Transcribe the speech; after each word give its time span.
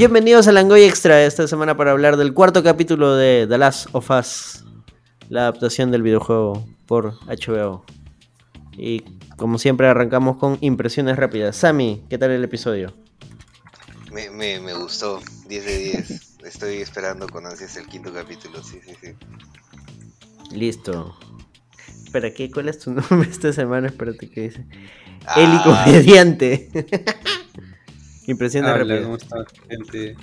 Bienvenidos 0.00 0.48
a 0.48 0.52
Langoy 0.52 0.84
Extra 0.84 1.26
esta 1.26 1.46
semana 1.46 1.76
para 1.76 1.90
hablar 1.90 2.16
del 2.16 2.32
cuarto 2.32 2.62
capítulo 2.62 3.16
de 3.16 3.46
The 3.46 3.58
Last 3.58 3.88
of 3.92 4.08
Us, 4.08 4.64
la 5.28 5.42
adaptación 5.42 5.90
del 5.90 6.00
videojuego 6.00 6.66
por 6.86 7.18
HBO. 7.26 7.84
Y 8.72 9.02
como 9.36 9.58
siempre 9.58 9.88
arrancamos 9.88 10.38
con 10.38 10.56
impresiones 10.62 11.16
rápidas. 11.16 11.54
Sammy, 11.54 12.02
¿qué 12.08 12.16
tal 12.16 12.30
el 12.30 12.42
episodio? 12.42 12.94
Me, 14.10 14.30
me, 14.30 14.58
me 14.58 14.72
gustó, 14.72 15.20
10 15.50 15.64
de 15.66 15.78
10. 15.78 16.38
Estoy 16.46 16.76
esperando 16.76 17.28
con 17.28 17.44
ansias 17.44 17.76
el 17.76 17.86
quinto 17.86 18.10
capítulo, 18.10 18.62
sí, 18.62 18.80
sí, 18.82 18.94
sí. 19.02 19.14
Listo. 20.50 21.14
Espera, 22.06 22.32
¿qué? 22.32 22.50
¿cuál 22.50 22.70
es 22.70 22.78
tu 22.78 22.90
nombre 22.94 23.28
esta 23.28 23.52
semana? 23.52 23.88
Espérate, 23.88 24.30
¿qué 24.30 24.40
dice? 24.40 24.64
Ah. 25.26 25.42
Eli 25.42 25.62
Comediante. 25.62 26.70
impresiones 28.30 28.70
Hola, 28.70 28.78
rápidas. 28.78 29.02
¿cómo 29.02 29.16
están, 29.16 29.44
gente? 29.68 30.16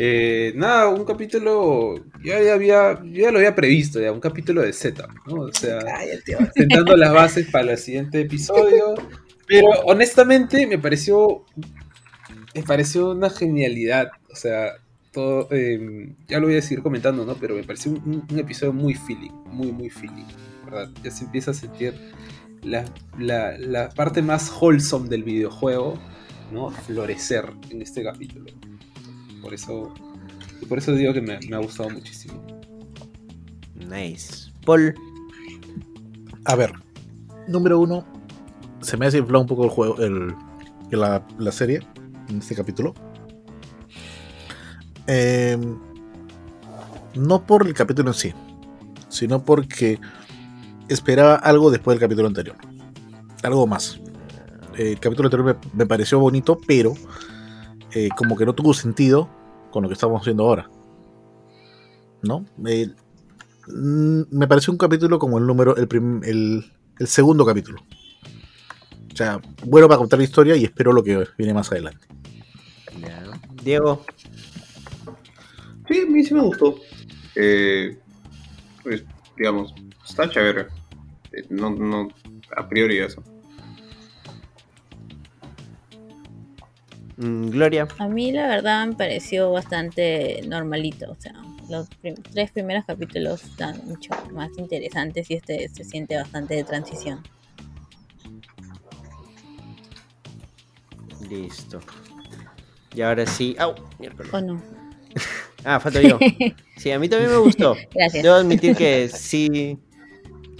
Eh, 0.00 0.52
nada, 0.54 0.88
un 0.88 1.04
capítulo, 1.04 1.96
ya, 2.22 2.40
ya 2.40 2.54
había, 2.54 3.02
yo 3.04 3.22
ya 3.22 3.30
lo 3.32 3.38
había 3.38 3.54
previsto, 3.54 4.00
ya, 4.00 4.12
un 4.12 4.20
capítulo 4.20 4.62
de 4.62 4.72
Z, 4.72 5.06
¿no? 5.26 5.34
O 5.42 5.52
sea, 5.52 5.80
sentando 6.54 6.96
las 6.96 7.12
bases 7.12 7.48
para 7.50 7.72
el 7.72 7.78
siguiente 7.78 8.20
episodio. 8.20 8.94
Pero 9.46 9.68
honestamente 9.86 10.66
me 10.66 10.78
pareció, 10.78 11.44
me 12.54 12.62
pareció 12.62 13.10
una 13.12 13.30
genialidad, 13.30 14.10
o 14.30 14.36
sea, 14.36 14.74
todo, 15.10 15.48
eh, 15.50 16.12
ya 16.28 16.38
lo 16.38 16.46
voy 16.46 16.58
a 16.58 16.62
seguir 16.62 16.82
comentando, 16.82 17.24
¿no? 17.24 17.34
Pero 17.34 17.54
me 17.56 17.64
pareció 17.64 17.92
un, 17.92 17.98
un- 18.04 18.26
un 18.30 18.38
episodio 18.38 18.72
muy 18.72 18.94
feeling, 18.94 19.32
muy, 19.46 19.72
muy 19.72 19.90
feeling, 19.90 20.26
¿verdad? 20.64 20.90
Ya 21.02 21.10
se 21.10 21.24
empieza 21.24 21.50
a 21.52 21.54
sentir 21.54 21.94
la, 22.62 22.84
la, 23.18 23.56
la 23.58 23.88
parte 23.88 24.22
más 24.22 24.52
wholesome 24.60 25.08
del 25.08 25.22
videojuego, 25.24 25.98
¿no? 26.52 26.70
Florecer 26.70 27.52
en 27.70 27.82
este 27.82 28.02
capítulo. 28.02 28.46
Por 29.42 29.54
eso, 29.54 29.94
y 30.60 30.66
por 30.66 30.78
eso 30.78 30.92
digo 30.92 31.12
que 31.12 31.20
me, 31.20 31.38
me 31.48 31.56
ha 31.56 31.60
gustado 31.60 31.90
muchísimo. 31.90 32.42
Nice. 33.74 34.50
Paul. 34.64 34.94
A 36.44 36.54
ver, 36.54 36.72
número 37.46 37.78
uno, 37.78 38.04
se 38.80 38.96
me 38.96 39.06
ha 39.06 39.10
desinflado 39.10 39.42
un 39.42 39.48
poco 39.48 39.64
el 39.64 39.70
juego, 39.70 39.98
el, 39.98 40.34
la, 40.90 41.26
la 41.38 41.52
serie 41.52 41.80
en 42.28 42.38
este 42.38 42.54
capítulo. 42.54 42.94
Eh, 45.06 45.58
no 47.14 47.46
por 47.46 47.66
el 47.66 47.74
capítulo 47.74 48.10
en 48.10 48.14
sí, 48.14 48.34
sino 49.08 49.42
porque 49.42 49.98
esperaba 50.88 51.36
algo 51.36 51.70
después 51.70 51.94
del 51.94 52.00
capítulo 52.00 52.28
anterior. 52.28 52.56
Algo 53.42 53.66
más. 53.66 54.00
El 54.78 54.98
capítulo 55.00 55.26
anterior 55.26 55.58
me, 55.62 55.78
me 55.78 55.86
pareció 55.86 56.18
bonito, 56.18 56.58
pero 56.66 56.94
eh, 57.94 58.08
como 58.16 58.36
que 58.36 58.46
no 58.46 58.54
tuvo 58.54 58.72
sentido 58.72 59.28
con 59.70 59.82
lo 59.82 59.88
que 59.88 59.94
estamos 59.94 60.20
haciendo 60.22 60.44
ahora. 60.44 60.70
¿No? 62.22 62.44
Eh, 62.66 62.88
Mm, 63.70 64.22
me 64.30 64.48
pareció 64.48 64.72
un 64.72 64.78
capítulo 64.78 65.18
como 65.18 65.36
el 65.36 65.46
número, 65.46 65.76
el, 65.76 65.86
prim- 65.86 66.22
el, 66.24 66.64
el 66.98 67.06
segundo 67.06 67.44
capítulo. 67.44 67.82
O 69.12 69.14
sea, 69.14 69.42
bueno 69.66 69.86
para 69.88 69.98
contar 69.98 70.18
la 70.20 70.24
historia 70.24 70.56
y 70.56 70.64
espero 70.64 70.90
lo 70.94 71.02
que 71.02 71.26
viene 71.36 71.52
más 71.52 71.70
adelante. 71.70 72.06
Diego. 73.62 74.06
Sí, 75.86 76.00
a 76.00 76.06
mí 76.10 76.24
sí 76.24 76.32
me 76.32 76.40
gustó. 76.40 76.76
Eh, 77.34 77.98
pues, 78.82 79.04
digamos, 79.36 79.74
está 80.08 80.30
chévere. 80.30 80.68
Eh, 81.32 81.44
No, 81.50 81.68
no, 81.68 82.08
a 82.56 82.66
priori 82.70 83.00
eso. 83.00 83.22
Gloria. 87.20 87.88
A 87.98 88.06
mí 88.08 88.30
la 88.30 88.46
verdad 88.46 88.86
me 88.86 88.94
pareció 88.94 89.50
bastante 89.50 90.40
normalito, 90.46 91.10
o 91.10 91.16
sea, 91.18 91.32
los 91.68 91.88
prim- 92.00 92.14
tres 92.14 92.52
primeros 92.52 92.84
capítulos 92.84 93.42
están 93.42 93.82
mucho 93.86 94.10
más 94.32 94.50
interesantes 94.56 95.28
y 95.30 95.34
este 95.34 95.68
se 95.68 95.82
siente 95.84 96.16
bastante 96.16 96.54
de 96.54 96.62
transición. 96.64 97.20
Listo. 101.28 101.80
Y 102.94 103.02
ahora 103.02 103.26
sí. 103.26 103.56
¡Au! 103.58 103.74
Miércoles. 103.98 104.32
¿O 104.32 104.40
no? 104.40 104.62
Ah, 105.64 105.80
falta 105.80 106.00
yo. 106.00 106.18
Sí, 106.76 106.92
a 106.92 106.98
mí 107.00 107.08
también 107.08 107.32
me 107.32 107.38
gustó. 107.38 107.74
Gracias. 107.94 108.22
Debo 108.22 108.36
admitir 108.36 108.76
que 108.76 109.08
sí. 109.08 109.76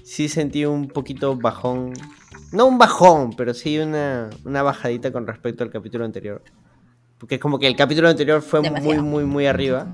Sí 0.02 0.28
sentí 0.28 0.64
un 0.64 0.88
poquito 0.88 1.36
bajón. 1.36 1.92
No 2.50 2.66
un 2.66 2.76
bajón, 2.78 3.30
pero 3.36 3.54
sí 3.54 3.78
una, 3.78 4.28
una 4.44 4.62
bajadita 4.64 5.12
con 5.12 5.26
respecto 5.28 5.62
al 5.62 5.70
capítulo 5.70 6.04
anterior. 6.04 6.42
Porque 7.18 7.36
es 7.36 7.40
como 7.40 7.58
que 7.58 7.66
el 7.66 7.76
capítulo 7.76 8.08
anterior 8.08 8.42
fue 8.42 8.60
muy, 8.60 8.68
Demasiado. 8.70 9.02
muy, 9.02 9.24
muy 9.24 9.46
arriba. 9.46 9.92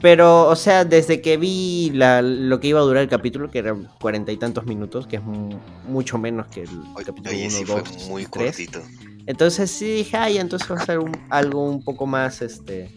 Pero, 0.00 0.48
o 0.48 0.56
sea, 0.56 0.84
desde 0.84 1.22
que 1.22 1.36
vi 1.38 1.90
la- 1.94 2.20
lo 2.20 2.60
que 2.60 2.68
iba 2.68 2.80
a 2.80 2.82
durar 2.82 3.02
el 3.04 3.08
capítulo, 3.08 3.50
que 3.50 3.60
eran 3.60 3.88
cuarenta 4.00 4.32
y 4.32 4.36
tantos 4.36 4.66
minutos, 4.66 5.06
que 5.06 5.16
es 5.16 5.22
mu- 5.22 5.58
mucho 5.88 6.18
menos 6.18 6.46
que 6.48 6.62
el 6.64 6.68
Oye, 6.94 7.04
capítulo 7.06 7.30
oye, 7.30 7.46
1, 7.46 7.50
sí 7.50 7.64
fue 7.64 7.80
2, 7.82 8.08
muy 8.08 8.26
3. 8.26 8.56
cortito. 8.56 8.80
Entonces 9.26 9.70
sí 9.70 9.86
dije, 9.86 10.16
ay, 10.18 10.36
entonces 10.36 10.70
va 10.70 10.74
a 10.76 10.84
ser 10.84 10.98
un- 10.98 11.16
algo 11.30 11.64
un 11.64 11.82
poco 11.82 12.04
más, 12.06 12.42
este, 12.42 12.90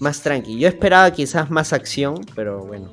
más 0.00 0.20
tranqui. 0.20 0.58
Yo 0.58 0.68
esperaba 0.68 1.10
quizás 1.12 1.50
más 1.50 1.72
acción, 1.72 2.20
pero 2.34 2.66
bueno. 2.66 2.90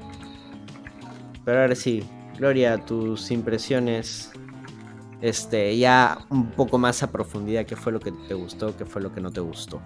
Pero 1.43 1.61
ahora 1.61 1.75
sí, 1.75 2.03
Gloria, 2.37 2.77
tus 2.77 3.31
impresiones, 3.31 4.30
este, 5.21 5.77
ya 5.77 6.17
un 6.29 6.51
poco 6.51 6.77
más 6.77 7.03
a 7.03 7.11
profundidad, 7.11 7.65
¿qué 7.65 7.75
fue 7.75 7.91
lo 7.91 7.99
que 7.99 8.11
te 8.11 8.33
gustó, 8.33 8.75
qué 8.75 8.85
fue 8.85 9.01
lo 9.01 9.13
que 9.13 9.21
no 9.21 9.31
te 9.31 9.39
gustó? 9.39 9.81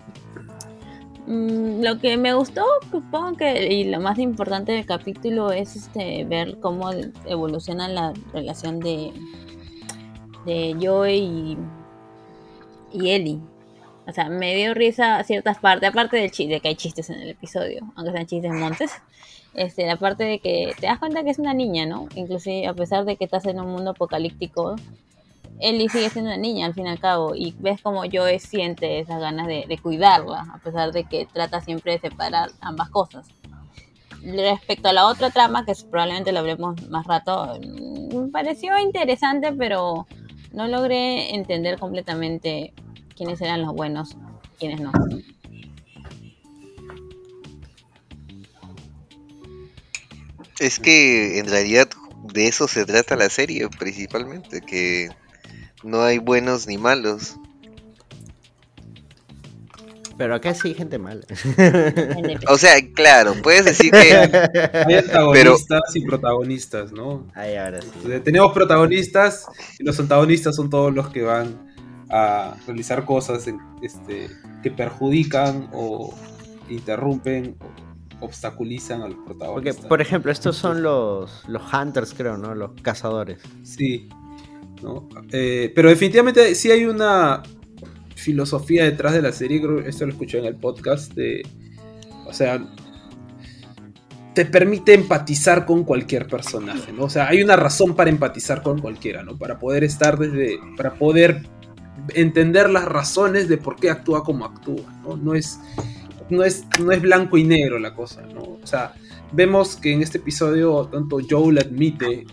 Mm, 1.27 1.83
lo 1.83 1.99
que 1.99 2.17
me 2.17 2.33
gustó, 2.33 2.63
supongo 2.91 3.35
que, 3.37 3.73
y 3.73 3.85
lo 3.85 3.99
más 3.99 4.19
importante 4.19 4.71
del 4.71 4.85
capítulo 4.85 5.51
es 5.51 5.75
este 5.75 6.23
ver 6.25 6.59
cómo 6.59 6.91
evoluciona 7.25 7.87
la 7.87 8.13
relación 8.31 8.79
de, 8.79 9.11
de 10.45 10.75
Joey 10.79 11.19
y, 11.19 11.57
y 12.93 13.09
Ellie. 13.09 13.39
O 14.07 14.11
sea, 14.13 14.29
me 14.29 14.55
dio 14.55 14.75
risa 14.75 15.23
ciertas 15.23 15.57
partes, 15.57 15.89
aparte 15.89 16.17
del 16.17 16.29
chiste, 16.29 16.53
de 16.53 16.59
que 16.59 16.67
hay 16.67 16.75
chistes 16.75 17.09
en 17.09 17.19
el 17.21 17.29
episodio, 17.29 17.91
aunque 17.95 18.11
sean 18.11 18.27
chistes 18.27 18.51
montes. 18.53 18.91
Este, 19.55 19.87
la 19.87 19.95
parte 19.95 20.25
de 20.25 20.39
que 20.39 20.73
te 20.79 20.85
das 20.85 20.99
cuenta 20.99 21.23
que 21.23 21.29
es 21.29 21.39
una 21.39 21.53
niña, 21.53 21.85
¿no? 21.85 22.09
Inclusive 22.15 22.67
a 22.67 22.73
pesar 22.73 23.05
de 23.05 23.15
que 23.15 23.23
estás 23.23 23.45
en 23.45 23.59
un 23.59 23.71
mundo 23.71 23.91
apocalíptico, 23.91 24.75
Ellie 25.59 25.89
sigue 25.89 26.09
siendo 26.09 26.29
una 26.29 26.37
niña 26.37 26.65
al 26.65 26.73
fin 26.73 26.85
y 26.85 26.89
al 26.89 26.99
cabo 26.99 27.33
y 27.35 27.55
ves 27.59 27.81
como 27.81 28.03
Joe 28.11 28.39
siente 28.39 28.99
esas 28.99 29.19
ganas 29.19 29.47
de, 29.47 29.79
cuidarla 29.81 30.45
a 30.53 30.57
pesar 30.59 30.91
de 30.91 31.05
que 31.05 31.25
trata 31.31 31.61
siempre 31.61 31.93
de 31.93 31.99
separar 31.99 32.51
ambas 32.61 32.89
cosas. 32.89 33.27
Respecto 34.21 34.89
a 34.89 34.93
la 34.93 35.05
otra 35.05 35.29
trama, 35.29 35.65
que 35.65 35.73
probablemente 35.89 36.31
lo 36.31 36.39
hablemos 36.39 36.89
más 36.89 37.05
rato, 37.05 37.59
mm, 37.61 38.17
me 38.17 38.27
pareció 38.29 38.77
interesante, 38.79 39.53
pero 39.53 40.07
no 40.51 40.67
logré 40.67 41.35
entender 41.35 41.77
completamente 41.79 42.73
quiénes 43.15 43.39
eran 43.39 43.61
los 43.61 43.73
buenos, 43.73 44.17
quiénes 44.57 44.81
no. 44.81 44.91
Es 50.59 50.79
que 50.79 51.39
en 51.39 51.47
realidad 51.47 51.89
de 52.33 52.47
eso 52.47 52.67
se 52.67 52.85
trata 52.85 53.15
la 53.15 53.29
serie 53.29 53.67
principalmente, 53.69 54.61
que 54.61 55.09
no 55.85 56.01
hay 56.01 56.17
buenos 56.17 56.67
ni 56.67 56.77
malos. 56.77 57.35
Pero 60.17 60.33
acá 60.35 60.53
sí 60.53 60.69
hay 60.69 60.73
gente 60.75 60.97
mala. 60.97 61.25
O 62.47 62.57
sea, 62.57 62.73
claro, 62.93 63.33
puedes 63.43 63.65
decir 63.65 63.91
que 63.91 64.13
Hay 64.13 64.93
antagonistas 64.95 65.81
y 65.93 66.05
protagonistas, 66.05 66.93
¿no? 66.93 67.27
Ahí 67.35 67.55
ahora 67.55 67.81
sí. 67.81 67.89
O 68.05 68.07
sea, 68.07 68.23
tenemos 68.23 68.53
protagonistas 68.53 69.45
y 69.77 69.83
los 69.83 69.99
antagonistas 69.99 70.55
son 70.55 70.69
todos 70.69 70.93
los 70.93 71.09
que 71.09 71.21
van 71.23 71.73
a 72.09 72.55
realizar 72.65 73.03
cosas 73.03 73.45
en- 73.47 73.59
este, 73.81 74.29
que 74.63 74.71
perjudican 74.71 75.69
o 75.73 76.13
interrumpen 76.69 77.57
o 78.21 78.25
obstaculizan 78.25 79.01
a 79.01 79.07
los 79.09 79.15
Porque, 79.17 79.33
protagonistas. 79.39 79.85
por 79.87 80.01
ejemplo, 80.01 80.31
estos 80.31 80.55
son 80.55 80.81
los, 80.81 81.43
los 81.49 81.61
hunters, 81.73 82.13
creo, 82.13 82.37
¿no? 82.37 82.55
Los 82.55 82.71
cazadores. 82.81 83.41
Sí. 83.63 84.07
Eh, 85.31 85.71
pero 85.75 85.89
definitivamente 85.89 86.53
sí 86.55 86.71
hay 86.71 86.85
una 86.85 87.43
filosofía 88.15 88.83
detrás 88.83 89.13
de 89.13 89.21
la 89.21 89.31
serie, 89.31 89.61
creo 89.61 89.79
esto 89.79 90.05
lo 90.05 90.11
escuché 90.11 90.39
en 90.39 90.45
el 90.45 90.55
podcast, 90.55 91.13
de, 91.13 91.43
o 92.25 92.33
sea, 92.33 92.65
te 94.33 94.45
permite 94.45 94.93
empatizar 94.93 95.65
con 95.65 95.83
cualquier 95.83 96.27
personaje, 96.27 96.91
¿no? 96.91 97.05
O 97.05 97.09
sea, 97.09 97.27
hay 97.27 97.41
una 97.41 97.55
razón 97.55 97.95
para 97.95 98.09
empatizar 98.09 98.61
con 98.61 98.79
cualquiera, 98.79 99.23
¿no? 99.23 99.37
Para 99.37 99.59
poder 99.59 99.83
estar 99.83 100.17
desde, 100.17 100.59
para 100.75 100.95
poder 100.95 101.43
entender 102.13 102.69
las 102.69 102.85
razones 102.85 103.47
de 103.47 103.57
por 103.57 103.77
qué 103.77 103.89
actúa 103.89 104.23
como 104.23 104.45
actúa, 104.45 104.91
¿no? 105.03 105.15
No 105.15 105.35
es, 105.35 105.59
no 106.29 106.43
es, 106.43 106.65
no 106.83 106.91
es 106.91 107.01
blanco 107.01 107.37
y 107.37 107.43
negro 107.43 107.79
la 107.79 107.93
cosa, 107.93 108.23
¿no? 108.33 108.41
O 108.41 108.67
sea, 108.67 108.93
vemos 109.31 109.77
que 109.77 109.93
en 109.93 110.01
este 110.01 110.17
episodio 110.17 110.89
tanto 110.91 111.19
Joel 111.27 111.59
admite 111.59 112.25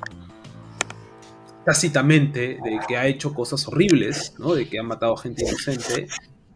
tácitamente 1.64 2.58
de 2.62 2.80
que 2.86 2.96
ha 2.96 3.06
hecho 3.06 3.32
cosas 3.32 3.66
horribles, 3.68 4.34
¿no? 4.38 4.54
De 4.54 4.68
que 4.68 4.78
ha 4.78 4.82
matado 4.82 5.16
gente 5.16 5.44
inocente, 5.46 6.08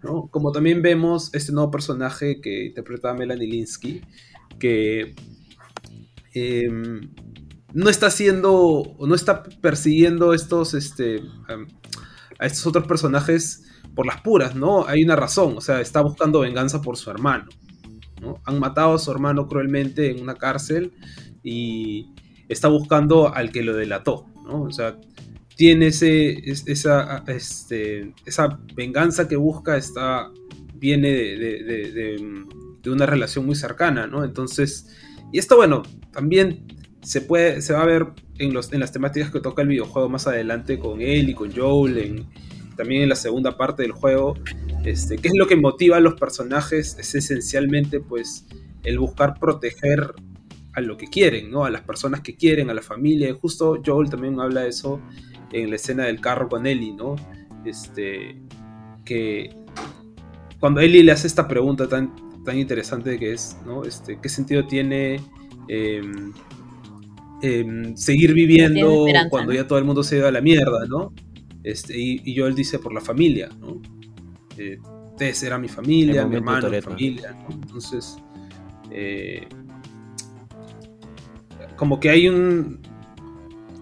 ¿no? 0.02 0.28
Como 0.28 0.52
también 0.52 0.82
vemos 0.82 1.30
este 1.32 1.52
nuevo 1.52 1.70
personaje 1.70 2.40
que 2.40 2.66
interpreta 2.66 3.14
Melanie 3.14 3.48
Linsky, 3.48 4.02
que 4.58 5.14
em, 6.34 7.10
no 7.72 7.90
está 7.90 8.06
haciendo, 8.06 8.96
no 8.98 9.14
está 9.14 9.42
persiguiendo 9.42 10.32
estos, 10.32 10.74
este, 10.74 11.22
a 12.38 12.46
estos 12.46 12.66
otros 12.66 12.86
personajes 12.86 13.64
por 13.94 14.06
las 14.06 14.20
puras, 14.20 14.54
¿no? 14.54 14.86
Hay 14.86 15.02
una 15.02 15.16
razón, 15.16 15.56
o 15.56 15.60
sea, 15.60 15.80
está 15.80 16.00
buscando 16.02 16.40
venganza 16.40 16.82
por 16.82 16.96
su 16.96 17.10
hermano, 17.10 17.46
¿no? 18.20 18.40
Han 18.44 18.58
matado 18.58 18.94
a 18.94 18.98
su 18.98 19.10
hermano 19.10 19.46
cruelmente 19.46 20.10
en 20.10 20.22
una 20.22 20.34
cárcel 20.34 20.92
y 21.42 22.14
está 22.48 22.68
buscando 22.68 23.34
al 23.34 23.52
que 23.52 23.62
lo 23.62 23.74
delató, 23.74 24.26
O 24.48 24.70
sea, 24.70 24.98
tiene 25.56 25.88
ese, 25.88 26.32
es- 26.50 26.66
esa, 26.66 27.24
este, 27.28 28.12
esa 28.26 28.58
venganza 28.74 29.26
que 29.28 29.36
busca, 29.36 29.76
está, 29.76 30.30
viene 30.74 31.08
de, 31.10 31.36
de- 31.38 31.62
de- 31.64 31.90
de- 32.82 32.90
una 32.90 33.04
relación 33.06 33.44
muy 33.44 33.56
cercana, 33.56 34.06
¿no? 34.06 34.22
Entonces, 34.24 34.86
y 35.32 35.38
esto, 35.38 35.56
bueno, 35.56 35.82
también 36.12 36.66
se 37.02 37.20
puede, 37.20 37.60
se 37.60 37.72
va 37.72 37.82
a 37.82 37.86
ver 37.86 38.06
en, 38.38 38.54
los, 38.54 38.72
en 38.72 38.78
las 38.78 38.92
temáticas 38.92 39.30
que 39.32 39.40
toca 39.40 39.62
el 39.62 39.68
videojuego 39.68 40.08
más 40.08 40.28
adelante 40.28 40.78
con 40.78 41.00
él 41.00 41.28
y 41.28 41.34
con 41.34 41.50
Joel, 41.52 42.24
también 42.76 43.02
en 43.02 43.08
la 43.08 43.16
segunda 43.16 43.56
parte 43.56 43.82
del 43.82 43.90
juego, 43.90 44.34
este, 44.84 45.16
qué 45.18 45.28
es 45.28 45.34
lo 45.34 45.48
que 45.48 45.56
motiva 45.56 45.96
a 45.96 46.00
los 46.00 46.14
personajes, 46.14 46.96
es 47.00 47.14
esencialmente, 47.16 47.98
pues, 47.98 48.46
el 48.84 49.00
buscar 49.00 49.34
proteger 49.40 50.12
a 50.76 50.80
lo 50.82 50.96
que 50.98 51.06
quieren, 51.06 51.50
¿no? 51.50 51.64
A 51.64 51.70
las 51.70 51.80
personas 51.80 52.20
que 52.20 52.36
quieren, 52.36 52.68
a 52.68 52.74
la 52.74 52.82
familia. 52.82 53.30
Y 53.30 53.32
justo 53.32 53.80
Joel 53.84 54.10
también 54.10 54.38
habla 54.38 54.60
de 54.60 54.68
eso 54.68 55.00
en 55.50 55.70
la 55.70 55.76
escena 55.76 56.04
del 56.04 56.20
carro 56.20 56.48
con 56.48 56.66
Ellie, 56.66 56.92
¿no? 56.92 57.16
Este, 57.64 58.36
que 59.04 59.56
cuando 60.60 60.80
Ellie 60.80 61.02
le 61.02 61.12
hace 61.12 61.26
esta 61.26 61.48
pregunta 61.48 61.88
tan, 61.88 62.14
tan 62.44 62.58
interesante 62.58 63.18
que 63.18 63.32
es, 63.32 63.56
¿no? 63.64 63.84
Este, 63.84 64.18
¿qué 64.20 64.28
sentido 64.28 64.66
tiene 64.66 65.18
em, 65.68 66.32
em, 67.40 67.96
seguir 67.96 68.34
viviendo 68.34 69.04
Tiene 69.06 69.30
cuando 69.30 69.54
ya 69.54 69.66
todo 69.66 69.78
el 69.78 69.86
mundo 69.86 70.02
se 70.02 70.16
ha 70.16 70.18
ido 70.18 70.28
a 70.28 70.32
la 70.32 70.42
mierda, 70.42 70.84
¿no? 70.86 71.14
Este, 71.64 71.98
y, 71.98 72.20
y 72.22 72.38
Joel 72.38 72.54
dice 72.54 72.78
por 72.78 72.92
la 72.92 73.00
familia, 73.00 73.48
¿no? 73.58 73.80
Eh, 74.58 74.78
ustedes 75.10 75.42
eran 75.42 75.62
mi 75.62 75.68
familia, 75.68 76.26
mi 76.26 76.36
hermano, 76.36 76.68
mi 76.68 76.82
familia, 76.82 77.32
¿no? 77.32 77.54
Entonces, 77.54 78.18
eh, 78.90 79.48
como 81.76 82.00
que 82.00 82.10
hay 82.10 82.28
un 82.28 82.80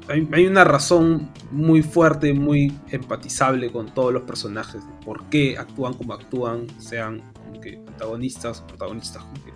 hay, 0.08 0.28
hay 0.32 0.46
una 0.46 0.64
razón 0.64 1.30
muy 1.50 1.82
fuerte, 1.82 2.34
muy 2.34 2.70
empatizable 2.90 3.72
con 3.72 3.86
todos 3.94 4.12
los 4.12 4.24
personajes, 4.24 4.82
por 5.02 5.24
qué 5.30 5.56
actúan 5.56 5.94
como 5.94 6.12
actúan, 6.12 6.66
sean 6.78 7.22
como 7.32 7.60
que 7.60 7.76
antagonistas 7.88 8.60
o 8.60 8.66
protagonistas. 8.66 9.22
como 9.22 9.42
que- 9.44 9.54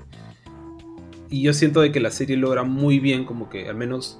Y 1.29 1.43
yo 1.43 1.53
siento 1.53 1.81
de 1.83 1.93
que 1.93 2.01
la 2.01 2.11
serie 2.11 2.39
logra 2.39 2.63
muy 2.65 2.99
bien 2.99 3.27
como 3.27 3.51
que 3.51 3.69
al 3.69 3.75
menos 3.77 4.19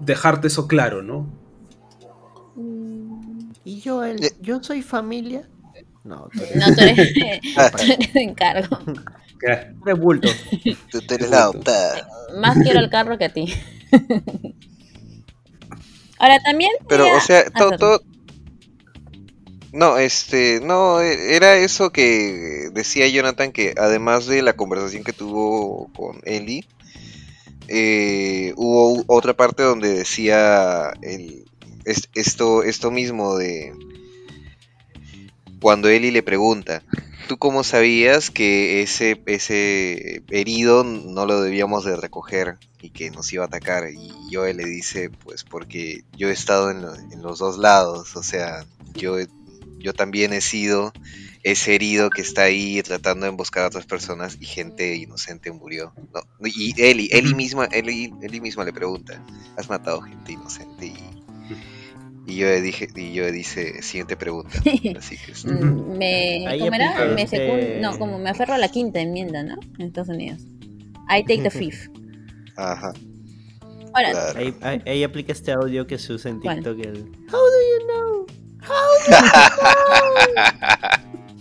dejarte 0.00 0.46
eso 0.46 0.66
claro, 0.66 1.02
¿no? 1.02 1.26
Mm, 2.56 3.50
¿Y 3.64 3.80
yo, 3.80 4.02
el, 4.04 4.24
Eh. 4.24 4.32
yo 4.40 4.62
soy 4.62 4.80
familia? 4.82 5.48
No, 6.08 6.28
tú 6.32 6.42
eres, 6.42 6.56
No, 6.56 6.74
tú 6.74 6.80
eres, 6.82 7.12
tú 7.76 7.92
eres 7.92 8.12
de 8.14 8.22
encargo. 8.22 8.78
Que- 9.38 9.74
tú 9.78 9.90
eres 9.90 10.00
bulto. 10.00 10.28
Tú, 10.90 11.00
eres 11.10 11.28
la 11.30 11.42
adoptada. 11.42 12.08
Más 12.38 12.56
quiero 12.62 12.80
el 12.80 12.88
carro 12.88 13.18
que 13.18 13.26
a 13.26 13.32
ti. 13.32 13.52
Ahora 16.18 16.38
también. 16.40 16.70
Pero, 16.88 17.04
o 17.16 17.20
sea, 17.20 17.44
todo. 17.50 18.02
No, 19.72 19.98
este, 19.98 20.60
no, 20.62 21.00
e- 21.02 21.36
era 21.36 21.56
eso 21.56 21.90
que 21.90 22.70
decía 22.72 23.06
Jonathan, 23.06 23.52
que 23.52 23.74
además 23.76 24.26
de 24.26 24.40
la 24.42 24.54
conversación 24.54 25.04
que 25.04 25.12
tuvo 25.12 25.92
con 25.92 26.20
Ellie, 26.24 26.64
eh, 27.68 28.54
hubo 28.56 29.04
otra 29.06 29.34
parte 29.34 29.62
donde 29.62 29.92
decía 29.92 30.90
el, 31.02 31.44
es- 31.84 32.08
esto, 32.14 32.62
esto 32.62 32.90
mismo 32.90 33.36
de 33.36 33.74
cuando 35.60 35.88
Ellie 35.88 36.12
le 36.12 36.22
pregunta, 36.22 36.82
¿tú 37.28 37.38
cómo 37.38 37.64
sabías 37.64 38.30
que 38.30 38.82
ese, 38.82 39.20
ese 39.26 40.22
herido 40.30 40.84
no 40.84 41.26
lo 41.26 41.40
debíamos 41.42 41.84
de 41.84 41.96
recoger 41.96 42.58
y 42.80 42.90
que 42.90 43.10
nos 43.10 43.32
iba 43.32 43.44
a 43.44 43.46
atacar? 43.46 43.84
Y 43.90 44.10
Joel 44.34 44.56
le 44.58 44.64
dice, 44.66 45.10
pues 45.10 45.44
porque 45.44 46.02
yo 46.16 46.28
he 46.28 46.32
estado 46.32 46.70
en, 46.70 46.82
lo- 46.82 46.94
en 46.94 47.22
los 47.22 47.38
dos 47.38 47.58
lados, 47.58 48.16
o 48.16 48.22
sea, 48.22 48.64
yo, 48.94 49.16
yo 49.78 49.92
también 49.94 50.32
he 50.32 50.40
sido 50.40 50.92
ese 51.44 51.74
herido 51.74 52.10
que 52.10 52.22
está 52.22 52.42
ahí 52.42 52.82
tratando 52.82 53.24
de 53.24 53.30
emboscar 53.30 53.64
a 53.64 53.68
otras 53.68 53.86
personas 53.86 54.36
y 54.40 54.44
gente 54.46 54.96
inocente 54.96 55.52
murió. 55.52 55.92
No, 56.12 56.20
y 56.48 56.74
Ellie, 56.82 57.08
Ellie 57.12 57.34
misma, 57.34 57.66
Ellie, 57.66 58.12
Ellie 58.22 58.40
misma 58.40 58.64
le 58.64 58.72
pregunta, 58.72 59.22
¿has 59.56 59.68
matado 59.68 60.00
gente 60.02 60.32
inocente? 60.32 60.86
Y, 60.86 60.94
y 62.28 62.36
yo 62.36 62.46
le 62.46 62.60
dije, 62.60 62.88
y 62.94 63.12
yo 63.14 63.24
le 63.24 63.32
dice, 63.32 63.82
siguiente 63.82 64.16
pregunta. 64.16 64.50
Así 64.98 65.16
que 65.16 65.32
este, 65.32 65.50
Mm, 65.50 65.96
Me, 65.98 66.44
¿cómo 66.58 66.74
era? 66.74 67.04
Me 67.14 67.22
este- 67.22 67.48
secun- 67.48 67.80
no, 67.80 67.98
como 67.98 68.18
me 68.18 68.30
aferro 68.30 68.54
a 68.54 68.58
la 68.58 68.68
quinta 68.68 69.00
enmienda, 69.00 69.42
¿no? 69.42 69.56
En 69.78 69.86
Estados 69.86 70.10
Unidos. 70.10 70.40
I 71.10 71.22
take 71.24 71.42
the 71.42 71.50
fifth. 71.58 71.88
ajá, 72.56 72.92
Ahora, 73.94 74.10
claro. 74.12 74.38
Ahí, 74.38 74.54
ahí- 74.60 74.82
ahí 74.86 75.02
aplica 75.02 75.32
este 75.32 75.50
audio 75.52 75.86
que 75.86 75.98
se 75.98 76.12
usa 76.12 76.30
en 76.30 76.40
¿Cuál? 76.40 76.56
TikTok. 76.56 76.78
El, 76.84 77.04
How 77.32 77.40
do 77.40 77.60
you 77.72 77.86
know? 77.86 78.26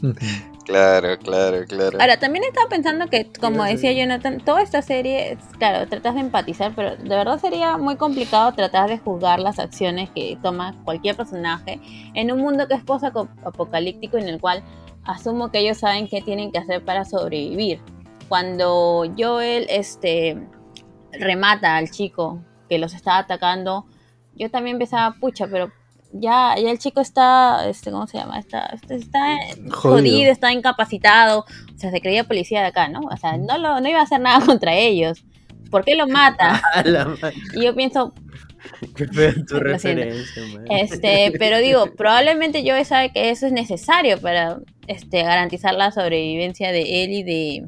Claro, 0.68 1.18
claro, 1.18 1.66
claro. 1.66 1.98
Ahora, 2.02 2.18
también 2.20 2.44
estaba 2.44 2.68
pensando 2.68 3.08
que, 3.08 3.32
como 3.40 3.64
Sí, 3.64 3.72
decía 3.72 3.92
sí. 3.92 3.98
Jonathan, 4.00 4.42
toda 4.44 4.62
esta 4.62 4.82
serie, 4.82 5.32
es- 5.32 5.40
claro, 5.58 5.88
tratas 5.88 6.14
de 6.16 6.20
empatizar, 6.20 6.74
pero 6.76 6.98
de 6.98 7.08
verdad 7.08 7.40
sería 7.40 7.78
muy 7.78 7.96
complicado 7.96 8.52
tratar 8.52 8.90
de 8.90 8.98
juzgar 8.98 9.40
las 9.40 9.60
acciones 9.60 10.10
que 10.10 10.38
toma 10.44 10.76
cualquier 10.84 11.16
personaje 11.16 11.80
en 12.14 12.34
un 12.34 12.40
mundo 12.40 12.68
que 12.68 12.74
es 12.74 12.84
post-apocalíptico 12.84 14.18
en 14.18 14.28
el 14.28 14.42
cual 14.42 14.62
asumo 15.06 15.52
que 15.52 15.60
ellos 15.60 15.78
saben 15.78 16.10
qué 16.10 16.22
tienen 16.22 16.52
que 16.52 16.58
hacer 16.58 16.84
para 16.84 17.06
sobrevivir. 17.06 17.80
Cuando 18.28 19.06
Joel 19.18 19.68
este, 19.70 20.38
remata 21.14 21.78
al 21.78 21.90
chico 21.90 22.42
que 22.68 22.78
los 22.78 22.94
estaba 22.94 23.20
atacando, 23.20 23.86
yo 24.36 24.52
también 24.52 24.78
pensaba, 24.78 25.16
pucha, 25.18 25.48
pero 25.48 25.72
ya, 26.14 26.56
ya 26.58 26.72
el 26.72 26.80
chico 26.80 27.02
está, 27.02 27.68
este, 27.70 27.92
¿cómo 27.92 28.08
se 28.08 28.18
llama? 28.18 28.40
Está, 28.40 28.66
está, 28.68 28.96
está 28.96 29.20
Jodido. 29.70 29.72
jodido, 29.72 30.32
está 30.32 30.52
incapacitado, 30.54 31.42
o 31.42 31.78
sea, 31.78 31.92
se 31.92 32.02
creía 32.02 32.24
policía 32.24 32.62
de 32.62 32.68
acá, 32.68 32.88
¿no? 32.88 33.02
O 33.02 33.18
sea, 33.18 33.38
no, 33.38 33.58
lo, 33.58 33.80
no 33.82 33.90
iba 33.90 34.00
a 34.00 34.04
hacer 34.04 34.22
nada 34.22 34.40
contra 34.46 34.76
ellos. 34.76 35.24
¿Por 35.70 35.84
qué 35.84 35.96
lo 35.96 36.08
mata? 36.08 36.62
Y 37.54 37.64
yo 37.66 37.76
pienso, 37.76 38.14
Qué 38.96 39.08
fea 39.08 39.34
tu 39.48 39.56
Lo 39.62 39.78
siento. 39.78 40.06
referencia, 40.06 40.44
man. 40.54 40.66
este, 40.70 41.34
pero 41.38 41.60
digo, 41.60 41.94
probablemente 41.96 42.64
yo 42.64 42.74
sabe 42.86 43.12
que 43.12 43.30
eso 43.30 43.46
es 43.48 43.52
necesario 43.54 44.20
para 44.20 44.60
este, 44.88 45.24
garantizar 45.24 45.74
la 45.76 45.92
sobrevivencia 45.92 46.72
de 46.72 47.04
él 47.04 47.12
y 47.12 47.24
de, 47.24 47.66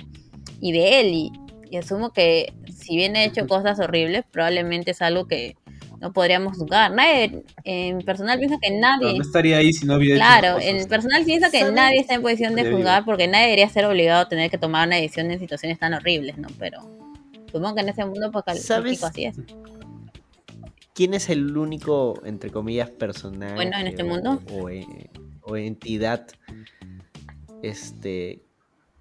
y 0.62 0.72
de 0.72 1.00
Ellie. 1.00 1.32
Y 1.70 1.78
asumo 1.78 2.12
que 2.12 2.54
si 2.74 2.96
bien 2.96 3.16
he 3.16 3.26
hecho 3.26 3.48
cosas 3.48 3.80
horribles, 3.80 4.24
probablemente 4.32 4.92
es 4.92 5.02
algo 5.02 5.28
que 5.28 5.56
no 6.00 6.14
podríamos 6.14 6.58
juzgar. 6.58 6.92
Nadie, 6.94 7.44
en 7.64 8.00
personal 8.02 8.38
pienso 8.40 8.58
que 8.62 8.70
pero 8.70 8.82
nadie, 8.82 9.18
no 9.18 9.22
estaría 9.24 9.58
ahí 9.58 9.74
si 9.74 9.86
no 9.86 9.96
hubiera 9.96 10.16
claro, 10.18 10.60
en 10.60 10.88
personal 10.88 11.24
pienso 11.26 11.52
que 11.52 11.72
nadie 11.72 12.00
está 12.00 12.16
en 12.16 12.22
posición 12.22 12.56
de 12.56 12.72
juzgar 12.72 13.06
porque 13.06 13.28
nadie 13.28 13.46
debería 13.46 13.70
ser 13.70 13.86
obligado 13.86 14.22
a 14.22 14.30
tener 14.30 14.50
que 14.50 14.58
tomar 14.58 14.88
una 14.88 14.96
decisión 14.98 15.30
en 15.32 15.40
situaciones 15.40 15.78
tan 15.80 15.94
horribles, 15.94 16.38
¿no? 16.38 16.48
Pero 16.58 16.82
supongo 17.52 17.76
que 17.76 17.82
en 17.82 17.90
ese 17.90 18.06
mundo 18.06 18.28
apocalíptico 18.28 18.68
¿Sabes? 18.74 19.04
así 19.04 19.26
es. 19.26 19.36
¿Quién 20.94 21.14
es 21.14 21.30
el 21.30 21.56
único, 21.56 22.22
entre 22.26 22.50
comillas, 22.50 22.90
personaje 22.90 23.56
Bueno, 23.56 23.78
en 23.78 23.88
este 23.88 24.04
o- 24.04 24.06
mundo. 24.06 24.42
O, 24.52 24.70
eh, 24.70 24.86
o 25.42 25.56
entidad 25.56 26.28
este, 27.64 28.42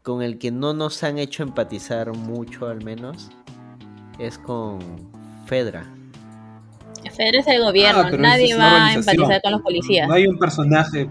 con 0.02 0.22
el 0.22 0.38
que 0.38 0.50
no 0.50 0.74
nos 0.74 1.02
han 1.02 1.18
hecho 1.18 1.42
empatizar 1.42 2.12
mucho, 2.12 2.66
al 2.68 2.84
menos? 2.84 3.30
Es 4.18 4.38
con 4.38 4.78
Fedra. 5.46 5.92
Federer 7.18 7.40
es 7.40 7.46
el 7.48 7.60
gobierno, 7.62 8.00
Ah, 8.00 8.08
pero 8.10 8.22
nadie 8.22 8.54
va 8.56 8.86
a 8.86 8.94
empatizar 8.94 9.42
con 9.42 9.52
los 9.52 9.60
policías. 9.60 10.08
No 10.08 10.14
hay 10.14 10.26
un 10.26 10.38
personaje. 10.38 11.10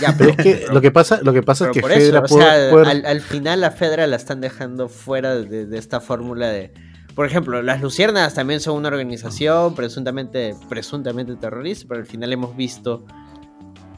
Ya, 0.00 0.14
Pero 0.16 0.30
es 0.30 0.36
que 0.36 0.66
lo 0.72 0.80
que 0.80 0.90
pasa, 0.90 1.20
lo 1.22 1.32
que 1.32 1.42
pasa 1.42 1.64
es 1.64 1.68
Pero 1.68 1.74
que 1.74 1.80
por 1.82 1.92
eso, 1.92 2.00
Fedra 2.00 2.20
o 2.20 2.22
puede- 2.24 2.44
sea, 2.44 2.70
puede- 2.70 2.90
al, 2.90 3.06
al 3.06 3.20
final 3.20 3.62
a 3.64 3.70
Fedra 3.70 4.06
la 4.06 4.16
están 4.16 4.40
dejando 4.40 4.88
fuera 4.88 5.34
de, 5.36 5.66
de 5.66 5.78
esta 5.78 6.00
fórmula 6.00 6.48
de... 6.48 6.72
Por 7.14 7.26
ejemplo, 7.26 7.60
las 7.60 7.82
Luciernas 7.82 8.32
también 8.34 8.60
son 8.60 8.76
una 8.76 8.88
organización 8.88 9.74
presuntamente, 9.74 10.54
presuntamente 10.68 11.34
terrorista, 11.36 11.86
pero 11.88 12.00
al 12.00 12.06
final 12.06 12.32
hemos 12.32 12.56
visto 12.56 13.04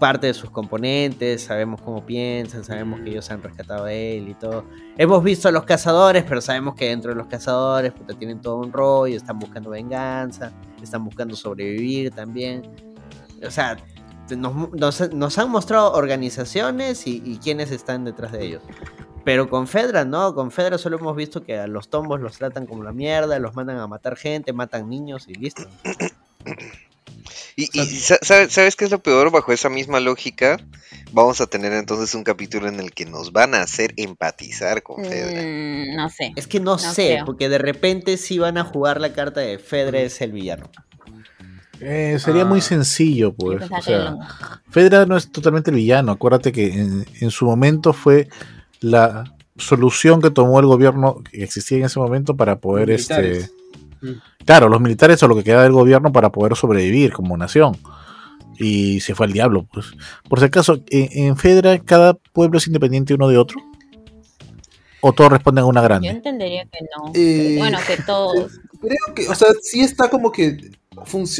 parte 0.03 0.27
de 0.27 0.35
sus 0.35 0.51
componentes, 0.51 1.45
sabemos 1.45 1.81
cómo 1.81 2.05
piensan, 2.05 2.65
sabemos 2.65 3.01
que 3.03 3.11
ellos 3.11 3.31
han 3.31 3.41
rescatado 3.41 3.85
a 3.85 3.93
él 3.93 4.29
y 4.29 4.35
todo. 4.35 4.65
Hemos 4.99 5.23
visto 5.23 5.47
a 5.49 5.53
los 5.53 5.63
cazadores, 5.63 6.25
pero 6.29 6.41
sabemos 6.41 6.75
que 6.75 6.89
dentro 6.89 7.13
de 7.13 7.17
los 7.17 7.29
cazadores 7.29 7.93
puta, 7.93 8.13
tienen 8.19 8.41
todo 8.41 8.57
un 8.57 8.73
rollo, 8.73 9.17
están 9.17 9.39
buscando 9.39 9.71
venganza, 9.71 10.51
están 10.83 11.05
buscando 11.05 11.37
sobrevivir 11.37 12.11
también. 12.11 12.63
O 13.47 13.51
sea, 13.53 13.77
nos, 14.37 14.73
nos- 14.73 15.13
nos 15.15 15.39
han 15.39 15.51
mostrado 15.51 15.93
organizaciones 15.93 17.07
y, 17.07 17.23
y 17.25 17.39
quiénes 17.39 17.71
están 17.71 18.05
detrás 18.05 18.33
de 18.33 18.45
ellos. 18.45 18.63
Pero 19.25 19.49
con 19.49 19.69
Fedra 19.69 20.05
no, 20.05 20.35
con 20.35 20.51
Fedra 20.51 20.79
solo 20.79 20.99
hemos 20.99 21.15
visto 21.15 21.45
que 21.45 21.57
a 21.61 21.69
los 21.69 21.89
tombos 21.89 22.21
los 22.21 22.39
tratan 22.39 22.67
como 22.67 22.83
la 22.83 22.91
mierda, 22.93 23.39
los 23.39 23.55
mandan 23.55 23.79
a 23.79 23.87
matar 23.87 24.17
gente, 24.17 24.53
matan 24.53 24.89
niños 24.91 25.29
y 25.29 25.35
listo. 25.35 25.63
Y, 27.57 27.69
y 27.79 27.85
sa- 27.99 28.19
sabe- 28.23 28.49
¿sabes 28.51 28.77
qué 28.77 28.85
es 28.87 28.91
lo 28.91 29.03
peor? 29.03 29.31
Bajo 29.31 29.53
esa 29.53 29.69
misma 29.69 30.01
lógica, 30.01 30.59
vamos 31.13 31.41
a 31.41 31.47
tener 31.47 31.73
entonces 31.75 32.15
un 32.15 32.25
capítulo 32.25 32.67
en 32.69 32.81
el 32.81 32.93
que 32.93 33.05
nos 33.05 33.33
van 33.33 33.55
a 33.55 33.61
hacer 33.63 33.93
empatizar 33.97 34.83
con 34.83 35.05
Fedra. 35.05 35.43
Mm, 35.43 35.97
no 35.97 36.09
sé. 36.09 36.33
Es 36.37 36.47
que 36.47 36.61
no, 36.61 36.73
No 36.73 36.79
sé, 36.79 37.13
creo. 37.15 37.25
porque 37.27 37.49
de 37.49 37.59
repente 37.59 38.17
sí 38.17 38.39
van 38.39 38.57
a 38.59 38.65
jugar 38.65 39.01
la 39.01 39.13
carta 39.13 39.41
de 39.41 39.59
Fedra 39.59 40.01
es 40.01 40.21
el 40.23 40.33
villano. 40.33 40.71
Eh, 41.81 42.17
sería 42.21 42.43
Ah. 42.43 42.47
muy 42.47 42.61
sencillo, 42.61 43.31
Yo 43.31 43.35
pues. 43.37 43.71
O 43.71 43.83
sea, 43.83 44.17
Fedra 44.71 45.05
no 45.05 45.17
es 45.17 45.31
totalmente 45.31 45.71
el 45.71 45.77
villano. 45.77 46.13
Acuérdate 46.13 46.53
que 46.53 46.73
en, 46.73 47.05
en 47.21 47.31
su 47.31 47.45
momento 47.45 47.93
fue 47.93 48.29
la 48.81 49.35
solución 49.57 50.23
que 50.23 50.31
tomó 50.31 50.61
el 50.61 50.67
gobierno 50.67 51.23
que 51.31 51.43
existía 51.45 51.79
en 51.79 51.85
ese 51.85 51.99
momento 51.99 52.37
para 52.37 52.61
poder, 52.61 52.91
este. 52.91 53.51
Claro, 54.45 54.69
los 54.69 54.81
militares 54.81 55.23
o 55.23 55.29
lo 55.29 55.37
que 55.37 55.45
queda 55.45 55.63
del 55.63 55.73
gobierno 55.73 56.13
para 56.13 56.31
poder 56.31 56.57
sobrevivir 56.57 57.13
como 57.13 57.37
nación. 57.37 57.77
Y 58.59 59.01
se 59.01 59.15
fue 59.15 59.27
al 59.27 59.33
diablo, 59.33 59.67
pues. 59.73 59.87
Por 60.29 60.39
si 60.39 60.45
acaso, 60.47 60.79
en, 60.91 61.09
en 61.27 61.37
Fedra 61.37 61.79
cada 61.79 62.15
pueblo 62.15 62.59
es 62.59 62.67
independiente 62.67 63.15
uno 63.15 63.29
de 63.29 63.39
otro. 63.39 63.59
O 65.01 65.13
todos 65.13 65.33
responden 65.33 65.65
a 65.65 65.67
una 65.67 65.81
Yo 65.81 65.85
grande. 65.89 66.09
entendería 66.09 66.65
que 66.65 66.79
no. 66.97 67.11
Eh, 67.15 67.57
bueno, 67.59 67.79
que 67.87 67.97
todos. 68.07 68.61
Creo 68.81 69.15
que, 69.15 69.29
o 69.29 69.35
sea, 69.35 69.49
sí 69.63 69.81
está 69.81 70.09
como 70.09 70.31
que 70.31 70.71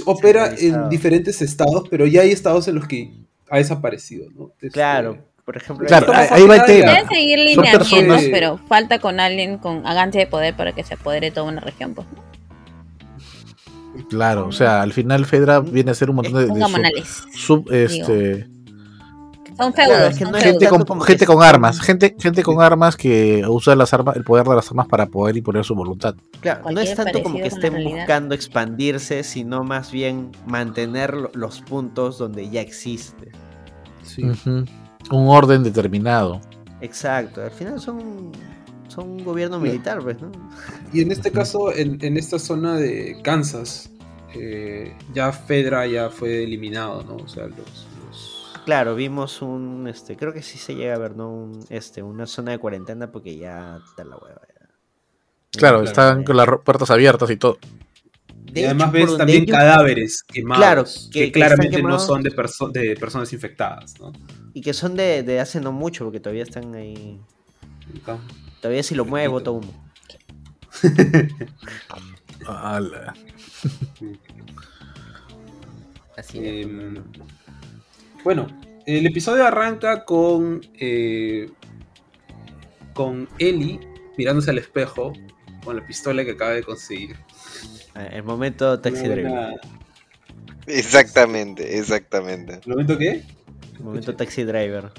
opera 0.07 0.55
en 0.59 0.89
diferentes 0.89 1.43
estados, 1.43 1.85
pero 1.91 2.07
ya 2.07 2.23
hay 2.23 2.31
estados 2.33 2.67
en 2.69 2.77
los 2.77 2.89
que 2.89 3.13
ha 3.51 3.59
desaparecido, 3.59 4.29
¿no? 4.35 4.51
Este, 4.55 4.71
Claro, 4.71 5.19
por 5.45 5.57
ejemplo, 5.57 5.87
Claro, 5.87 6.13
ahí, 6.15 6.43
va 6.47 6.57
el 6.57 6.65
tema. 6.65 6.93
Pueden 6.93 7.09
seguir 7.09 7.39
Son 7.39 7.47
lineamientos, 7.47 7.89
personas- 7.91 8.25
pero 8.33 8.59
falta 8.69 8.99
con 8.99 9.21
alguien 9.21 9.59
con 9.59 9.87
agancia 9.87 10.21
de 10.21 10.27
poder 10.27 10.57
para 10.57 10.73
que 10.73 10.83
se 10.83 10.95
apodere 10.95 11.31
toda 11.31 11.47
una 11.47 11.61
región. 11.61 11.95
Pues. 11.95 12.07
Claro, 14.09 14.47
o 14.49 14.53
sea, 14.53 14.83
al 14.83 14.93
final 14.93 15.25
Fedra 15.27 15.61
viene 15.61 15.91
a 15.91 15.95
ser 15.95 16.11
un 16.11 16.17
montón 16.17 16.35
de, 16.35 16.47
de 16.47 17.05
sub- 17.35 17.71
este, 17.71 18.49
Son 19.57 19.71
Claro, 19.73 19.93
feudos. 19.93 20.11
es 20.13 20.19
que 20.19 20.25
son 20.25 20.33
no 20.33 20.39
es 20.39 20.45
feudos. 20.45 20.61
gente 20.63 20.85
con, 20.87 21.01
gente 21.03 21.27
con 21.27 21.43
armas, 21.43 21.81
gente, 21.81 22.17
gente 22.19 22.43
con 22.43 22.63
armas 22.63 22.97
que 22.97 23.45
usa 23.47 23.77
las 23.77 23.93
armas, 23.93 24.17
el 24.17 24.25
poder 24.25 24.47
de 24.47 24.55
las 24.55 24.69
armas 24.71 24.87
para 24.89 25.07
poder 25.07 25.37
imponer 25.37 25.63
su 25.65 25.75
voluntad. 25.75 26.15
Claro, 26.41 26.71
no 26.71 26.81
es 26.81 26.95
tanto 26.95 27.23
como 27.23 27.37
que 27.37 27.47
estén 27.49 27.85
buscando 27.85 28.35
expandirse, 28.35 29.23
sino 29.25 29.63
más 29.63 29.93
bien 29.93 30.31
mantener 30.47 31.13
lo- 31.15 31.31
los 31.35 31.61
puntos 31.61 32.17
donde 32.19 32.49
ya 32.49 32.63
existe. 32.63 33.31
Sí. 34.03 34.23
Un 34.25 35.29
orden 35.29 35.63
determinado. 35.63 36.41
Exacto, 36.81 37.43
al 37.43 37.51
final 37.51 37.79
son, 37.79 38.33
son 38.93 39.09
un 39.11 39.25
gobierno 39.25 39.59
militar, 39.59 40.01
pues, 40.03 40.21
¿no? 40.21 40.31
Y 40.93 41.01
en 41.01 41.11
este 41.13 41.31
caso, 41.33 41.73
en, 41.75 41.99
en 42.05 42.17
esta 42.17 42.39
zona 42.39 42.77
de 42.77 43.21
Kansas, 43.23 43.91
eh, 44.35 44.95
ya 45.15 45.33
Fedra 45.33 45.87
ya 45.87 46.11
fue 46.11 46.45
eliminado, 46.45 47.03
¿no? 47.05 47.17
O 47.17 47.29
sea, 47.29 47.47
los... 47.47 47.59
los- 47.59 48.53
Claro, 48.65 48.95
vimos 48.95 49.43
un, 49.43 49.89
este, 49.89 50.17
creo 50.17 50.33
que 50.33 50.43
sí 50.43 50.57
se 50.59 50.75
llega 50.75 50.95
a 50.95 50.99
ver, 50.99 51.17
¿no? 51.17 51.29
Un, 51.31 51.65
este, 51.69 52.03
una 52.03 52.27
zona 52.27 52.53
de 52.53 52.59
cuarentena 52.59 53.11
porque 53.11 53.37
ya 53.37 53.81
está 53.85 54.05
la 54.05 54.17
hueva. 54.17 54.41
ya. 54.49 54.67
Claro, 55.51 55.79
claro, 55.79 55.83
están 55.83 56.25
con 56.25 56.37
las 56.37 56.47
puertas 56.65 56.91
abiertas 56.91 57.29
y 57.31 57.37
todo. 57.37 57.59
De 58.53 58.61
y 58.61 58.65
además 58.65 58.95
hecho, 58.95 59.07
ves 59.07 59.17
también 59.19 59.43
ellos- 59.45 59.57
cadáveres 59.57 60.23
quemados 60.23 60.59
Claro, 60.63 60.85
que, 60.85 61.19
que- 61.21 61.27
que 61.27 61.33
claramente 61.33 61.83
no 61.83 61.99
son 61.99 62.23
de, 62.23 62.31
perso- 62.31 62.71
de 62.71 62.95
personas 62.97 63.33
infectadas, 63.33 63.99
¿no? 63.99 64.13
Y 64.55 64.61
que 64.61 64.75
son 64.75 64.95
de, 64.95 65.23
de 65.23 65.41
hace 65.41 65.61
no 65.61 65.73
mucho, 65.73 66.05
porque 66.05 66.21
todavía 66.21 66.43
están 66.45 66.75
ahí. 66.75 67.19
Todavía 68.61 68.83
si 68.83 68.95
lo 68.95 69.05
mueve, 69.05 69.29
bota 69.29 69.51
humo. 69.51 69.73
Ala. 72.47 73.15
Así 76.17 76.39
es. 76.39 76.67
Em, 76.67 77.03
bueno, 78.25 78.47
el 78.87 79.07
episodio 79.07 79.47
arranca 79.47 80.05
con 80.05 80.61
eh, 80.79 81.49
con 82.95 83.29
Ellie 83.39 83.81
mirándose 84.19 84.51
al 84.51 84.59
espejo 84.59 85.13
con 85.65 85.77
la 85.77 85.87
pistola 85.87 86.25
que 86.25 86.33
acaba 86.33 86.51
de 86.53 86.63
conseguir. 86.63 87.17
Ah, 87.95 88.07
El 88.07 88.23
momento 88.25 88.79
taxi 88.81 89.03
driver. 89.07 89.29
buena- 89.31 89.55
Exactamente, 90.67 91.79
exactamente. 91.79 92.61
¿El 92.65 92.71
momento 92.71 92.97
qué? 92.99 93.25
El 93.79 93.85
momento 93.85 94.15
taxi 94.15 94.45
driver. 94.45 94.93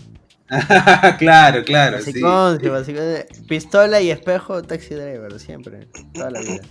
claro, 1.19 1.63
claro, 1.63 1.97
Así 1.97 2.11
sí. 2.13 2.21
pistola 3.47 4.01
y 4.01 4.11
espejo, 4.11 4.61
taxi 4.63 4.95
driver, 4.95 5.39
siempre. 5.39 5.87
Toda 6.13 6.31
la 6.31 6.41
vida. 6.41 6.61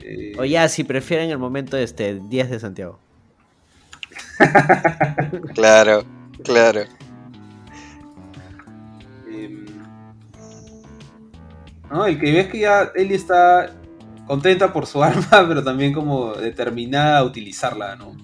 Eh, 0.00 0.32
O 0.38 0.44
ya, 0.44 0.68
si 0.68 0.84
prefieren 0.84 1.30
el 1.30 1.38
momento 1.38 1.76
este 1.76 2.20
10 2.20 2.50
de 2.50 2.60
Santiago. 2.60 2.98
Claro, 5.54 6.04
claro. 6.42 6.82
em, 9.30 9.66
no, 11.90 12.06
el 12.06 12.18
que 12.18 12.32
ves 12.32 12.48
que 12.48 12.60
ya 12.60 12.90
Ellie 12.94 13.16
está 13.16 13.70
contenta 14.26 14.72
por 14.72 14.86
su 14.86 15.02
arma, 15.04 15.44
pero 15.46 15.62
también 15.62 15.92
como 15.92 16.32
determinada 16.34 17.18
a 17.18 17.24
utilizarla, 17.24 17.96
¿no? 17.96 18.16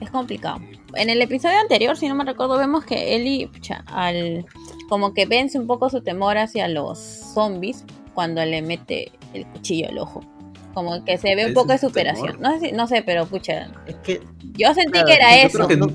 Es 0.00 0.10
complicado. 0.10 0.60
En 0.94 1.10
el 1.10 1.20
episodio 1.22 1.58
anterior, 1.58 1.96
si 1.96 2.08
no 2.08 2.14
me 2.14 2.24
recuerdo, 2.24 2.56
vemos 2.58 2.84
que 2.84 3.14
Ellie, 3.16 3.46
pucha, 3.48 3.84
al 3.86 4.46
como 4.88 5.12
que 5.14 5.26
vence 5.26 5.58
un 5.58 5.66
poco 5.66 5.90
su 5.90 6.00
temor 6.00 6.38
hacia 6.38 6.66
los 6.68 6.98
zombies 6.98 7.84
cuando 8.14 8.44
le 8.44 8.62
mete 8.62 9.12
el 9.34 9.46
cuchillo 9.46 9.88
al 9.90 9.98
ojo. 9.98 10.20
Como 10.74 11.04
que 11.04 11.18
se 11.18 11.34
ve 11.34 11.42
un 11.42 11.46
¿Ese 11.48 11.54
poco 11.54 11.72
de 11.72 11.78
superación. 11.78 12.36
temor? 12.36 12.40
No 12.40 12.58
sé, 12.58 12.66
si- 12.66 12.72
no 12.72 12.86
sé, 12.86 13.02
pero 13.04 13.26
pucha, 13.26 13.68
Es 13.86 13.96
que 13.96 14.20
yo 14.56 14.72
sentí 14.74 14.92
Claro, 14.92 15.06
que 15.08 15.14
era 15.14 15.36
yo 15.42 15.46
eso. 15.48 15.56
creo 15.58 15.68
que 15.68 15.76
no, 15.76 15.86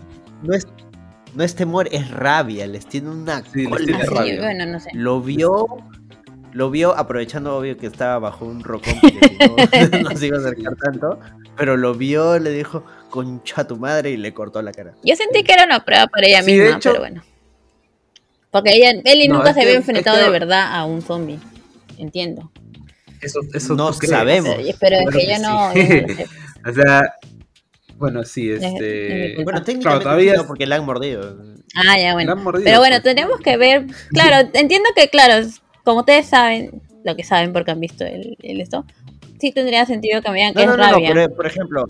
no 0.44 0.54
es, 0.54 0.68
no 1.34 1.44
es 1.44 1.56
temor, 1.56 1.88
es 1.92 2.12
rabia. 2.12 2.68
Les 2.68 2.86
tiene 2.86 3.10
una 3.10 3.44
Sí, 3.46 3.62
les 3.64 3.70
cólera. 3.70 3.86
tiene 3.86 4.04
Así, 4.04 4.14
rabia. 4.16 4.42
bueno, 4.42 4.66
no 4.68 4.80
sé. 4.80 4.90
Lo 4.94 5.22
vio, 5.22 5.66
lo 6.52 6.70
vio 6.70 6.96
aprovechando 6.96 7.58
obvio 7.58 7.78
que 7.78 7.88
estaba 7.88 8.20
bajo 8.20 8.46
un 8.46 8.64
rocón 8.64 8.94
porque 9.02 9.90
no, 10.04 10.10
no 10.12 10.16
se 10.18 10.28
iba 10.28 10.38
a 10.38 10.42
acercar 10.42 10.76
tanto, 10.76 11.20
pero 11.58 11.78
lo 11.78 11.96
vio, 11.96 12.38
le 12.38 12.52
dijo 12.52 12.84
concha 13.14 13.64
tu 13.68 13.78
madre 13.78 14.10
y 14.10 14.18
le 14.18 14.34
cortó 14.34 14.60
la 14.64 14.72
cara. 14.72 14.96
Yo 15.04 15.16
sentí 15.16 15.44
que 15.44 15.54
era 15.54 15.66
una 15.66 15.86
prueba 15.86 16.08
para 16.08 16.26
ella 16.26 16.42
Sí, 16.42 16.52
misma, 16.54 16.78
hecho- 16.78 16.90
pero 16.90 17.02
bueno. 17.02 17.24
Porque 18.50 18.72
ella, 18.74 19.00
Ellie 19.06 19.28
No, 19.28 19.36
nunca 19.36 19.54
se 19.54 19.60
que- 19.60 19.66
había 19.68 19.76
enfrentado 19.78 20.18
que- 20.18 20.24
de 20.24 20.30
verdad 20.32 20.74
a 20.76 20.86
un 20.86 21.04
zombie. 21.04 21.38
Entiendo. 22.00 22.52
Eso, 23.22 23.40
eso 23.54 23.76
No 23.76 23.92
tú 23.92 24.00
crees. 24.00 24.10
sabemos. 24.12 24.56
Pero, 24.56 24.66
es 24.66 24.78
Claro 25.06 25.12
que 25.12 25.20
que 25.20 25.28
yo 25.28 25.40
no. 25.42 25.74
sí. 25.74 26.24
no. 26.24 26.26
O 26.70 26.74
sea, 26.74 27.02
bueno, 27.98 28.24
sí, 28.24 28.50
este. 28.52 29.36
Bueno, 29.44 29.62
técnicamente 29.64 30.04
todavía 30.06 30.32
sí, 30.34 30.38
no, 30.40 30.48
porque 30.48 30.66
la 30.66 30.78
han 30.78 30.86
mordido. 30.86 31.38
Ah, 31.76 31.98
ya, 32.00 32.08
la 32.08 32.14
bueno. 32.14 32.32
han 32.32 32.44
mordido, 32.44 32.64
Pero 32.66 32.80
bueno, 32.80 32.96
pues. 32.96 33.04
tenemos 33.04 33.40
que 33.42 33.58
ver. 33.58 33.86
Claro, 34.10 34.50
entiendo 34.54 34.90
que, 34.96 35.08
claro, 35.10 35.46
como 35.84 36.00
ustedes 36.00 36.26
saben, 36.26 36.82
lo 37.04 37.16
que 37.16 37.24
saben 37.24 37.54
porque 37.54 37.70
han 37.72 37.80
visto 37.80 38.06
el, 38.06 38.38
el 38.42 38.60
esto, 38.62 38.86
sí 39.40 39.52
tendría 39.52 39.86
sentido 39.86 40.22
que 40.24 40.32
me 40.32 40.38
digan 40.40 40.54
que 40.56 40.66
No, 40.66 40.68
no, 40.68 40.72
es 40.74 40.78
no, 40.80 40.86
no, 40.86 40.92
rabia. 40.94 41.10
pero, 41.14 41.36
por 41.36 41.46
ejemplo, 41.46 41.86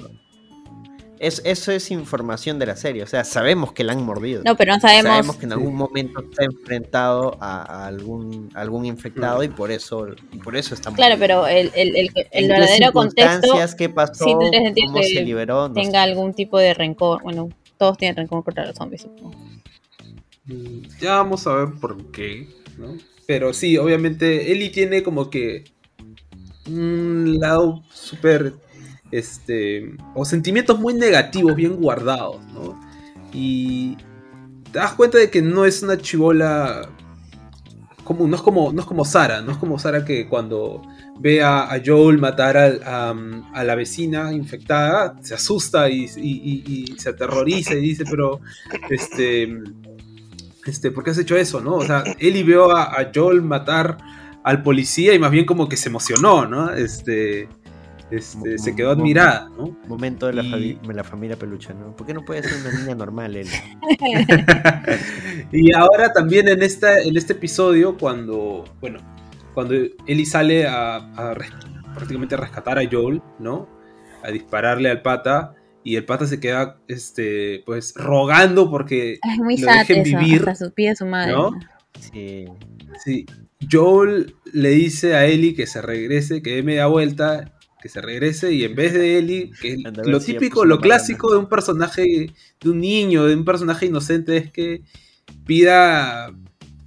es, 1.20 1.42
eso 1.46 1.72
es 1.72 1.90
información 1.92 2.60
de 2.60 2.66
la 2.66 2.76
serie. 2.76 3.04
O 3.04 3.08
sea, 3.08 3.24
sabemos 3.24 3.72
que 3.74 3.84
la 3.84 3.94
han 3.94 4.04
mordido. 4.04 4.42
No, 4.46 4.56
pero 4.58 4.74
no 4.74 4.80
sabemos. 4.80 5.04
Sabemos 5.04 5.36
que 5.38 5.46
en 5.46 5.54
algún 5.54 5.76
momento 5.76 6.22
está 6.22 6.44
enfrentado 6.44 7.38
a, 7.40 7.62
a 7.84 7.88
algún, 7.88 8.50
a 8.54 8.62
algún 8.62 8.86
infectado 8.86 9.44
y 9.44 9.48
por 9.48 9.72
eso 9.72 10.08
y 10.32 10.38
por 10.38 10.56
eso 10.56 10.74
está 10.76 10.92
Claro, 10.92 11.18
mordido. 11.18 11.44
pero 11.44 11.48
el, 11.48 11.72
el, 11.76 11.96
el, 11.96 11.96
el 11.96 12.10
¿En 12.32 12.42
qué 12.42 12.48
verdadero 12.48 12.92
contexto 12.94 13.54
qué 13.78 13.90
pasó, 13.90 14.26
sí 14.26 14.32
cómo 14.86 15.00
que 15.00 15.04
se 15.04 15.22
liberó, 15.24 15.70
no 15.70 15.76
sé. 15.76 15.82
tenga 15.82 16.04
algún 16.04 16.34
tipo 16.34 16.58
de 16.58 16.74
rencor. 16.74 17.22
Bueno, 17.24 17.50
todos 17.78 17.98
tienen 17.98 18.16
rencor 18.18 18.44
contra 18.44 18.66
los 18.66 18.76
zombies, 18.76 19.02
supongo. 19.04 19.34
Mm, 20.46 20.82
Ya 21.00 21.18
vamos 21.18 21.48
a 21.48 21.56
ver 21.56 21.70
por 21.80 22.12
qué, 22.12 22.48
¿no? 22.78 22.98
Pero 23.26 23.54
sí, 23.54 23.78
obviamente 23.78 24.52
Ellie 24.52 24.70
tiene 24.70 25.02
como 25.04 25.30
que 25.30 25.64
un 26.68 27.38
lado 27.40 27.84
súper, 27.92 28.54
este, 29.14 29.96
o 30.16 30.26
sentimientos 30.26 30.80
muy 30.80 30.94
negativos, 30.94 31.56
bien 31.56 31.76
guardados, 31.76 32.42
¿no? 32.54 32.80
Y 33.32 33.96
te 34.72 34.80
das 34.80 34.94
cuenta 34.94 35.20
de 35.20 35.30
que 35.30 35.42
no 35.42 35.66
es 35.66 35.84
una 35.84 35.98
chivola 35.98 36.90
como, 38.04 38.28
no 38.28 38.36
es 38.36 38.42
como, 38.42 38.74
no 38.74 38.82
es 38.82 38.88
como 38.88 39.06
Sara, 39.06 39.42
no 39.42 39.52
es 39.52 39.58
como 39.58 39.80
Sara 39.80 40.04
que 40.04 40.28
cuando 40.28 40.82
ve 41.20 41.42
a, 41.44 41.80
Joel 41.86 42.18
matar 42.18 42.58
a, 42.58 43.16
a 43.54 43.64
la 43.64 43.76
vecina 43.76 44.34
infectada, 44.34 45.16
se 45.22 45.36
asusta 45.36 45.90
y, 45.90 46.08
se 46.98 47.10
aterroriza 47.10 47.76
y 47.76 47.82
dice, 47.82 48.04
pero 48.10 48.42
este, 48.90 49.48
este, 50.66 50.92
¿por 50.92 51.04
qué 51.04 51.12
has 51.12 51.18
hecho 51.20 51.38
eso? 51.38 51.62
¿no? 51.62 51.76
O 51.76 51.86
sea, 51.86 52.04
Ellie 52.20 52.44
vio 52.44 52.76
a 52.76 53.12
Joel 53.14 53.42
matar 53.42 53.98
al 54.44 54.62
policía 54.62 55.14
y 55.14 55.20
más 55.20 55.32
bien 55.32 55.46
como 55.46 55.70
que 55.70 55.78
se 55.78 55.90
emocionó, 55.90 56.46
¿no? 56.46 56.72
Este, 56.74 57.48
este, 58.12 58.58
se 58.58 58.76
quedó 58.76 58.92
admirada, 58.92 59.50
¿no? 59.58 59.76
Momento 59.88 60.28
de 60.28 60.34
la, 60.34 60.44
Y- 60.44 60.80
familia 61.04 61.36
peluche, 61.38 61.74
¿no? 61.74 61.96
¿Por 61.96 62.06
qué 62.06 62.14
no 62.14 62.24
puede 62.24 62.44
ser 62.44 62.54
una 62.62 62.80
niña 62.80 62.96
normal 62.96 63.36
él? 63.36 63.48
y 65.52 65.74
ahora 65.74 66.12
también 66.14 66.48
en 66.48 66.62
esta, 66.64 67.00
en 67.02 67.16
este 67.18 67.34
episodio, 67.34 67.98
cuando, 67.98 68.66
bueno, 68.82 69.00
cuando 69.54 69.76
Ellie 70.08 70.26
sale 70.26 70.68
a, 70.68 70.96
a 70.98 71.34
res- 71.34 71.52
prácticamente 71.94 72.36
a 72.36 72.40
rescatar 72.40 72.80
a 72.80 72.84
Joel, 72.90 73.22
¿no? 73.40 73.68
A 74.24 74.32
dispararle 74.32 74.90
al 74.90 75.02
pata, 75.02 75.54
y 75.84 75.96
el 75.98 76.06
pata 76.06 76.26
se 76.28 76.40
queda, 76.40 76.78
este, 76.88 77.62
pues, 77.66 77.94
rogando 77.96 78.70
porque 78.70 79.14
Es 79.22 79.38
muy 79.38 79.58
lo 79.58 79.68
dejen 79.68 80.08
eso, 80.08 80.18
vivir, 80.18 80.40
hasta 80.50 80.56
su 80.96 81.06
madre. 81.06 81.34
¿no? 81.34 81.52
Sí. 82.00 82.46
Sí. 83.04 83.26
Joel 83.72 84.36
le 84.52 84.70
dice 84.70 85.16
a 85.16 85.26
Ellie 85.26 85.56
que 85.56 85.68
se 85.68 85.82
regrese, 85.82 86.42
que 86.42 86.56
dé 86.56 86.64
media 86.64 86.86
vuelta, 86.88 87.53
que 87.84 87.90
se 87.90 88.02
regrese, 88.02 88.54
y 88.54 88.64
en 88.64 88.74
vez 88.76 88.94
de 88.94 89.18
Ellie, 89.20 89.52
que 89.62 89.76
lo 90.06 90.20
típico, 90.22 90.64
lo 90.66 90.80
clásico 90.80 91.32
de 91.34 91.38
un 91.38 91.48
personaje, 91.50 92.34
de 92.62 92.70
un 92.70 92.80
niño, 92.80 93.26
de 93.26 93.36
un 93.36 93.44
personaje 93.46 93.86
inocente, 93.88 94.38
es 94.38 94.52
que 94.52 94.82
pida 95.46 96.32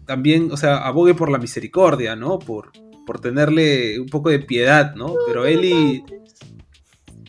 también, 0.07 0.51
o 0.51 0.57
sea, 0.57 0.79
abogue 0.79 1.15
por 1.15 1.31
la 1.31 1.39
misericordia, 1.39 2.17
¿no? 2.17 2.39
Por, 2.39 2.73
por 3.07 3.21
tenerle 3.21 4.01
un 4.01 4.07
poco 4.07 4.31
de 4.31 4.39
piedad, 4.39 4.95
¿no? 4.95 5.15
Pero 5.27 5.45
Ellie 5.45 6.03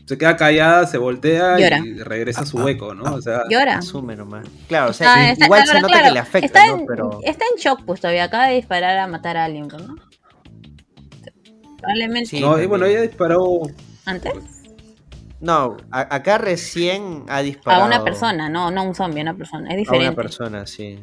se 0.06 0.18
queda 0.18 0.38
callada, 0.38 0.88
se 0.88 0.98
voltea 0.98 1.58
Llora. 1.60 1.80
y 1.80 1.96
regresa 2.00 2.42
a 2.42 2.46
su 2.46 2.58
hueco, 2.60 2.96
¿no? 2.96 3.16
O 3.16 3.22
sea, 3.22 3.42
Llora. 3.50 3.80
Asume 3.80 4.16
nomás. 4.16 4.48
Claro, 4.70 4.92
o 4.92 4.94
sea, 4.94 5.14
Ah, 5.14 5.32
está- 5.32 5.46
igual 5.46 5.68
se 5.68 5.74
nota 5.74 5.88
claro, 5.88 6.06
que 6.06 6.12
le 6.14 6.20
afecta, 6.20 6.46
está, 6.46 6.68
¿no? 6.68 6.78
en, 6.80 6.86
Pero 6.86 7.20
está 7.24 7.44
en 7.54 7.60
shock, 7.62 7.84
pues 7.86 8.00
todavía 8.00 8.24
acaba 8.24 8.48
de 8.48 8.56
disparar 8.56 8.98
a 8.98 9.08
matar 9.08 9.36
a 9.36 9.44
alguien, 9.46 9.68
¿no? 9.68 9.96
Probablemente 11.80 12.30
Sí, 12.30 12.40
no, 12.42 12.62
y 12.62 12.66
bueno, 12.66 12.86
ella 12.86 13.02
disparó 13.02 13.62
antes. 14.06 14.34
no, 15.40 15.78
a- 15.92 16.16
acá 16.16 16.38
recién 16.38 17.24
ha 17.30 17.42
disparado 17.42 17.84
A 17.84 17.88
una 17.88 18.04
persona, 18.04 18.50
no, 18.50 18.72
no 18.72 18.84
un 18.84 18.96
zombie, 18.96 19.20
a 19.20 19.24
una 19.24 19.36
persona. 19.36 19.70
Es 19.70 19.74
A 19.76 19.78
diferente. 19.78 20.08
una 20.08 20.16
persona, 20.16 20.66
sí. 20.68 21.00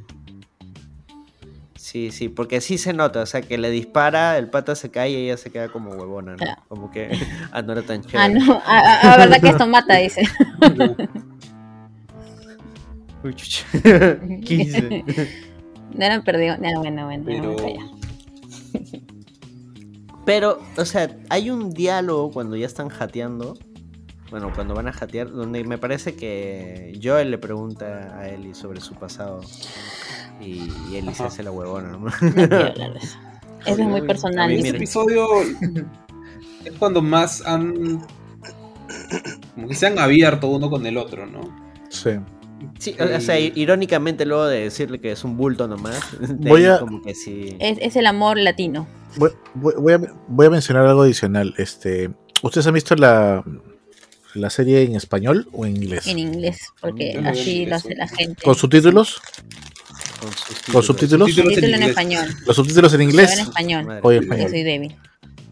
Sí, 1.77 2.11
sí, 2.11 2.29
porque 2.31 2.61
sí 2.63 2.79
se 2.79 2.93
nota, 2.95 3.21
o 3.21 3.27
sea, 3.27 3.43
que 3.43 3.59
le 3.59 3.71
dispara, 3.71 4.39
el 4.39 4.49
pata 4.49 4.75
se 4.75 4.91
cae 4.91 5.11
y 5.11 5.17
ella 5.17 5.37
se 5.37 5.51
queda 5.53 5.69
como 5.69 5.91
huevona, 5.91 6.33
¿no? 6.33 6.39
Claro. 6.39 6.63
Como 6.67 6.91
que, 6.91 7.11
ah, 7.53 7.63
no 7.63 7.73
era 7.73 7.83
tan 7.83 8.03
chévere. 8.03 8.19
Ah, 8.25 8.29
no, 8.29 8.55
ah, 8.65 8.83
ah, 8.85 9.01
ah, 9.03 9.17
verdad 9.19 9.41
que 9.41 9.49
esto 9.51 9.67
mata, 9.67 9.97
dice. 9.97 10.23
Uy, 13.23 13.35
chucha. 13.35 13.65
15. 14.45 15.05
No 15.95 16.05
eran 16.05 16.25
perdidos. 16.25 16.59
No, 16.59 16.81
bueno, 16.81 17.05
bueno, 17.07 17.25
pero... 17.25 17.57
Pero, 20.25 20.61
o 20.77 20.85
sea, 20.85 21.17
hay 21.29 21.51
un 21.51 21.71
diálogo 21.73 22.31
cuando 22.31 22.57
ya 22.57 22.67
están 22.67 22.89
jateando. 22.89 23.57
Bueno, 24.31 24.53
cuando 24.55 24.75
van 24.75 24.89
a 24.89 24.93
jatear, 24.93 25.31
donde 25.31 25.63
me 25.65 25.79
parece 25.79 26.17
que 26.17 26.99
Joel 27.03 27.31
le 27.31 27.39
pregunta 27.39 28.17
a 28.19 28.29
Ellie 28.29 28.55
sobre 28.55 28.81
su 28.81 28.95
pasado. 28.95 29.43
Y, 30.41 30.69
y 30.91 30.97
Ellie 30.97 31.15
se 31.15 31.25
hace 31.25 31.43
la 31.43 31.51
huevona, 31.51 31.91
¿no? 31.91 31.99
No 32.21 32.95
eso. 32.97 33.19
Eso 33.67 33.81
es 33.83 33.87
muy 33.87 34.03
personal. 34.03 34.49
mí 34.49 34.57
este 34.57 34.71
episodio 34.71 35.27
es 36.65 36.73
cuando 36.79 37.03
más 37.03 37.47
han. 37.47 38.05
Como 39.55 39.69
que 39.69 39.75
se 39.75 39.87
han 39.87 39.99
abierto 39.99 40.49
uno 40.49 40.71
con 40.71 40.87
el 40.87 40.97
otro, 40.97 41.27
¿no? 41.27 41.43
Sí. 41.91 42.11
Sí, 42.85 42.95
o 43.01 43.21
sea, 43.21 43.39
irónicamente 43.41 44.27
luego 44.27 44.47
de 44.47 44.61
decirle 44.65 45.01
que 45.01 45.13
es 45.13 45.25
un 45.25 45.37
bulto 45.39 45.67
nomás. 45.67 46.01
Voy 46.39 46.67
a- 46.67 46.81
Como 46.81 47.01
que 47.03 47.15
sí. 47.15 47.57
Es, 47.59 47.79
es 47.81 47.97
el 47.97 48.07
amor 48.07 48.37
latino. 48.39 48.87
Voy, 49.17 49.31
voy- 49.55 49.75
voy 49.79 49.93
a, 49.95 50.01
voy 50.29 50.47
a 50.47 50.51
mencionar 50.51 50.87
algo 50.87 51.03
adicional. 51.03 51.55
Este, 51.57 52.11
¿Ustedes 52.43 52.67
han 52.67 52.75
visto 52.75 52.95
la, 52.97 53.43
la 54.35 54.51
serie 54.51 54.83
en 54.83 54.97
español 54.97 55.49
o 55.53 55.65
en 55.65 55.77
inglés? 55.77 56.07
En 56.09 56.19
inglés, 56.19 56.59
porque 56.81 57.15
Yo 57.15 57.23
no 57.23 57.31
así 57.31 57.53
inglés, 57.63 57.69
lo 57.71 57.77
hace 57.77 57.95
la 57.95 58.09
gente. 58.09 58.43
¿Con 58.43 58.55
subtítulos? 58.55 59.21
Con 60.21 60.33
subtítulos. 60.33 60.73
¿Con 60.73 60.83
subtítulos? 60.83 61.31
Subtítulos 61.35 61.59
en 61.69 61.75
en 61.75 61.83
español. 61.85 62.29
¿Los 62.47 62.57
subtítulos 62.57 62.93
en 62.95 63.03
inglés? 63.03 63.33
en 63.33 63.39
español. 63.41 63.85
Madre. 63.87 64.01
Porque 64.03 64.49
soy 64.51 64.63
débil. 64.63 64.97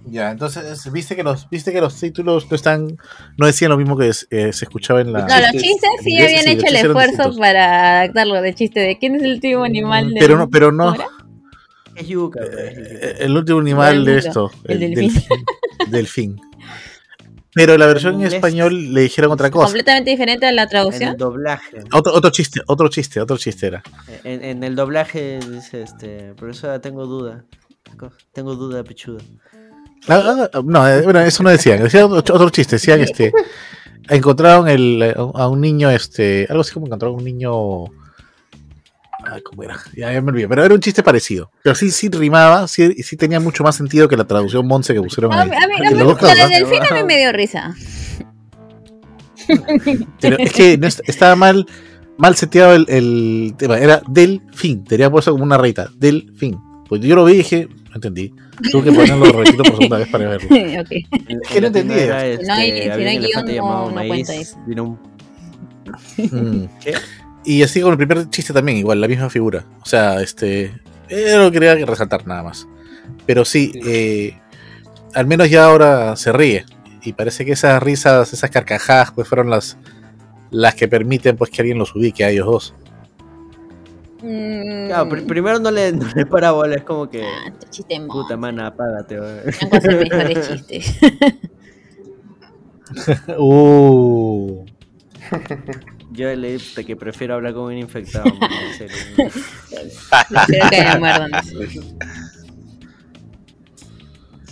Ya, 0.04 0.30
entonces, 0.32 0.90
¿viste 0.92 1.14
que 1.14 1.22
los, 1.22 1.48
viste 1.48 1.72
que 1.72 1.80
los 1.80 1.98
títulos 1.98 2.50
no 2.50 2.56
están, 2.56 2.98
no 3.38 3.46
decían 3.46 3.70
lo 3.70 3.76
mismo 3.78 3.96
que 3.96 4.08
eh, 4.08 4.52
se 4.52 4.64
escuchaba 4.64 5.00
en 5.00 5.12
la. 5.12 5.20
No, 5.20 5.26
los 5.26 5.50
chistes. 5.52 5.62
chistes 5.62 5.90
sí 6.02 6.10
Inglés, 6.10 6.26
habían 6.28 6.44
sí, 6.44 6.50
hecho 6.50 6.66
el 6.66 6.76
esfuerzo 6.76 7.38
para 7.38 8.00
adaptarlo 8.00 8.42
de 8.42 8.54
chiste 8.54 8.80
de 8.80 8.98
quién 8.98 9.14
es 9.14 9.22
el 9.22 9.34
último 9.34 9.62
animal 9.64 10.08
del- 10.10 10.18
pero 10.18 10.36
no, 10.36 10.50
pero 10.50 10.72
no. 10.72 10.94
Es 11.94 12.08
yuca, 12.08 12.40
pues, 12.40 12.52
es. 12.54 12.78
Eh, 12.78 13.16
El 13.20 13.36
último 13.36 13.60
animal 13.60 14.04
de 14.04 14.12
mundo, 14.14 14.28
esto. 14.28 14.50
el 14.64 14.80
delfín. 14.80 15.12
delfín. 15.12 15.44
delfín. 15.90 16.40
Pero 17.54 17.76
la 17.76 17.86
versión 17.86 18.18
en 18.20 18.26
español 18.28 18.94
le 18.94 19.02
dijeron 19.02 19.30
otra 19.30 19.50
cosa. 19.50 19.66
Completamente 19.66 20.10
diferente 20.10 20.46
a 20.46 20.52
la 20.52 20.62
En 20.62 20.68
traducción. 20.70 21.10
el 21.10 21.16
doblaje. 21.18 21.80
Otro, 21.92 22.14
otro 22.14 22.30
chiste, 22.30 22.60
otro 22.66 22.88
chiste, 22.88 23.20
otro 23.20 23.36
chiste 23.36 23.66
era. 23.66 23.82
En, 24.24 24.42
en 24.42 24.64
el 24.64 24.74
doblaje 24.74 25.38
dice 25.50 25.82
este. 25.82 26.32
Profesora, 26.34 26.80
tengo 26.80 27.04
duda. 27.06 27.44
Tengo 28.32 28.54
duda, 28.56 28.82
pechuda. 28.82 29.22
Ah, 30.08 30.48
ah, 30.52 30.60
no, 30.64 30.88
eh, 30.88 31.02
bueno, 31.02 31.20
eso 31.20 31.42
no 31.42 31.50
decían. 31.50 31.82
Decían 31.82 32.04
otro, 32.12 32.50
chiste. 32.50 32.76
Decían, 32.76 33.00
este, 33.00 33.32
encontraron 34.08 34.68
el, 34.68 35.14
a 35.16 35.48
un 35.48 35.60
niño, 35.60 35.90
este, 35.90 36.46
algo 36.50 36.62
así 36.62 36.72
como 36.72 36.86
encontraron 36.86 37.16
un 37.18 37.24
niño. 37.24 37.84
Ay, 39.24 39.40
¿cómo 39.42 39.62
era? 39.62 39.78
Ya, 39.96 40.12
ya 40.12 40.20
me 40.20 40.30
olvidé. 40.32 40.48
Pero 40.48 40.64
era 40.64 40.74
un 40.74 40.80
chiste 40.80 41.02
parecido. 41.04 41.52
Pero 41.62 41.76
sí, 41.76 41.92
sí 41.92 42.08
rimaba, 42.10 42.66
sí, 42.66 42.94
sí 43.04 43.16
tenía 43.16 43.38
mucho 43.38 43.62
más 43.62 43.76
sentido 43.76 44.08
que 44.08 44.16
la 44.16 44.24
traducción 44.26 44.66
Monse 44.66 44.92
que 44.94 45.00
pusieron 45.00 45.32
A 45.32 45.42
ahí. 45.42 45.50
a 45.50 45.66
mí- 45.68 45.86
a 45.86 45.90
mí- 45.90 45.96
los 45.98 46.14
la 46.14 46.28
casos, 46.34 46.38
del 46.50 46.64
delfín 46.64 46.82
a 46.90 46.94
mí 46.94 47.04
me 47.04 47.18
dio 47.18 47.32
risa. 47.32 47.74
Pero 50.20 50.38
es 50.38 50.52
que 50.52 50.78
no 50.78 50.86
estaba 50.86 51.36
mal, 51.36 51.66
mal 52.18 52.34
seteado 52.36 52.74
el, 52.74 52.86
el 52.88 53.54
tema. 53.56 53.78
Era 53.78 54.02
del 54.08 54.42
fin. 54.52 54.84
Tenía 54.84 55.10
puesto 55.10 55.30
como 55.32 55.44
una 55.44 55.58
reita. 55.58 55.88
Del 55.96 56.32
fin. 56.36 56.58
Pues 56.88 57.00
yo 57.02 57.14
lo 57.14 57.24
vi 57.24 57.34
y 57.34 57.36
dije, 57.38 57.68
no 57.92 57.96
entendí. 57.96 58.32
Tuve 58.70 58.84
que 58.84 58.92
ponerlo 58.92 59.26
repito 59.26 59.62
por 59.62 59.72
segunda 59.76 59.98
vez 59.98 60.08
para 60.08 60.28
verlo. 60.30 60.48
ok. 60.80 60.90
Es 60.90 61.48
que 61.50 61.60
no 61.60 61.66
entendí. 61.68 61.94
Este, 61.94 62.38
Si 62.40 62.46
no 62.46 62.54
hay- 62.54 62.82
si 62.82 62.88
no 62.88 62.96
guion, 63.44 63.56
no- 63.56 63.90
no 63.90 64.06
cuenta 64.08 64.34
eso. 64.34 64.56
Vino 64.66 64.82
un 64.84 65.12
Mm. 66.18 66.66
¿Qué? 66.80 66.94
Y 67.44 67.62
así 67.62 67.80
con 67.80 67.90
el 67.90 67.96
primer 67.98 68.30
chiste 68.30 68.52
también, 68.52 68.78
igual, 68.78 69.00
la 69.00 69.08
misma 69.08 69.28
figura. 69.28 69.64
O 69.82 69.86
sea, 69.86 70.20
este. 70.22 70.72
eh, 71.08 71.34
lo 71.36 71.50
quería 71.50 71.74
resaltar 71.84 72.26
nada 72.26 72.42
más. 72.44 72.66
Pero 73.26 73.44
sí, 73.44 73.72
Sí. 73.74 73.80
eh, 73.84 74.38
al 75.14 75.26
menos 75.26 75.50
ya 75.50 75.64
ahora 75.66 76.14
se 76.16 76.32
ríe. 76.32 76.64
Y 77.02 77.12
parece 77.14 77.44
que 77.44 77.52
esas 77.52 77.82
risas, 77.82 78.32
esas 78.32 78.48
carcajadas, 78.50 79.10
pues 79.12 79.26
fueron 79.28 79.50
las 79.50 79.76
las 80.50 80.74
que 80.76 80.86
permiten 80.86 81.36
pues 81.36 81.50
que 81.50 81.62
alguien 81.62 81.78
los 81.78 81.94
ubique 81.96 82.24
a 82.24 82.30
ellos 82.30 82.46
dos. 82.46 82.74
Mm, 84.22 84.86
Claro, 84.86 85.10
pr- 85.10 85.26
primero 85.26 85.58
no 85.58 85.70
le, 85.70 85.92
no 85.92 86.06
le 86.14 86.26
para 86.26 86.52
bola, 86.52 86.76
es 86.76 86.84
como 86.84 87.08
que. 87.10 87.22
ah, 87.24 87.48
este 87.48 87.70
chiste. 87.70 88.00
Puta 88.06 88.36
mana, 88.36 88.68
apágate. 88.68 89.16
cosas 89.70 89.94
mejores 89.96 90.48
chistes. 90.48 90.96
Uh. 93.38 94.66
Yo 96.10 96.34
le 96.34 96.52
dije 96.52 96.84
que 96.84 96.94
prefiero 96.94 97.34
hablar 97.34 97.54
con 97.54 97.62
un 97.64 97.78
infectado. 97.78 98.26
man, 98.34 98.50
en 98.52 98.74
serio. 98.74 98.96
Espero 99.16 100.68
que 100.70 100.84
me 100.84 100.98
muerdan. 100.98 101.30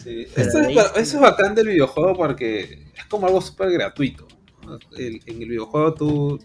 Sí. 0.02 0.26
Pero 0.34 0.46
Esto 0.46 0.58
es, 0.60 0.66
ahí 0.68 0.74
ba- 0.74 0.84
sí. 0.94 1.00
eso 1.00 1.16
es 1.16 1.22
bacán 1.22 1.54
del 1.54 1.68
videojuego 1.68 2.14
porque 2.16 2.62
es 2.96 3.04
como 3.10 3.26
algo 3.26 3.40
súper 3.40 3.70
gratuito. 3.72 4.26
en 4.96 5.42
el 5.42 5.48
videojuego 5.48 5.94
tú, 5.94 6.38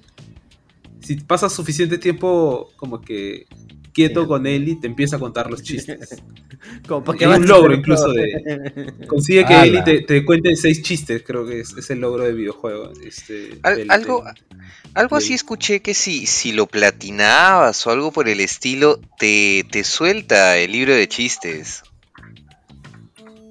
si 1.05 1.15
pasas 1.17 1.53
suficiente 1.53 1.97
tiempo 1.97 2.71
como 2.75 2.99
que 3.01 3.45
quieto 3.93 4.23
Sí. 4.23 4.27
con 4.27 4.45
Ellie, 4.45 4.75
te 4.75 4.87
empieza 4.87 5.15
a 5.15 5.19
contar 5.19 5.49
los 5.49 5.63
chistes. 5.63 6.21
Como 6.87 7.03
para 7.03 7.17
Hay 7.19 7.25
vas 7.27 7.39
un 7.39 7.47
logro 7.47 7.73
incluso 7.73 8.11
de- 8.11 8.93
Consigue 9.07 9.45
que 9.45 9.53
Ala. 9.53 9.65
Ellie 9.65 9.81
te, 9.83 10.01
te 10.01 10.25
cuente 10.25 10.55
seis 10.55 10.81
chistes, 10.81 11.23
creo 11.25 11.45
que 11.45 11.59
es, 11.61 11.73
es 11.77 11.89
el 11.91 11.99
logro 11.99 12.23
del 12.23 12.35
videojuego. 12.35 12.91
Este, 13.05 13.57
Al- 13.63 13.77
del- 13.77 13.91
algo, 13.91 14.23
del- 14.23 14.59
algo 14.95 15.15
así 15.15 15.33
escuché 15.33 15.81
que 15.81 15.93
si, 15.93 16.25
si 16.25 16.51
lo 16.51 16.65
platinabas 16.65 17.85
o 17.87 17.91
algo 17.91 18.11
por 18.11 18.27
el 18.27 18.39
estilo, 18.41 18.99
te, 19.17 19.65
te 19.71 19.83
suelta 19.85 20.57
el 20.57 20.71
libro 20.73 20.93
de 20.93 21.07
chistes. 21.07 21.83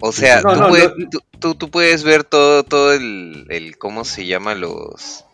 O 0.01 0.13
sea, 0.13 0.43
No, 0.43 0.53
tú, 0.55 0.61
no, 0.61 0.69
puedes, 0.69 0.91
no. 0.97 1.09
tú, 1.11 1.21
tú- 1.39 1.55
tú 1.55 1.71
puedes 1.71 2.03
ver 2.05 2.25
todo, 2.25 2.65
todo 2.65 2.93
el, 2.93 3.47
el 3.49 3.79
¿cómo 3.79 4.05
se 4.05 4.27
llama? 4.27 4.55
Los... 4.55 5.25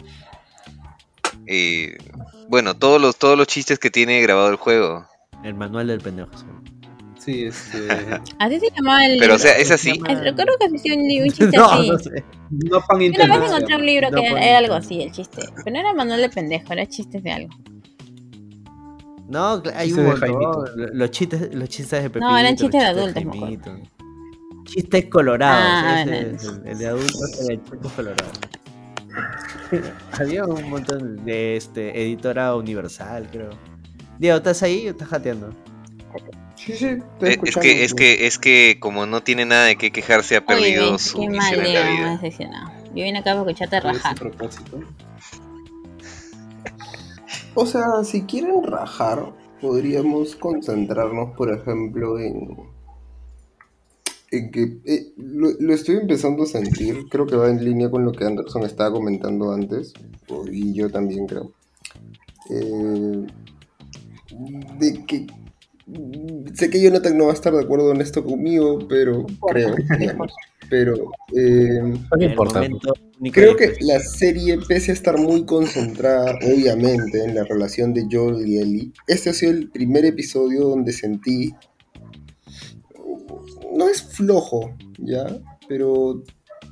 eh, 1.53 1.99
bueno, 2.49 2.75
todos 2.77 3.01
los, 3.01 3.17
todos 3.17 3.37
los 3.37 3.47
chistes 3.49 3.79
que 3.79 3.91
tiene 3.91 4.21
grabado 4.23 4.49
el 4.49 4.57
juego. 4.57 5.05
El 5.45 5.55
manual 5.55 5.89
del 5.89 6.01
pendejo. 6.01 6.31
sí. 6.37 6.45
Sí, 7.19 7.45
este, 7.45 7.87
Así 8.39 8.59
se 8.61 8.71
llamaba 8.75 9.05
el 9.05 9.19
Pero 9.19 9.35
o 9.35 9.39
sea, 9.39 9.53
es 9.59 9.71
así. 9.71 9.91
Es- 10.09 10.21
Recuerdo 10.21 10.53
que 10.59 10.65
existía 10.67 10.95
un, 10.95 11.01
un 11.03 11.29
chiste 11.31 11.55
No, 11.55 11.67
así. 11.71 11.91
no 11.91 11.99
sé. 11.99 12.25
no 12.51 12.81
pan 12.81 12.97
Una 12.97 13.39
vez 13.39 13.51
encontré 13.51 13.77
un 13.77 13.85
libro 13.87 14.11
No 14.11 14.17
que 14.21 14.27
era, 14.27 14.41
era 14.41 14.59
algo 14.59 14.73
así, 14.75 15.03
el 15.03 15.13
chiste. 15.13 15.43
Pero 15.57 15.71
no 15.71 15.81
era 15.81 15.93
manual 15.93 16.23
de 16.23 16.31
pendejo, 16.31 16.73
era 16.73 16.87
chistes 16.87 17.23
de 17.23 17.31
algo. 17.31 17.51
No, 19.29 19.63
hay 19.77 19.93
un 19.93 19.99
de 19.99 20.03
montón. 20.31 20.65
Los 20.95 21.11
chistes, 21.11 21.55
los 21.55 21.69
chistes 21.69 22.03
de 22.03 22.09
Pepito. 22.11 22.27
No, 22.27 22.39
eran 22.39 22.57
chistes 22.57 22.81
de 22.81 22.87
adultos. 22.87 23.23
Jaimito. 23.23 23.79
chistes 24.65 25.05
colorados. 25.11 25.63
Ah, 25.63 26.03
ese 26.03 26.31
es 26.37 26.43
el, 26.45 26.67
el 26.69 26.79
de 26.79 26.87
adultos 26.87 27.41
era 27.45 27.53
el 27.55 27.63
chistes 27.63 27.93
colorados. 27.93 28.39
Había 30.13 30.45
un 30.45 30.69
montón 30.71 31.25
de 31.25 31.57
este, 31.57 32.03
editora 32.03 32.55
universal, 32.57 33.29
creo. 33.31 33.51
Diego, 34.19 34.39
¿estás 34.39 34.63
ahí 34.63 34.87
o 34.89 34.91
estás 34.91 35.09
jateando? 35.09 35.57
Sí, 36.55 36.75
sí, 36.75 36.87
estoy 36.87 37.31
Eh, 37.31 37.41
Es 37.45 37.57
que, 37.57 37.85
es 37.85 37.95
que, 37.95 38.27
es 38.27 38.39
que 38.39 38.79
como 38.81 39.07
no 39.07 39.23
tiene 39.23 39.47
nada 39.47 39.65
de 39.67 39.77
qué 39.77 39.91
quejarse, 39.93 40.37
ha 40.37 40.45
perdido 40.47 40.95
Oye, 40.95 40.99
su 40.99 41.19
qué 41.21 41.31
mal, 41.31 41.57
misión 41.57 41.65
en 41.65 41.73
la 41.73 41.83
Diego, 41.83 41.97
me 42.01 42.11
vida. 42.11 42.11
decepcionado. 42.13 42.73
Yo 42.89 43.05
vine 43.05 43.19
acá 43.21 43.31
para 43.37 43.51
escucharte 43.51 43.81
¿Cuál 43.81 43.97
es 43.97 44.03
rajar. 44.03 44.19
propósito? 44.19 44.81
O 47.55 47.67
sea, 47.67 48.05
si 48.05 48.25
quieren 48.27 48.63
rajar, 48.65 49.33
podríamos 49.61 50.37
concentrarnos, 50.37 51.37
por 51.37 51.53
ejemplo, 51.53 52.19
en. 52.19 52.57
En 54.33 54.51
que 54.53 54.79
eh, 54.85 55.13
lo, 55.17 55.51
lo 55.59 55.75
estoy 55.75 55.97
empezando 55.97 56.45
a 56.45 56.47
sentir, 56.47 57.09
creo 57.11 57.27
que 57.27 57.37
va 57.37 57.51
en 57.51 57.65
línea 57.65 57.91
con 57.91 58.05
lo 58.05 58.13
que 58.13 58.25
Anderson 58.25 58.63
estaba 58.65 58.93
comentando 58.93 59.53
antes, 59.53 59.93
y 60.53 60.73
yo 60.73 60.89
también 60.91 61.27
creo. 61.27 61.53
Eh, 62.51 63.27
de 64.79 65.05
que. 65.07 65.27
Sé 66.55 66.71
que 66.71 66.81
Jonathan 66.81 67.19
no 67.19 67.25
va 67.25 67.31
a 67.33 67.35
estar 67.35 67.53
de 67.53 67.63
acuerdo 67.63 67.91
en 67.93 68.01
esto 68.01 68.25
conmigo, 68.25 68.79
pero 68.89 69.27
creo, 69.49 69.75
digamos. 69.99 70.33
Pero. 70.69 70.95
eh, 71.35 71.81
No 71.83 72.25
importa. 72.25 72.61
Creo 73.33 73.57
que 73.57 73.73
la 73.81 73.99
serie, 73.99 74.59
pese 74.69 74.93
a 74.93 74.95
estar 74.95 75.19
muy 75.19 75.45
concentrada, 75.45 76.39
obviamente, 76.47 77.25
en 77.25 77.35
la 77.35 77.43
relación 77.45 77.93
de 77.93 78.07
Joel 78.11 78.47
y 78.47 78.59
Ellie, 78.59 78.93
este 79.09 79.31
ha 79.31 79.33
sido 79.33 79.53
el 79.53 79.69
primer 79.71 80.05
episodio 80.05 80.61
donde 80.69 80.93
sentí. 80.93 81.53
No 83.73 83.89
es 83.89 84.03
flojo, 84.03 84.75
¿ya? 84.99 85.27
Pero, 85.69 86.23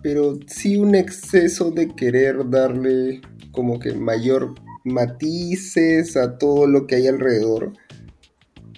pero 0.02 0.38
sí 0.46 0.76
un 0.76 0.94
exceso 0.94 1.70
de 1.70 1.94
querer 1.94 2.48
darle 2.50 3.20
como 3.52 3.78
que 3.78 3.92
mayor 3.92 4.54
matices 4.84 6.16
a 6.16 6.38
todo 6.38 6.66
lo 6.66 6.86
que 6.86 6.96
hay 6.96 7.06
alrededor. 7.06 7.72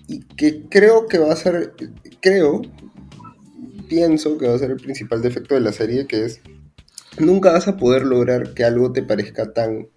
Y 0.06 0.20
que 0.20 0.64
creo 0.68 1.06
que 1.06 1.18
va 1.18 1.32
a 1.32 1.36
ser. 1.36 1.74
Creo, 2.20 2.62
pienso 3.88 4.38
que 4.38 4.48
va 4.48 4.54
a 4.54 4.58
ser 4.58 4.72
el 4.72 4.76
principal 4.78 5.22
defecto 5.22 5.54
de 5.54 5.60
la 5.60 5.72
serie, 5.72 6.06
que 6.06 6.24
es 6.24 6.40
nunca 7.18 7.52
vas 7.52 7.68
a 7.68 7.76
poder 7.76 8.04
lograr 8.04 8.54
que 8.54 8.64
algo 8.64 8.92
te 8.92 9.02
parezca 9.02 9.52
tan, 9.52 9.88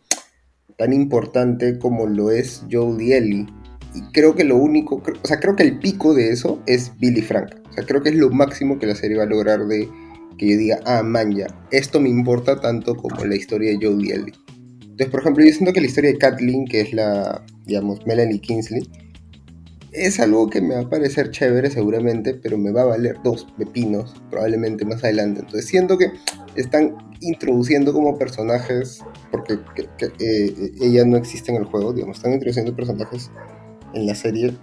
tan 0.78 0.94
importante 0.94 1.78
como 1.78 2.08
lo 2.08 2.32
es 2.32 2.64
Joel 2.72 3.02
y 3.02 3.14
Ellie. 3.14 3.48
Y 3.96 4.02
creo 4.12 4.36
que 4.36 4.44
lo 4.44 4.58
único, 4.58 4.96
o 4.96 5.28
sea, 5.28 5.40
creo 5.40 5.56
que 5.56 5.64
el 5.64 5.78
pico 5.80 6.14
de 6.14 6.30
eso 6.30 6.62
es 6.66 6.92
Billy 7.00 7.22
Frank. 7.22 7.56
O 7.70 7.74
sea, 7.74 7.86
creo 7.86 8.02
que 8.02 8.10
es 8.10 8.16
lo 8.16 8.30
máximo 8.30 8.80
que 8.80 8.88
la 8.88 8.96
serie 8.96 9.18
va 9.18 9.24
a 9.24 9.28
lograr 9.28 9.66
de 9.68 9.88
que 10.38 10.50
yo 10.50 10.58
diga, 10.58 10.80
ah, 10.86 11.04
man, 11.04 11.36
ya, 11.36 11.48
esto 11.72 12.00
me 12.00 12.10
importa 12.10 12.60
tanto 12.60 12.96
como 12.96 13.24
la 13.26 13.36
historia 13.36 13.72
de 13.72 13.86
Joel 13.86 14.06
y 14.06 14.12
Ellie. 14.12 14.34
Entonces, 14.82 15.08
por 15.10 15.20
ejemplo, 15.22 15.44
yo 15.46 15.52
siento 15.52 15.74
que 15.74 15.82
la 15.82 15.88
historia 15.88 16.12
de 16.12 16.18
Kathleen, 16.18 16.66
que 16.66 16.82
es 16.82 16.94
la, 16.94 17.44
digamos, 17.66 18.06
Melanie 18.06 18.40
Kingsley, 18.40 18.88
es 19.92 20.20
algo 20.20 20.50
que 20.50 20.60
me 20.60 20.74
va 20.74 20.82
a 20.82 20.90
parecer 20.90 21.30
chévere 21.30 21.70
seguramente, 21.70 22.34
pero 22.34 22.58
me 22.58 22.72
va 22.72 22.82
a 22.82 22.86
valer 22.86 23.18
dos 23.24 23.48
pepinos 23.58 24.16
probablemente 24.32 24.86
más 24.86 25.04
adelante. 25.04 25.42
Entonces 25.42 25.68
siento 25.70 25.98
que 26.00 26.08
están 26.56 26.96
introduciendo 27.22 27.94
como 27.94 28.18
personajes, 28.18 29.00
porque 29.32 29.60
que- 29.76 29.88
que, 29.98 30.06
eh, 30.20 30.72
ella 30.82 31.06
no 31.06 31.16
existe 31.18 31.52
en 31.52 31.58
el 31.58 31.66
juego, 31.66 31.94
digamos, 31.94 32.18
están 32.18 32.34
introduciendo 32.34 32.76
personajes 32.76 33.30
en 33.94 34.06
la 34.08 34.16
serie 34.16 34.56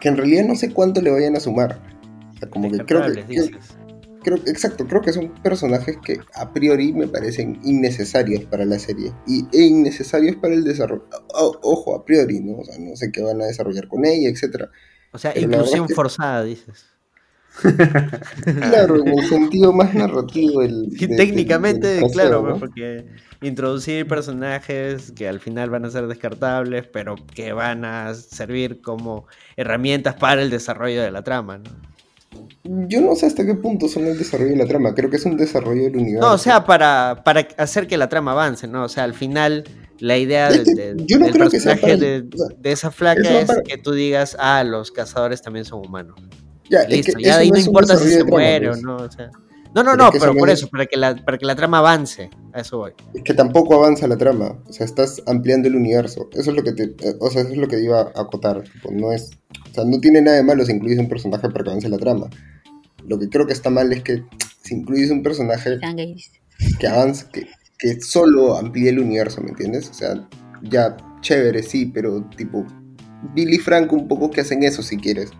que 0.00 0.08
en 0.08 0.16
realidad 0.16 0.44
no 0.46 0.54
sé 0.54 0.72
cuánto 0.72 1.00
le 1.00 1.10
vayan 1.10 1.36
a 1.36 1.40
sumar. 1.40 1.80
O 2.34 2.38
sea, 2.38 2.48
como 2.50 2.70
que 2.70 2.78
creo 2.84 3.00
que, 3.12 3.50
creo- 4.22 4.36
exacto, 4.46 4.86
creo 4.86 5.00
que 5.02 5.12
son 5.12 5.34
personajes 5.42 5.96
que 6.04 6.18
a 6.34 6.52
priori 6.52 6.92
me 6.92 7.08
parecen 7.08 7.58
innecesarios 7.64 8.44
para 8.44 8.64
la 8.64 8.78
serie 8.78 9.12
y, 9.26 9.44
e 9.52 9.62
innecesarios 9.64 10.36
para 10.36 10.54
el 10.54 10.62
desarrollo. 10.64 11.04
O- 11.34 11.58
ojo, 11.62 11.96
a 11.96 12.04
priori, 12.04 12.40
¿no? 12.40 12.58
O 12.58 12.64
sea, 12.64 12.78
no 12.78 12.94
sé 12.96 13.10
qué 13.10 13.22
van 13.22 13.40
a 13.42 13.46
desarrollar 13.46 13.88
con 13.88 14.04
ella, 14.04 14.28
etcétera. 14.28 14.70
O 15.12 15.18
sea, 15.18 15.32
Pero 15.34 15.46
inclusión 15.46 15.88
forzada, 15.88 16.44
dices. 16.44 16.84
Claro, 18.44 18.96
en 19.04 19.08
el 19.18 19.26
sentido 19.26 19.72
más 19.72 19.94
narrativo 19.94 20.62
de- 20.62 20.88
técnicamente, 21.16 21.86
del- 21.88 22.10
claro, 22.10 22.56
porque 22.58 23.04
introducir 23.42 24.06
personajes 24.06 25.12
que 25.12 25.28
al 25.28 25.40
final 25.40 25.70
van 25.70 25.84
a 25.84 25.90
ser 25.90 26.06
descartables, 26.06 26.86
pero 26.86 27.16
que 27.34 27.52
van 27.52 27.84
a 27.84 28.14
servir 28.14 28.80
como 28.80 29.26
herramientas 29.56 30.14
para 30.14 30.42
el 30.42 30.50
desarrollo 30.50 31.02
de 31.02 31.10
la 31.10 31.22
trama, 31.22 31.58
¿no? 31.58 31.70
Yo 32.64 33.00
no 33.00 33.14
sé 33.14 33.26
hasta 33.26 33.44
qué 33.46 33.54
punto 33.54 33.88
son 33.88 34.06
el 34.06 34.18
desarrollo 34.18 34.50
de 34.50 34.56
la 34.56 34.66
trama. 34.66 34.94
Creo 34.94 35.08
que 35.08 35.16
es 35.16 35.24
un 35.24 35.36
desarrollo 35.36 35.84
del 35.84 35.96
universo. 35.96 36.28
No, 36.28 36.34
o 36.34 36.38
sea, 36.38 36.64
para, 36.64 37.22
para 37.24 37.48
hacer 37.56 37.86
que 37.86 37.96
la 37.96 38.08
trama 38.08 38.32
avance, 38.32 38.68
¿no? 38.68 38.84
O 38.84 38.88
sea, 38.88 39.04
al 39.04 39.14
final 39.14 39.64
la 39.98 40.18
idea 40.18 40.48
Es 40.50 40.64
de, 40.66 40.74
que 40.74 40.94
de- 40.94 41.04
yo 41.06 41.18
no 41.18 41.24
del 41.26 41.34
creo 41.34 41.48
que 41.50 41.58
sea 41.58 41.72
personaje 41.76 42.24
para- 42.26 42.54
de, 42.60 42.70
esa 42.70 42.90
flaca 42.90 43.40
es 43.40 43.50
que 43.66 43.78
tú 43.78 43.92
digas, 43.92 44.36
ah, 44.38 44.62
los 44.62 44.90
cazadores 44.92 45.40
también 45.40 45.64
son 45.64 45.80
humanos. 45.86 46.16
Ya, 46.70 46.80
es 46.82 46.88
Listo, 46.90 47.18
que 47.18 47.24
ya 47.24 47.36
de 47.36 47.42
ahí 47.42 47.50
no 47.50 47.58
un 47.58 47.64
importa 47.66 47.96
si 47.96 48.08
se 48.08 48.24
muere 48.24 48.68
o 48.68 48.72
pues. 48.72 48.82
no, 48.82 48.96
o 48.96 49.10
sea. 49.10 49.30
No, 49.74 49.82
no, 49.82 49.90
Pero 49.90 49.96
no, 49.96 50.06
es 50.06 50.10
que 50.12 50.18
pero 50.20 50.34
por 50.34 50.48
no 50.48 50.52
eso, 50.52 50.68
para 50.68 50.86
que, 50.86 50.96
la, 50.96 51.14
para 51.24 51.36
que 51.38 51.44
la 51.44 51.54
trama 51.54 51.78
avance, 51.78 52.30
a 52.54 52.60
eso 52.60 52.78
voy. 52.78 52.92
Es 53.12 53.22
que 53.22 53.34
tampoco 53.34 53.74
avanza 53.74 54.06
la 54.08 54.16
trama. 54.16 54.58
O 54.66 54.72
sea, 54.72 54.86
estás 54.86 55.22
ampliando 55.26 55.68
el 55.68 55.76
universo. 55.76 56.28
Eso 56.32 56.50
es 56.50 56.56
lo 56.56 56.62
que 56.62 56.72
te. 56.72 56.84
eh, 56.84 57.16
O 57.20 57.30
sea, 57.30 57.42
eso 57.42 57.52
es 57.52 57.58
lo 57.58 57.68
que 57.68 57.78
iba 57.80 58.00
a 58.00 58.20
acotar. 58.22 58.62
tipo, 58.62 58.90
no 58.90 59.12
es. 59.12 59.30
O 59.70 59.74
sea, 59.74 59.84
no 59.84 60.00
tiene 60.00 60.22
nada 60.22 60.38
de 60.38 60.42
malo 60.42 60.64
si 60.64 60.72
incluyes 60.72 60.98
un 60.98 61.08
personaje 61.08 61.48
para 61.50 61.64
que 61.64 61.70
avance 61.70 61.88
la 61.88 61.98
trama. 61.98 62.28
Lo 63.06 63.18
que 63.18 63.28
creo 63.28 63.46
que 63.46 63.52
está 63.52 63.70
mal 63.70 63.92
es 63.92 64.02
que 64.02 64.24
si 64.62 64.74
incluyes 64.74 65.10
un 65.10 65.22
personaje 65.22 65.78
que 66.78 66.86
avance, 66.86 67.26
que, 67.32 67.46
que 67.78 68.00
solo 68.00 68.56
amplíe 68.56 68.88
el 68.90 68.98
universo, 69.00 69.40
¿me 69.42 69.50
entiendes? 69.50 69.88
O 69.90 69.94
sea, 69.94 70.28
ya, 70.62 70.96
chévere, 71.20 71.62
sí, 71.62 71.86
pero 71.86 72.22
tipo, 72.36 72.66
Billy 73.34 73.58
Frank 73.58 73.92
un 73.92 74.08
poco 74.08 74.30
que 74.30 74.40
hacen 74.40 74.62
eso 74.62 74.82
si 74.82 74.96
quieres, 74.96 75.30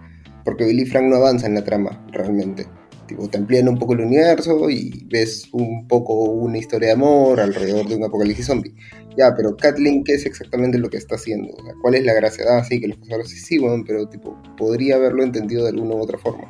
porque 0.49 0.65
Billy 0.65 0.87
Frank 0.87 1.05
no 1.05 1.17
avanza 1.17 1.47
en 1.47 1.55
la 1.57 1.63
trama, 1.63 2.03
realmente. 2.11 2.67
Tipo, 3.07 3.29
te 3.29 3.37
amplían 3.37 3.69
un 3.69 3.79
poco 3.79 3.93
el 3.93 4.01
universo 4.01 4.71
y 4.71 5.05
ves 5.11 5.47
un 5.53 5.87
poco 5.87 6.15
una 6.15 6.57
historia 6.57 6.89
de 6.89 6.95
amor 6.95 7.39
alrededor 7.39 7.87
de 7.87 7.97
un 7.97 8.05
apocalipsis 8.05 8.47
zombie. 8.47 8.75
Ya, 9.19 9.35
pero 9.37 9.55
Kathleen, 9.59 10.05
¿qué 10.05 10.15
es 10.15 10.25
exactamente 10.25 10.79
lo 10.79 10.89
que 10.89 10.97
está 10.97 11.17
haciendo? 11.17 11.53
O 11.55 11.63
sea, 11.63 11.75
¿Cuál 11.83 11.97
es 11.97 12.05
la 12.07 12.15
gracia? 12.15 12.45
Ah, 12.49 12.65
sí, 12.65 12.81
que 12.81 12.89
los 12.89 12.97
cazadores 12.97 13.29
sí, 13.29 13.37
sí, 13.39 13.59
bueno, 13.59 13.85
pero 13.87 14.09
tipo, 14.09 14.41
podría 14.57 14.97
haberlo 14.97 15.23
entendido 15.23 15.65
de 15.65 15.71
alguna 15.71 15.97
u 15.97 16.01
otra 16.01 16.17
forma. 16.17 16.49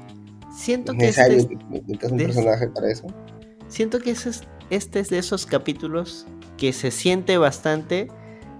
Siento 0.56 0.92
¿Es 0.92 0.98
que 0.98 1.08
este 1.08 1.36
es, 1.38 1.46
que 1.46 2.06
un 2.06 2.16
personaje 2.18 2.68
para 2.68 2.88
eso? 2.92 3.06
siento 3.66 3.98
que 3.98 4.12
ese 4.12 4.30
es- 4.30 4.42
este 4.70 5.00
es 5.00 5.10
de 5.10 5.18
esos 5.18 5.44
capítulos 5.44 6.24
que 6.56 6.72
se 6.72 6.92
siente 6.92 7.36
bastante 7.36 8.06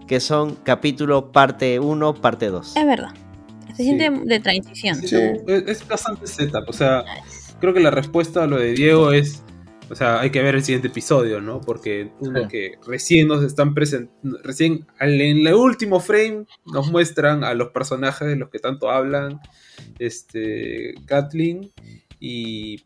que 0.09 0.19
son 0.21 0.57
capítulo 0.65 1.31
parte 1.31 1.79
1, 1.79 2.15
parte 2.15 2.47
2. 2.47 2.77
Es 2.77 2.87
verdad. 2.87 3.11
Se 3.79 3.85
Sí. 3.85 3.97
siente 3.97 4.11
de 4.25 4.41
transición. 4.41 4.97
Sí. 4.97 5.17
Es, 5.47 5.87
bastante 5.87 6.27
setup. 6.27 6.69
O 6.69 6.73
sea, 6.73 7.05
creo 7.61 7.73
que 7.73 7.81
la 7.81 7.93
respuesta 7.93 8.43
a 8.43 8.47
lo 8.49 8.59
de 8.59 8.73
Diego 8.73 9.13
es. 9.13 9.43
O 9.91 9.95
sea, 9.95 10.21
hay 10.21 10.29
que 10.31 10.43
ver 10.43 10.55
el 10.57 10.63
siguiente 10.65 10.89
episodio, 10.89 11.41
¿no? 11.41 11.61
Porque 11.63 12.11
uno 12.21 12.43
Sí. 12.43 12.49
que 12.49 12.73
recién 12.87 13.29
nos 13.29 13.43
están 13.45 13.73
presentando. 13.75 14.39
Recién 14.43 14.85
en 15.01 15.47
el 15.47 15.55
último 15.55 16.01
frame 16.01 16.45
nos 16.67 16.91
muestran 16.91 17.43
a 17.45 17.55
los 17.55 17.69
personajes 17.69 18.27
de 18.29 18.37
los 18.37 18.51
que 18.51 18.59
tanto 18.59 18.91
hablan. 18.91 19.41
Este. 19.99 20.95
Kathleen. 21.07 21.71
Y. 22.21 22.85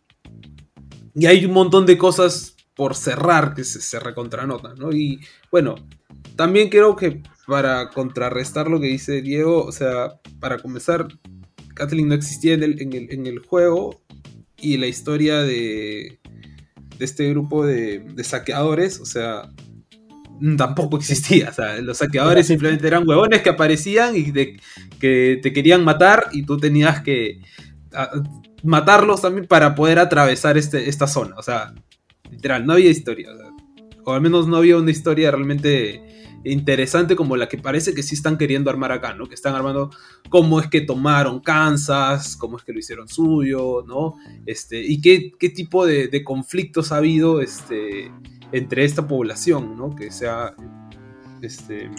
Y 1.14 1.26
hay 1.26 1.44
un 1.44 1.52
montón 1.52 1.86
de 1.86 1.98
cosas 1.98 2.54
por 2.74 2.94
cerrar 2.94 3.54
que 3.54 3.64
se, 3.64 3.80
se 3.80 3.98
recontranotan, 3.98 4.76
¿no? 4.78 4.92
Y 4.92 5.20
bueno, 5.50 5.74
también 6.36 6.68
creo 6.70 6.96
que 6.96 7.22
para 7.46 7.88
contrarrestar 7.90 8.68
lo 8.68 8.80
que 8.80 8.86
dice 8.86 9.20
Diego, 9.22 9.64
o 9.64 9.72
sea, 9.72 10.14
para 10.40 10.58
comenzar, 10.58 11.08
Kathleen 11.74 12.08
no 12.08 12.14
existía 12.14 12.54
en 12.54 12.62
el, 12.62 12.80
en 12.82 12.92
el, 12.92 13.12
en 13.12 13.26
el 13.26 13.38
juego 13.40 14.02
y 14.58 14.76
la 14.76 14.86
historia 14.86 15.38
de, 15.42 16.18
de 16.98 17.04
este 17.04 17.28
grupo 17.30 17.66
de, 17.66 18.00
de 18.00 18.24
saqueadores, 18.24 19.00
o 19.00 19.06
sea, 19.06 19.50
mm, 20.40 20.56
tampoco 20.56 20.96
existía. 20.98 21.48
O 21.50 21.52
sea, 21.52 21.80
los 21.80 21.98
saqueadores 21.98 22.46
simplemente 22.52 22.86
eran 22.86 23.08
huevones 23.08 23.42
que 23.42 23.50
aparecían 23.50 24.14
y 24.16 24.30
de- 24.30 24.60
que 25.00 25.40
te 25.42 25.52
querían 25.52 25.84
matar 25.84 26.26
y 26.32 26.44
tú 26.44 26.58
tenías 26.58 27.02
que 27.02 27.40
a- 27.92 28.10
matarlos 28.62 29.22
también 29.22 29.46
para 29.48 29.74
poder 29.74 29.98
atravesar 29.98 30.56
este, 30.56 30.88
esta 30.88 31.08
zona. 31.08 31.34
O 31.36 31.42
sea, 31.42 31.74
literal, 32.30 32.64
no 32.64 32.74
había 32.74 32.90
historia. 32.90 33.32
o 33.32 33.36
sea, 33.36 33.46
o 34.04 34.12
al 34.12 34.20
menos 34.20 34.46
no 34.46 34.56
había 34.56 34.76
una 34.76 34.90
historia 34.90 35.30
realmente 35.30 36.02
interesante 36.44 37.14
como 37.14 37.36
la 37.36 37.48
que 37.48 37.58
parece 37.58 37.94
que 37.94 38.02
sí 38.02 38.14
están 38.14 38.36
queriendo 38.36 38.70
armar 38.70 38.92
acá, 38.92 39.14
¿no? 39.14 39.26
Que 39.26 39.34
están 39.34 39.54
armando 39.54 39.90
cómo 40.28 40.60
es 40.60 40.66
que 40.68 40.80
tomaron 40.80 41.40
Kansas, 41.40 42.36
cómo 42.36 42.56
es 42.56 42.64
que 42.64 42.72
lo 42.72 42.80
hicieron 42.80 43.08
suyo, 43.08 43.84
¿no? 43.86 44.16
Este, 44.46 44.82
y 44.82 45.00
qué, 45.00 45.32
qué 45.38 45.50
tipo 45.50 45.86
de, 45.86 46.08
de 46.08 46.24
conflictos 46.24 46.90
ha 46.90 46.96
habido 46.96 47.40
este, 47.40 48.10
entre 48.50 48.84
esta 48.84 49.06
población, 49.06 49.76
¿no? 49.76 49.94
Que 49.94 50.10
sea, 50.10 50.54
este, 51.42 51.90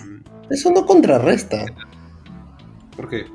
Eso 0.49 0.71
no 0.71 0.85
contrarresta. 0.85 1.65
¿por 2.95 3.09
qué? 3.09 3.25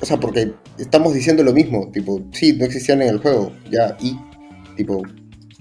O 0.00 0.04
sea, 0.04 0.18
porque 0.18 0.52
estamos 0.78 1.14
diciendo 1.14 1.42
lo 1.42 1.52
mismo, 1.52 1.90
tipo, 1.92 2.22
sí, 2.32 2.52
no 2.52 2.66
existían 2.66 3.00
en 3.00 3.08
el 3.08 3.18
juego, 3.18 3.52
ya, 3.70 3.96
y, 4.00 4.18
tipo, 4.76 5.02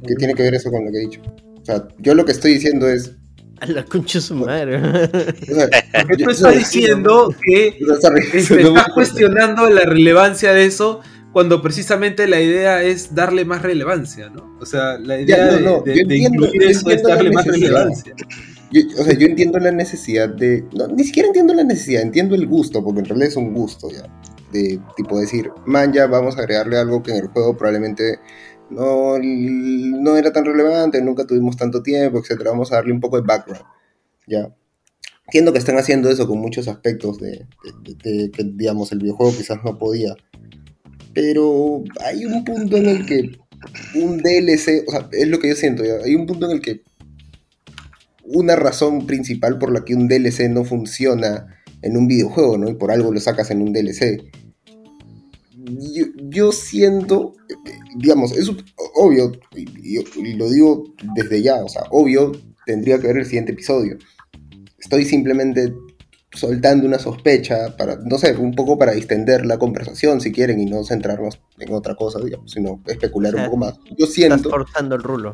¿qué 0.06 0.16
tiene 0.16 0.34
que 0.34 0.44
ver 0.44 0.56
eso 0.56 0.70
con 0.72 0.84
lo 0.84 0.92
que 0.92 0.98
he 0.98 1.02
dicho? 1.02 1.22
O 1.66 1.68
sea, 1.68 1.88
yo 2.00 2.14
lo 2.14 2.26
que 2.26 2.32
estoy 2.32 2.54
diciendo 2.54 2.88
es, 2.88 3.12
A 3.60 3.66
la 3.68 3.84
concha 3.84 4.20
de 4.20 4.24
su 4.26 4.36
madre. 4.36 4.78
o 4.78 4.82
sea, 5.56 5.70
Porque 6.02 6.18
yo- 6.18 6.26
tú 6.26 6.32
estás 6.32 6.56
diciendo 6.56 7.34
que 7.44 7.68
este, 7.68 8.62
no 8.64 8.70
estás 8.70 8.88
cuestionando 8.94 9.70
la 9.70 9.82
relevancia 9.86 10.54
de 10.54 10.66
eso 10.66 11.02
cuando 11.34 11.62
precisamente 11.62 12.28
la 12.28 12.40
idea 12.40 12.82
es 12.84 13.14
darle 13.16 13.44
más 13.46 13.62
relevancia, 13.62 14.30
¿no? 14.30 14.56
O 14.62 14.66
sea, 14.66 14.98
la 15.00 15.20
idea 15.20 15.46
no, 15.48 15.52
de- 15.54 15.62
no, 15.62 15.82
de, 15.82 15.92
yo 15.92 15.96
de 15.96 16.02
entiendo- 16.02 16.46
incluir 16.46 16.64
eso 16.70 16.90
es 16.90 17.04
darle 17.04 17.32
más 17.32 17.46
relevancia. 17.46 18.14
Yo, 18.72 18.82
o 19.00 19.04
sea, 19.04 19.14
yo 19.18 19.28
entiendo 19.28 19.60
la 19.60 19.72
necesidad 19.72 20.30
de. 20.30 20.64
No, 20.74 20.88
ni 20.88 21.04
siquiera 21.04 21.28
entiendo 21.28 21.54
la 21.54 21.64
necesidad, 21.64 22.02
entiendo 22.02 22.36
el 22.36 22.46
gusto, 22.48 22.84
porque 22.84 23.00
en 23.00 23.06
realidad 23.06 23.30
es 23.30 23.36
un 23.38 23.54
gusto 23.54 23.90
ya. 23.92 24.04
De 24.52 24.80
tipo 24.96 25.20
decir, 25.20 25.50
man, 25.66 25.92
ya 25.94 26.08
vamos 26.08 26.38
a 26.38 26.40
agregarle 26.42 26.78
algo 26.78 27.04
que 27.04 27.12
en 27.12 27.18
el 27.18 27.28
juego 27.28 27.58
probablemente 27.58 28.20
no, 28.70 29.18
no 29.20 30.18
era 30.18 30.32
tan 30.32 30.46
relevante, 30.46 31.02
nunca 31.02 31.26
tuvimos 31.26 31.58
tanto 31.58 31.84
tiempo, 31.84 32.20
etcétera. 32.20 32.52
Vamos 32.52 32.72
a 32.72 32.76
darle 32.76 32.94
un 32.94 33.00
poco 33.00 33.18
de 33.18 33.28
background. 33.28 33.64
Ya. 34.28 34.54
Entiendo 35.28 35.54
que 35.54 35.60
están 35.60 35.78
haciendo 35.78 36.10
eso 36.10 36.28
con 36.28 36.40
muchos 36.40 36.68
aspectos 36.68 37.18
de, 37.20 37.48
digamos, 38.54 38.92
el 38.92 39.00
videojuego 39.00 39.36
quizás 39.36 39.58
no 39.64 39.78
podía. 39.78 40.16
Pero 41.14 41.84
hay 42.04 42.26
un 42.26 42.44
punto 42.44 42.78
en 42.78 42.88
el 42.88 43.06
que 43.06 43.32
un 43.96 44.18
DLC, 44.18 44.84
o 44.88 44.92
sea, 44.92 45.10
es 45.12 45.28
lo 45.28 45.40
que 45.40 45.50
yo 45.50 45.56
siento, 45.56 45.84
hay 46.04 46.14
un 46.14 46.28
punto 46.28 46.46
en 46.46 46.52
el 46.52 46.62
que 46.62 46.82
una 48.24 48.56
razón 48.56 49.08
principal 49.08 49.58
por 49.58 49.72
la 49.72 49.84
que 49.86 49.96
un 49.96 50.08
DLC 50.08 50.50
no 50.50 50.64
funciona 50.64 51.48
en 51.82 51.98
un 51.98 52.08
videojuego, 52.08 52.58
¿no? 52.58 52.70
Y 52.70 52.76
por 52.76 52.92
algo 52.92 53.12
lo 53.12 53.20
sacas 53.20 53.50
en 53.52 53.62
un 53.62 53.74
DLC. 53.74 54.24
Yo, 55.56 56.06
yo 56.18 56.52
siento, 56.52 57.34
digamos, 57.96 58.32
es 58.34 58.50
obvio, 58.96 59.32
y, 59.56 60.00
y- 60.00 60.34
lo 60.36 60.50
digo 60.50 60.84
desde 61.16 61.42
ya, 61.42 61.64
o 61.64 61.70
sea, 61.70 61.84
obvio 61.92 62.32
tendría 62.66 63.00
que 63.00 63.08
ver 63.08 63.18
el 63.18 63.26
siguiente 63.26 63.52
episodio. 63.54 63.98
Estoy 64.80 65.06
simplemente 65.06 65.74
soltando 66.34 66.86
una 66.86 67.00
sospecha 67.00 67.76
para, 67.78 67.96
no 67.98 68.18
sé, 68.18 68.36
un 68.36 68.54
poco 68.54 68.78
para 68.78 68.92
distender 68.92 69.46
la 69.46 69.58
conversación 69.58 70.20
si 70.20 70.32
quieren 70.32 70.60
y 70.60 70.66
no 70.66 70.84
centrarnos 70.84 71.40
en 71.60 71.74
otra 71.74 71.96
cosa, 71.96 72.20
digamos, 72.20 72.52
sino 72.52 72.82
especular 72.86 73.34
O 73.34 73.38
sea, 73.38 73.46
un 73.46 73.52
poco 73.52 73.58
más. 73.66 73.80
Yo 73.98 74.06
Estás 74.06 74.14
siento... 74.14 74.50
forzando 74.50 74.96
el 74.96 75.04
rulo. 75.04 75.32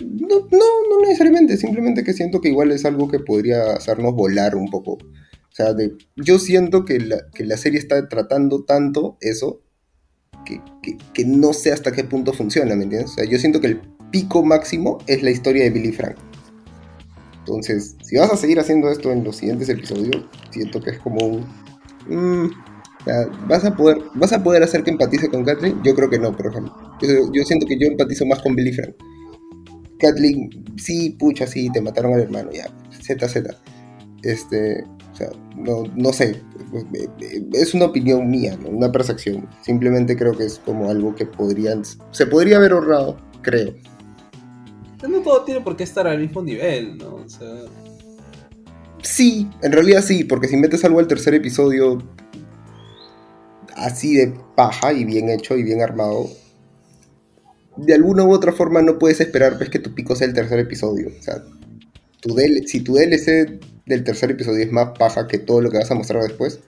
No, 0.00 0.38
no, 0.50 0.58
no 0.90 1.00
necesariamente, 1.02 1.56
simplemente 1.56 2.04
que 2.04 2.12
siento 2.12 2.40
que 2.40 2.48
igual 2.48 2.70
es 2.70 2.84
algo 2.84 3.08
que 3.08 3.18
podría 3.18 3.72
hacernos 3.72 4.14
volar 4.14 4.54
un 4.56 4.70
poco. 4.70 4.92
O 4.92 5.52
sea, 5.58 5.74
de, 5.74 5.96
yo 6.16 6.38
siento 6.38 6.84
que 6.84 7.00
la, 7.00 7.28
que 7.34 7.44
la 7.44 7.56
serie 7.56 7.78
está 7.80 8.08
tratando 8.08 8.64
tanto 8.64 9.16
eso 9.20 9.60
que, 11.14 11.24
no 11.24 11.52
sé 11.52 11.72
hasta 11.72 11.92
qué 11.92 12.04
punto 12.04 12.32
funciona, 12.32 12.74
¿me 12.74 12.84
entiendes? 12.84 13.12
O 13.12 13.14
sea, 13.14 13.24
yo 13.24 13.38
siento 13.38 13.60
que 13.60 13.68
el 13.68 13.80
pico 14.10 14.44
máximo 14.44 14.98
es 15.06 15.22
la 15.22 15.30
historia 15.30 15.64
de 15.64 15.70
Billy 15.70 15.92
Frank. 15.92 16.16
Entonces, 17.40 17.96
si 18.02 18.16
vas 18.16 18.30
a 18.32 18.36
seguir 18.36 18.58
haciendo 18.60 18.90
esto 18.90 19.10
en 19.10 19.24
los 19.24 19.36
siguientes 19.36 19.68
episodios, 19.68 20.24
siento 20.50 20.80
que 20.80 20.90
es 20.90 20.98
como 20.98 21.26
un... 21.26 21.46
mm, 22.08 22.50
¿vas, 23.48 23.64
a 23.64 23.74
poder, 23.74 23.98
¿Vas 24.14 24.32
a 24.32 24.42
poder 24.42 24.62
hacer 24.62 24.82
que 24.82 24.90
empatice 24.90 25.28
con 25.28 25.44
Catherine? 25.44 25.80
Yo 25.84 25.94
creo 25.94 26.10
que 26.10 26.18
no, 26.18 26.36
por 26.36 26.46
ejemplo. 26.48 26.74
Yo, 27.00 27.44
siento 27.44 27.66
que 27.66 27.78
yo 27.78 27.86
empatizo 27.86 28.26
más 28.26 28.40
con 28.42 28.54
Billy 28.54 28.72
Frank. 28.72 28.94
Kathleen, 29.98 30.50
sí, 30.76 31.16
pucha, 31.18 31.46
sí, 31.46 31.70
te 31.72 31.80
mataron 31.80 32.14
al 32.14 32.20
hermano, 32.20 32.50
ya, 32.52 32.68
ZZ. 33.00 33.36
Este, 34.22 34.84
o 35.18 35.20
sea, 35.20 35.30
no, 35.56 35.82
no 35.96 36.12
sé, 36.12 36.40
es 37.52 37.74
una 37.74 37.86
opinión 37.86 38.30
mía, 38.30 38.56
¿no? 38.62 38.68
una 38.68 38.92
percepción. 38.92 39.48
Simplemente 39.62 40.16
creo 40.16 40.36
que 40.36 40.44
es 40.44 40.60
como 40.64 40.88
algo 40.88 41.14
que 41.16 41.26
podrían, 41.26 41.82
se 42.12 42.26
podría 42.26 42.58
haber 42.58 42.72
ahorrado, 42.72 43.18
creo. 43.42 43.74
No 45.08 45.20
todo 45.20 45.42
tiene 45.44 45.60
por 45.60 45.76
qué 45.76 45.84
estar 45.84 46.06
al 46.06 46.20
mismo 46.20 46.42
nivel, 46.42 46.98
¿no? 46.98 47.16
O 47.16 47.28
sea, 47.28 47.48
Sí, 49.02 49.48
en 49.62 49.72
realidad 49.72 50.02
sí, 50.02 50.24
porque 50.24 50.48
si 50.48 50.56
metes 50.56 50.84
algo 50.84 50.98
al 50.98 51.08
tercer 51.08 51.34
episodio 51.34 51.98
así 53.76 54.14
de 54.14 54.34
paja 54.56 54.92
y 54.92 55.04
bien 55.04 55.30
hecho 55.30 55.56
y 55.56 55.62
bien 55.62 55.82
armado, 55.82 56.28
de 57.76 57.94
alguna 57.94 58.24
u 58.24 58.32
otra 58.32 58.52
forma 58.52 58.82
no 58.82 58.98
puedes 58.98 59.20
esperar 59.20 59.56
pues, 59.56 59.70
que 59.70 59.78
tu 59.78 59.94
pico 59.94 60.16
sea 60.16 60.26
el 60.26 60.34
tercer 60.34 60.58
episodio. 60.58 61.08
O 61.18 61.22
sea, 61.22 61.42
tu 62.20 62.34
DL 62.34 62.66
si 62.66 62.80
tu 62.80 62.94
DLC 62.94 63.60
del 63.88 64.04
tercer 64.04 64.30
episodio 64.30 64.64
es 64.64 64.70
más 64.72 64.96
paja 64.98 65.26
que 65.26 65.38
todo 65.38 65.60
lo 65.60 65.70
que 65.70 65.78
vas 65.78 65.90
a 65.90 65.94
mostrar 65.94 66.22
después, 66.22 66.60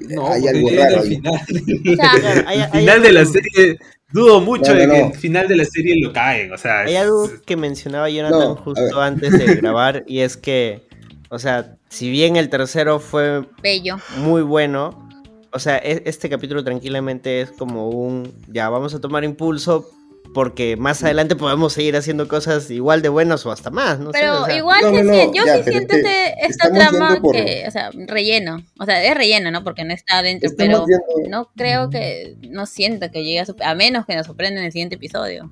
no, 0.00 0.28
hay 0.28 0.46
algo 0.48 0.68
raro 0.70 1.02
el 1.02 1.08
final, 1.08 1.34
O 1.34 1.96
sea, 1.96 2.10
Claro, 2.20 2.42
hay- 2.46 2.58
el 2.58 2.62
hay 2.64 2.80
final 2.80 3.02
de 3.02 3.12
la 3.12 3.24
serie, 3.24 3.78
dudo 4.12 4.40
mucho 4.40 4.72
No, 4.72 4.74
no, 4.74 4.80
de 4.80 4.86
que 4.88 5.00
no. 5.02 5.06
el 5.08 5.14
final 5.14 5.48
de 5.48 5.56
la 5.56 5.64
serie 5.64 5.94
lo 6.02 6.12
caen, 6.12 6.52
o 6.52 6.58
sea, 6.58 6.80
Hay 6.80 6.94
es- 6.94 7.00
algo 7.00 7.30
que 7.46 7.56
mencionaba 7.56 8.10
Jonathan 8.10 8.54
justo 8.56 9.00
antes 9.00 9.38
de 9.38 9.54
grabar 9.56 10.04
y 10.06 10.20
es 10.20 10.36
que, 10.36 10.82
o 11.30 11.38
sea, 11.38 11.76
si 11.88 12.10
bien 12.10 12.36
el 12.36 12.48
tercero 12.48 12.98
fue 13.00 13.44
bello. 13.62 13.96
muy 14.18 14.42
bueno, 14.42 15.08
o 15.52 15.58
sea, 15.58 15.78
e- 15.78 16.02
este 16.06 16.28
capítulo 16.28 16.64
tranquilamente 16.64 17.40
es 17.40 17.50
como 17.52 17.88
un, 17.90 18.32
ya 18.48 18.68
vamos 18.68 18.94
a 18.94 19.00
tomar 19.00 19.24
impulso 19.24 19.88
porque 20.34 20.76
más 20.76 21.02
adelante 21.02 21.36
podemos 21.36 21.72
seguir 21.72 21.96
haciendo 21.96 22.28
cosas 22.28 22.70
igual 22.70 23.00
de 23.00 23.08
buenas 23.08 23.46
o 23.46 23.52
hasta 23.52 23.70
más, 23.70 23.98
no 24.00 24.12
sé, 24.12 24.18
Pero 24.20 24.42
o 24.42 24.44
sea, 24.44 24.56
igual 24.56 24.82
no, 24.82 24.90
se 24.98 25.02
no, 25.04 25.32
yo 25.32 25.46
ya, 25.46 25.62
sí 25.64 25.70
siento 25.70 25.96
este, 25.96 26.34
esta 26.46 26.70
trama 26.70 27.20
por- 27.22 27.34
que, 27.36 27.64
o 27.66 27.70
sea, 27.70 27.90
relleno. 28.06 28.62
O 28.78 28.84
sea, 28.84 29.02
es 29.04 29.14
relleno, 29.16 29.50
¿no? 29.50 29.64
Porque 29.64 29.84
no 29.84 29.94
está 29.94 30.18
adentro, 30.18 30.50
Estamos 30.50 30.84
pero 30.86 30.86
viendo- 30.86 31.30
no 31.30 31.50
creo 31.56 31.88
que, 31.88 32.36
no 32.50 32.66
siento 32.66 33.10
que 33.10 33.24
llegue 33.24 33.40
a, 33.40 33.70
a 33.70 33.74
menos 33.74 34.04
que 34.04 34.16
nos 34.16 34.26
sorprenda 34.26 34.58
en 34.60 34.66
el 34.66 34.72
siguiente 34.72 34.96
episodio. 34.96 35.50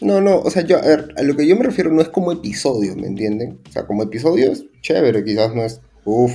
No, 0.00 0.20
no, 0.20 0.38
o 0.38 0.50
sea, 0.50 0.62
yo, 0.62 0.78
a 0.78 0.82
ver, 0.82 1.12
a 1.16 1.22
lo 1.22 1.34
que 1.34 1.44
yo 1.46 1.56
me 1.56 1.64
refiero 1.64 1.90
no 1.90 2.00
es 2.00 2.08
como 2.08 2.30
episodio, 2.30 2.94
¿me 2.94 3.08
entienden? 3.08 3.58
O 3.68 3.72
sea, 3.72 3.84
como 3.84 4.04
episodio 4.04 4.52
es 4.52 4.64
chévere, 4.80 5.24
quizás 5.24 5.52
no 5.56 5.64
es, 5.64 5.80
uff, 6.08 6.32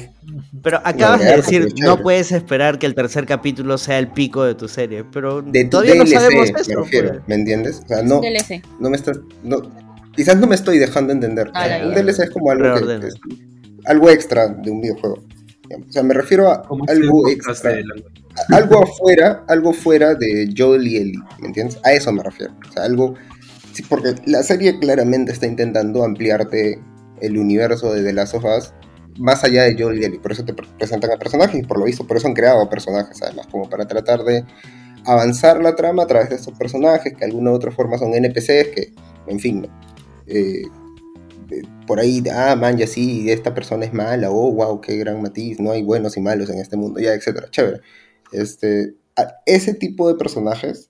pero 0.62 0.80
acabas 0.84 1.20
de 1.22 1.36
decir, 1.36 1.74
no 1.78 2.00
puedes 2.02 2.32
esperar 2.32 2.80
que 2.80 2.86
el 2.86 2.96
tercer 2.96 3.26
capítulo 3.26 3.78
sea 3.78 4.00
el 4.00 4.08
pico 4.10 4.44
de 4.44 4.56
tu 4.56 4.68
serie, 4.68 5.04
pero 5.04 5.42
de 5.42 5.64
tu 5.66 5.70
todavía 5.72 5.96
no 5.96 6.04
DLC, 6.06 6.14
sabemos 6.20 6.52
me 6.54 6.62
eso. 6.62 6.80
refiero, 6.82 7.10
pues. 7.10 7.22
¿me 7.28 7.36
entiendes? 7.36 7.82
O 7.84 7.88
sea, 7.88 8.04
no, 8.04 8.22
DLC. 8.22 8.62
no 8.80 8.90
me 8.90 8.96
estás, 8.98 9.20
no, 9.44 9.58
quizás 10.16 10.38
no 10.38 10.48
me 10.48 10.56
estoy 10.56 10.78
dejando 10.78 11.12
entender. 11.14 11.50
Ah, 11.54 11.68
ya, 11.68 11.88
un. 11.88 11.94
DLC 11.94 12.20
es 12.24 12.30
como 12.30 12.52
algo, 12.52 12.64
que- 12.64 12.70
Reordena. 12.80 13.08
es 13.08 13.16
algo 13.86 14.10
extra 14.10 14.48
de 14.48 14.72
un 14.72 14.82
videojuego. 14.82 15.24
O 15.88 15.92
sea, 15.92 16.04
me 16.04 16.14
refiero 16.14 16.50
a 16.52 16.64
algo 16.88 17.28
extra, 17.30 17.72
a- 17.72 18.56
algo 18.56 18.84
afuera, 18.84 19.44
algo 19.48 19.74
fuera 19.74 20.14
de 20.16 20.54
Joel 20.56 20.88
y 20.88 20.98
Ellie, 20.98 21.20
¿me 21.40 21.48
entiendes? 21.48 21.80
A 21.84 21.94
eso 21.94 22.12
me 22.12 22.22
refiero. 22.24 22.54
O 22.70 22.72
sea, 22.72 22.84
algo, 22.84 23.16
sí, 23.74 23.82
porque 23.90 24.14
la 24.26 24.44
serie 24.44 24.78
claramente 24.80 25.32
está 25.32 25.48
intentando 25.48 26.04
ampliarte 26.04 26.80
el 27.22 27.38
universo 27.38 27.94
de 27.94 28.04
The 28.04 28.14
Last 28.14 28.36
of 28.36 28.44
Us 28.46 28.74
más 29.18 29.44
allá 29.44 29.64
de 29.64 29.76
Joel 29.82 30.02
y 30.02 30.06
Ellie. 30.06 30.20
Por 30.20 30.32
eso 30.32 30.44
te 30.44 30.54
pre- 30.54 30.68
presentan 30.78 31.12
a 31.12 31.18
personajes 31.18 31.60
y 31.60 31.64
por 31.64 31.80
lo 31.80 31.86
visto, 31.86 32.06
por 32.06 32.18
eso 32.18 32.28
han 32.28 32.34
creado 32.34 32.70
personajes, 32.70 33.22
además, 33.22 33.48
como 33.48 33.70
para 33.70 33.86
tratar 33.88 34.24
de 34.24 34.44
avanzar 35.06 35.62
la 35.62 35.76
trama 35.76 36.04
a 36.04 36.08
través 36.08 36.30
de 36.30 36.36
estos 36.36 36.58
personajes 36.58 37.14
que 37.14 37.20
de 37.20 37.26
alguna 37.26 37.52
u 37.52 37.54
otra 37.56 37.72
forma 37.72 37.98
son 37.98 38.14
NPCs 38.14 38.70
que, 38.74 38.94
en 39.28 39.40
fin. 39.40 39.68
Eh, 40.28 40.64
eh, 41.52 41.62
por 41.86 42.00
ahí, 42.00 42.24
ah, 42.34 42.56
man, 42.56 42.78
ya 42.78 42.88
sí, 42.88 43.30
esta 43.30 43.54
persona 43.54 43.86
es 43.86 43.94
mala, 43.94 44.32
oh, 44.32 44.52
wow, 44.54 44.80
qué 44.80 44.98
gran 44.98 45.22
matiz, 45.22 45.60
no 45.60 45.72
hay 45.72 45.84
buenos 45.84 46.16
y 46.18 46.22
malos 46.22 46.50
en 46.50 46.60
este 46.60 46.78
mundo, 46.78 47.00
ya, 47.00 47.14
etcétera, 47.14 47.50
chévere. 47.50 47.82
Este, 48.32 48.96
ese 49.46 49.74
tipo 49.74 50.08
de 50.08 50.16
personajes, 50.16 50.90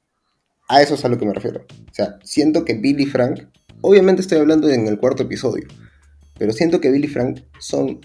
a 0.69 0.81
eso 0.81 0.93
es 0.93 1.03
a 1.03 1.09
lo 1.09 1.17
que 1.17 1.25
me 1.25 1.33
refiero. 1.33 1.65
O 1.89 1.93
sea, 1.93 2.19
siento 2.23 2.63
que 2.63 2.75
Billy 2.75 3.05
Frank, 3.05 3.41
obviamente 3.81 4.21
estoy 4.21 4.37
hablando 4.37 4.69
en 4.69 4.87
el 4.87 4.99
cuarto 4.99 5.23
episodio, 5.23 5.67
pero 6.37 6.53
siento 6.53 6.79
que 6.79 6.91
Billy 6.91 7.07
Frank 7.07 7.41
son, 7.59 8.01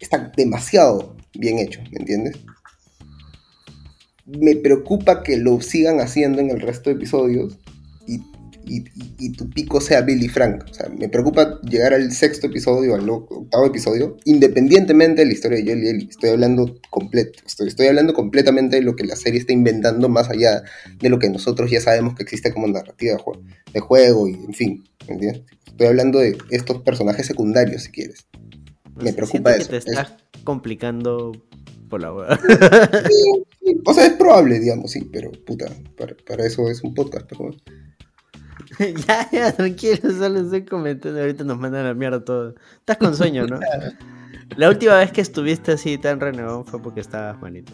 están 0.00 0.32
demasiado 0.36 1.16
bien 1.34 1.58
hechos, 1.58 1.82
¿me 1.90 1.98
entiendes? 1.98 2.36
Me 4.26 4.56
preocupa 4.56 5.22
que 5.22 5.36
lo 5.36 5.60
sigan 5.60 6.00
haciendo 6.00 6.40
en 6.40 6.50
el 6.50 6.60
resto 6.60 6.88
de 6.88 6.96
episodios 6.96 7.58
y, 8.06 8.14
y- 8.66 8.78
y- 8.94 9.14
y 9.18 9.32
tu 9.32 9.50
pico 9.50 9.82
sea 9.82 10.00
Billy 10.00 10.28
Frank. 10.28 10.64
O 10.70 10.72
sea, 10.72 10.88
me 10.88 11.10
preocupa 11.10 11.60
llegar 11.62 11.92
al 11.92 12.10
sexto 12.10 12.46
episodio, 12.46 12.94
al 12.94 13.08
octavo 13.10 13.66
episodio, 13.66 14.16
independientemente 14.24 15.20
de 15.22 15.26
la 15.26 15.32
historia 15.34 15.58
de 15.58 15.64
Joel 15.64 15.84
y 15.84 15.88
Ellie. 15.88 16.08
Estoy 16.08 16.30
hablando 16.30 16.80
completo, 16.88 17.40
estoy, 17.46 17.68
estoy 17.68 17.88
hablando 17.88 18.14
completamente 18.14 18.76
de 18.76 18.82
lo 18.82 18.96
que 18.96 19.04
la 19.04 19.16
serie 19.16 19.40
está 19.40 19.52
inventando 19.52 20.08
más 20.08 20.30
allá 20.30 20.62
de 20.98 21.08
lo 21.10 21.18
que 21.18 21.28
nosotros 21.28 21.70
ya 21.70 21.82
sabemos 21.82 22.14
que 22.14 22.22
existe 22.22 22.50
como 22.50 22.66
narrativa 22.66 23.12
de 23.16 23.22
juego, 23.22 23.42
de 23.74 23.80
juego 23.80 24.28
y 24.28 24.32
en 24.34 24.54
fin, 24.54 24.84
¿me 25.06 25.14
entiendes? 25.14 25.42
Estoy 25.66 25.86
hablando 25.88 26.20
de 26.20 26.38
estos 26.50 26.80
personajes 26.82 27.26
secundarios, 27.26 27.82
si 27.82 27.90
quieres. 27.90 28.26
Me 28.96 29.02
Siento 29.02 29.16
preocupa 29.16 29.54
que 29.54 29.60
eso, 29.62 29.70
te 29.70 29.76
estás 29.78 30.14
complicando 30.44 31.32
por 31.88 32.00
la 32.00 32.12
hueá. 32.12 32.38
Sí, 33.64 33.80
O 33.86 33.94
sea, 33.94 34.06
es 34.06 34.12
probable, 34.12 34.60
digamos, 34.60 34.90
sí, 34.90 35.08
pero 35.10 35.32
puta, 35.32 35.66
para, 35.96 36.14
para 36.26 36.44
eso 36.44 36.68
es 36.68 36.82
un 36.84 36.94
podcast, 36.94 37.26
pero 37.28 37.50
ya, 39.06 39.28
ya, 39.30 39.52
tranquilo, 39.52 40.10
solo 40.10 40.40
estoy 40.40 40.64
comentando. 40.64 41.20
Ahorita 41.20 41.44
nos 41.44 41.58
mandan 41.58 41.84
a 41.84 41.88
la 41.88 41.94
mierda 41.94 42.24
todo. 42.24 42.54
Estás 42.78 42.96
con 42.98 43.16
sueño, 43.16 43.46
¿no? 43.46 43.60
La 44.56 44.68
última 44.68 44.98
vez 44.98 45.10
que 45.10 45.20
estuviste 45.20 45.72
así 45.72 45.98
tan 45.98 46.20
renegón 46.20 46.64
fue 46.66 46.80
porque 46.80 47.00
estabas 47.00 47.40
malito. 47.40 47.72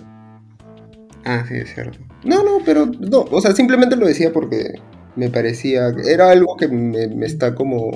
Ah, 1.25 1.45
sí, 1.47 1.55
es 1.55 1.75
cierto. 1.75 1.99
No, 2.25 2.43
no, 2.43 2.59
pero 2.65 2.87
no, 2.87 3.27
o 3.31 3.41
sea, 3.41 3.53
simplemente 3.53 3.97
lo 3.97 4.07
decía 4.07 4.33
porque 4.33 4.75
me 5.17 5.29
parecía, 5.29 5.89
era 6.07 6.31
algo 6.31 6.57
que 6.57 6.69
me, 6.69 7.09
me 7.09 7.27
está 7.27 7.55
como, 7.55 7.91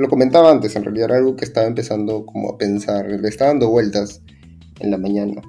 lo 0.00 0.08
comentaba 0.08 0.50
antes, 0.50 0.74
en 0.76 0.84
realidad 0.84 1.10
era 1.10 1.18
algo 1.18 1.36
que 1.36 1.44
estaba 1.44 1.66
empezando 1.66 2.24
como 2.26 2.50
a 2.50 2.58
pensar, 2.58 3.06
le 3.08 3.28
estaba 3.28 3.50
dando 3.50 3.68
vueltas 3.68 4.20
en 4.80 4.90
la 4.90 4.98
mañana. 4.98 5.40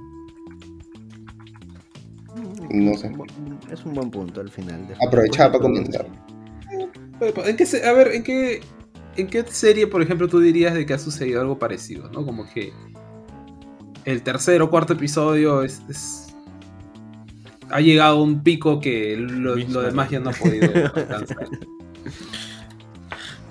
No 2.70 2.94
sé. 2.96 3.10
Es 3.70 3.84
un 3.84 3.94
buen 3.94 4.10
punto 4.10 4.40
al 4.40 4.50
final. 4.50 4.86
de- 4.88 4.94
Aprovechaba 5.06 5.52
para 5.52 5.62
comentar. 5.62 6.06
¿En 7.46 7.56
qué 7.56 7.66
se- 7.66 7.84
a 7.86 7.92
ver, 7.92 8.08
¿en 8.08 8.22
qué, 8.22 8.60
¿en 9.16 9.26
qué 9.28 9.44
serie, 9.46 9.86
por 9.86 10.02
ejemplo, 10.02 10.28
tú 10.28 10.40
dirías 10.40 10.74
de 10.74 10.86
que 10.86 10.94
ha 10.94 10.98
sucedido 10.98 11.40
algo 11.40 11.58
parecido? 11.58 12.08
¿no? 12.10 12.24
Como 12.24 12.46
que 12.52 12.72
el 14.04 14.22
tercer 14.22 14.62
o 14.62 14.70
cuarto 14.70 14.94
episodio 14.94 15.62
es, 15.62 15.82
es- 15.88 16.34
ha 17.70 17.80
llegado 17.80 18.18
a 18.18 18.22
un 18.22 18.42
pico 18.42 18.80
que 18.80 19.16
lo, 19.16 19.56
lo 19.56 19.80
demás 19.82 20.10
ya 20.10 20.20
no 20.20 20.30
ha 20.30 20.32
podido 20.34 20.70
alcanzar. 20.94 21.48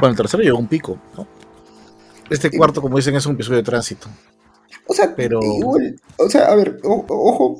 Bueno, 0.01 0.11
el 0.11 0.17
tercero 0.17 0.43
llegó 0.43 0.57
a 0.57 0.59
un 0.59 0.67
pico, 0.67 0.97
¿no? 1.15 1.25
Este 2.29 2.49
cuarto, 2.51 2.81
como 2.81 2.97
dicen, 2.97 3.15
es 3.15 3.25
un 3.25 3.35
episodio 3.35 3.57
de 3.57 3.63
tránsito. 3.63 4.07
O 4.87 4.93
sea, 4.93 5.15
Pero- 5.15 5.39
igual, 5.41 5.95
o 6.17 6.29
sea, 6.29 6.51
a 6.51 6.55
ver, 6.55 6.79
o- 6.83 7.05
ojo, 7.07 7.57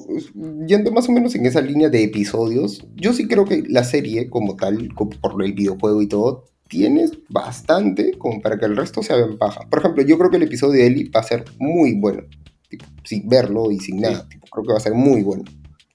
yendo 0.67 0.91
más 0.91 1.08
o 1.08 1.12
menos 1.12 1.36
en 1.36 1.45
esa 1.45 1.62
línea 1.62 1.88
de 1.89 2.04
episodios, 2.04 2.86
yo 2.95 3.13
sí 3.13 3.27
creo 3.27 3.45
que 3.45 3.63
la 3.69 3.84
serie 3.84 4.30
como 4.30 4.56
tal, 4.56 4.93
como 4.95 5.12
por 5.12 5.41
el 5.43 5.54
videojuego 5.54 6.01
y 6.01 6.08
todo, 6.08 6.45
tienes 6.67 7.12
bastante 7.30 8.17
como 8.17 8.41
para 8.41 8.58
que 8.58 8.65
el 8.65 8.75
resto 8.75 9.04
se 9.04 9.13
haga 9.13 9.25
en 9.25 9.38
paja. 9.38 9.67
Por 9.69 9.80
ejemplo, 9.80 10.04
yo 10.04 10.17
creo 10.17 10.30
que 10.30 10.38
el 10.38 10.43
episodio 10.43 10.73
de 10.82 10.88
Ellie 10.88 11.10
va 11.15 11.19
a 11.19 11.23
ser 11.23 11.45
muy 11.60 11.93
bueno, 11.93 12.23
tipo, 12.69 12.86
sin 13.04 13.27
verlo 13.30 13.71
y 13.71 13.80
sin 13.80 13.99
nada, 14.01 14.27
tipo, 14.27 14.47
creo 14.47 14.63
que 14.65 14.71
va 14.71 14.77
a 14.77 14.82
ser 14.82 14.93
muy 14.93 15.21
bueno. 15.21 15.43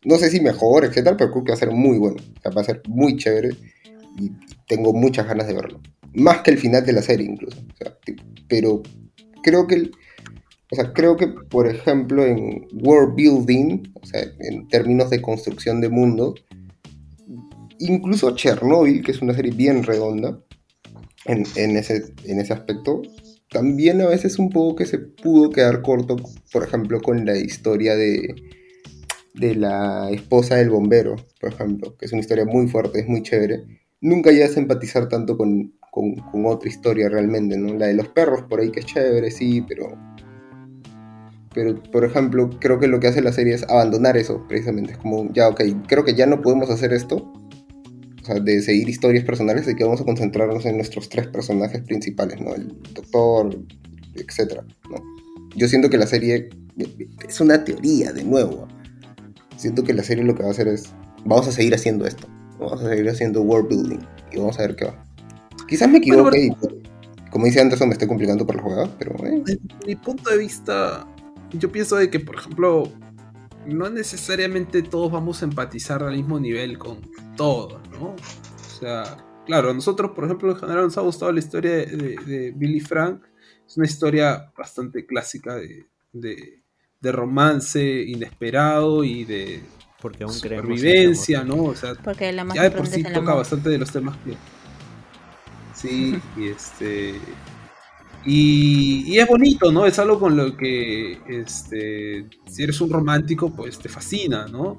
No 0.04 0.16
sé 0.18 0.30
si 0.30 0.40
mejor, 0.40 0.84
etcétera, 0.84 1.16
pero 1.16 1.32
creo 1.32 1.44
que 1.44 1.50
va 1.52 1.56
a 1.56 1.58
ser 1.58 1.70
muy 1.72 1.98
bueno. 1.98 2.16
O 2.38 2.40
sea, 2.40 2.52
va 2.52 2.60
a 2.60 2.64
ser 2.64 2.82
muy 2.88 3.16
chévere 3.16 3.50
y 4.18 4.30
tengo 4.68 4.92
muchas 4.92 5.26
ganas 5.26 5.46
de 5.48 5.54
verlo. 5.54 5.80
Más 6.16 6.42
que 6.42 6.50
el 6.50 6.58
final 6.58 6.84
de 6.84 6.92
la 6.92 7.02
serie 7.02 7.26
incluso. 7.26 7.58
Pero 8.48 8.82
creo 9.42 9.66
que 9.66 9.90
o 10.72 10.74
sea, 10.74 10.92
creo 10.92 11.16
que, 11.16 11.28
por 11.28 11.68
ejemplo, 11.68 12.24
en 12.24 12.66
world 12.72 13.14
building, 13.14 13.84
o 13.94 14.04
sea, 14.04 14.22
en 14.40 14.66
términos 14.66 15.10
de 15.10 15.22
construcción 15.22 15.80
de 15.80 15.88
mundo, 15.88 16.34
incluso 17.78 18.34
Chernobyl, 18.34 19.02
que 19.04 19.12
es 19.12 19.22
una 19.22 19.34
serie 19.34 19.52
bien 19.52 19.84
redonda 19.84 20.40
en, 21.24 21.44
en 21.54 21.76
ese, 21.76 22.12
en 22.24 22.40
ese 22.40 22.52
aspecto, 22.52 23.02
también 23.48 24.00
a 24.00 24.08
veces 24.08 24.40
un 24.40 24.50
poco 24.50 24.74
que 24.74 24.86
se 24.86 24.98
pudo 24.98 25.50
quedar 25.50 25.82
corto, 25.82 26.16
por 26.52 26.64
ejemplo, 26.64 27.00
con 27.00 27.24
la 27.24 27.36
historia 27.36 27.94
de, 27.94 28.34
de 29.34 29.54
la 29.54 30.10
esposa 30.10 30.56
del 30.56 30.70
bombero, 30.70 31.14
por 31.40 31.52
ejemplo, 31.52 31.96
que 31.96 32.06
es 32.06 32.12
una 32.12 32.22
historia 32.22 32.44
muy 32.44 32.66
fuerte, 32.66 33.00
es 33.00 33.06
muy 33.06 33.22
chévere. 33.22 33.62
Nunca 34.00 34.32
llegas 34.32 34.56
a 34.56 34.60
empatizar 34.60 35.08
tanto 35.08 35.38
con, 35.38 35.75
con, 35.96 36.14
con 36.14 36.44
otra 36.44 36.68
historia 36.68 37.08
realmente, 37.08 37.56
¿no? 37.56 37.72
La 37.72 37.86
de 37.86 37.94
los 37.94 38.08
perros 38.08 38.42
por 38.42 38.60
ahí 38.60 38.70
que 38.70 38.80
es 38.80 38.86
chévere, 38.86 39.30
sí, 39.30 39.64
pero 39.66 39.96
pero, 41.56 41.82
por 41.90 42.04
ejemplo, 42.04 42.50
creo 42.60 42.78
que 42.78 42.86
lo 42.86 43.00
que 43.00 43.06
hace 43.06 43.22
la 43.22 43.32
serie 43.32 43.54
es 43.54 43.62
abandonar 43.62 44.18
eso, 44.18 44.44
precisamente. 44.46 44.92
Es 44.92 44.98
como, 44.98 45.32
ya, 45.32 45.48
ok, 45.48 45.62
creo 45.88 46.04
que 46.04 46.12
ya 46.12 46.26
no 46.26 46.42
podemos 46.42 46.68
hacer 46.68 46.92
esto. 46.92 47.32
O 48.22 48.26
sea, 48.26 48.40
de 48.40 48.60
seguir 48.60 48.90
historias 48.90 49.24
personales, 49.24 49.64
de 49.64 49.74
que 49.74 49.82
vamos 49.82 50.02
a 50.02 50.04
concentrarnos 50.04 50.66
en 50.66 50.76
nuestros 50.76 51.08
tres 51.08 51.28
personajes 51.28 51.80
principales, 51.80 52.42
¿no? 52.42 52.54
El 52.54 52.76
doctor, 52.92 53.58
etcétera, 54.16 54.66
¿no? 54.90 54.96
Yo 55.56 55.66
siento 55.66 55.88
que 55.88 55.96
la 55.96 56.06
serie 56.06 56.50
es 57.26 57.40
una 57.40 57.64
teoría, 57.64 58.12
de 58.12 58.22
nuevo. 58.22 58.68
Siento 59.56 59.82
que 59.82 59.94
la 59.94 60.02
serie 60.02 60.24
lo 60.24 60.34
que 60.34 60.42
va 60.42 60.50
a 60.50 60.52
hacer 60.52 60.68
es, 60.68 60.92
vamos 61.24 61.48
a 61.48 61.52
seguir 61.52 61.74
haciendo 61.74 62.06
esto. 62.06 62.28
Vamos 62.58 62.82
a 62.82 62.90
seguir 62.90 63.08
haciendo 63.08 63.40
world 63.40 63.70
building. 63.70 64.00
Y 64.30 64.36
vamos 64.36 64.58
a 64.58 64.62
ver 64.62 64.76
qué 64.76 64.84
va. 64.84 65.06
Quizás 65.68 65.88
me 65.88 65.98
Bueno, 66.06 66.30
equivoque 66.30 66.38
y, 66.46 66.50
como 67.30 67.46
dice 67.46 67.60
Anderson, 67.60 67.88
me 67.88 67.94
estoy 67.94 68.08
complicando 68.08 68.46
por 68.46 68.56
la 68.56 68.62
jugada, 68.62 68.96
pero... 68.98 69.14
eh, 69.26 69.42
Desde 69.44 69.60
mi 69.86 69.96
punto 69.96 70.30
de 70.30 70.38
vista, 70.38 71.06
yo 71.52 71.70
pienso 71.72 71.96
de 71.96 72.10
que, 72.10 72.20
por 72.20 72.36
ejemplo, 72.36 72.92
no 73.66 73.90
necesariamente 73.90 74.82
todos 74.82 75.10
vamos 75.12 75.42
a 75.42 75.46
empatizar 75.46 76.02
al 76.02 76.16
mismo 76.16 76.38
nivel 76.40 76.78
con 76.78 76.98
todo, 77.36 77.80
¿no? 77.92 78.14
O 78.14 78.80
sea, 78.80 79.16
claro, 79.44 79.70
a 79.70 79.74
nosotros, 79.74 80.12
por 80.12 80.24
ejemplo, 80.24 80.50
en 80.52 80.56
general 80.56 80.84
nos 80.84 80.98
ha 80.98 81.02
gustado 81.02 81.32
la 81.32 81.38
historia 81.40 81.72
de, 81.72 81.86
de- 81.86 82.16
de 82.24 82.50
Billy 82.52 82.80
Frank. 82.80 83.22
Es 83.66 83.76
una 83.76 83.86
historia 83.86 84.52
bastante 84.56 85.04
clásica 85.06 85.56
de, 85.56 85.86
de- 86.12 86.62
de 87.00 87.12
romance 87.12 87.82
inesperado 88.02 89.04
y 89.04 89.24
de 89.24 89.62
Porque 90.00 90.24
aún 90.24 90.38
creemos 90.40 90.84
en 90.84 90.96
supervivencia, 90.96 91.40
amor. 91.40 91.56
¿no? 91.56 91.64
O 91.64 91.74
sea, 91.74 91.94
Porque 92.04 92.32
la 92.32 92.44
más 92.44 92.54
ya 92.54 92.62
de 92.62 92.70
por 92.70 92.86
sí 92.86 93.02
toca 93.02 93.18
amor. 93.18 93.36
bastante 93.38 93.68
de 93.70 93.78
los 93.78 93.90
temas 93.90 94.16
que. 94.18 94.36
Sí, 95.76 96.18
y 96.36 96.48
este. 96.48 97.20
Y, 98.24 99.04
y 99.06 99.18
es 99.18 99.28
bonito, 99.28 99.70
¿no? 99.70 99.86
Es 99.86 99.98
algo 99.98 100.18
con 100.18 100.36
lo 100.36 100.56
que, 100.56 101.20
este, 101.28 102.26
si 102.46 102.62
eres 102.62 102.80
un 102.80 102.90
romántico, 102.90 103.54
pues 103.54 103.78
te 103.78 103.88
fascina, 103.88 104.46
¿no? 104.48 104.78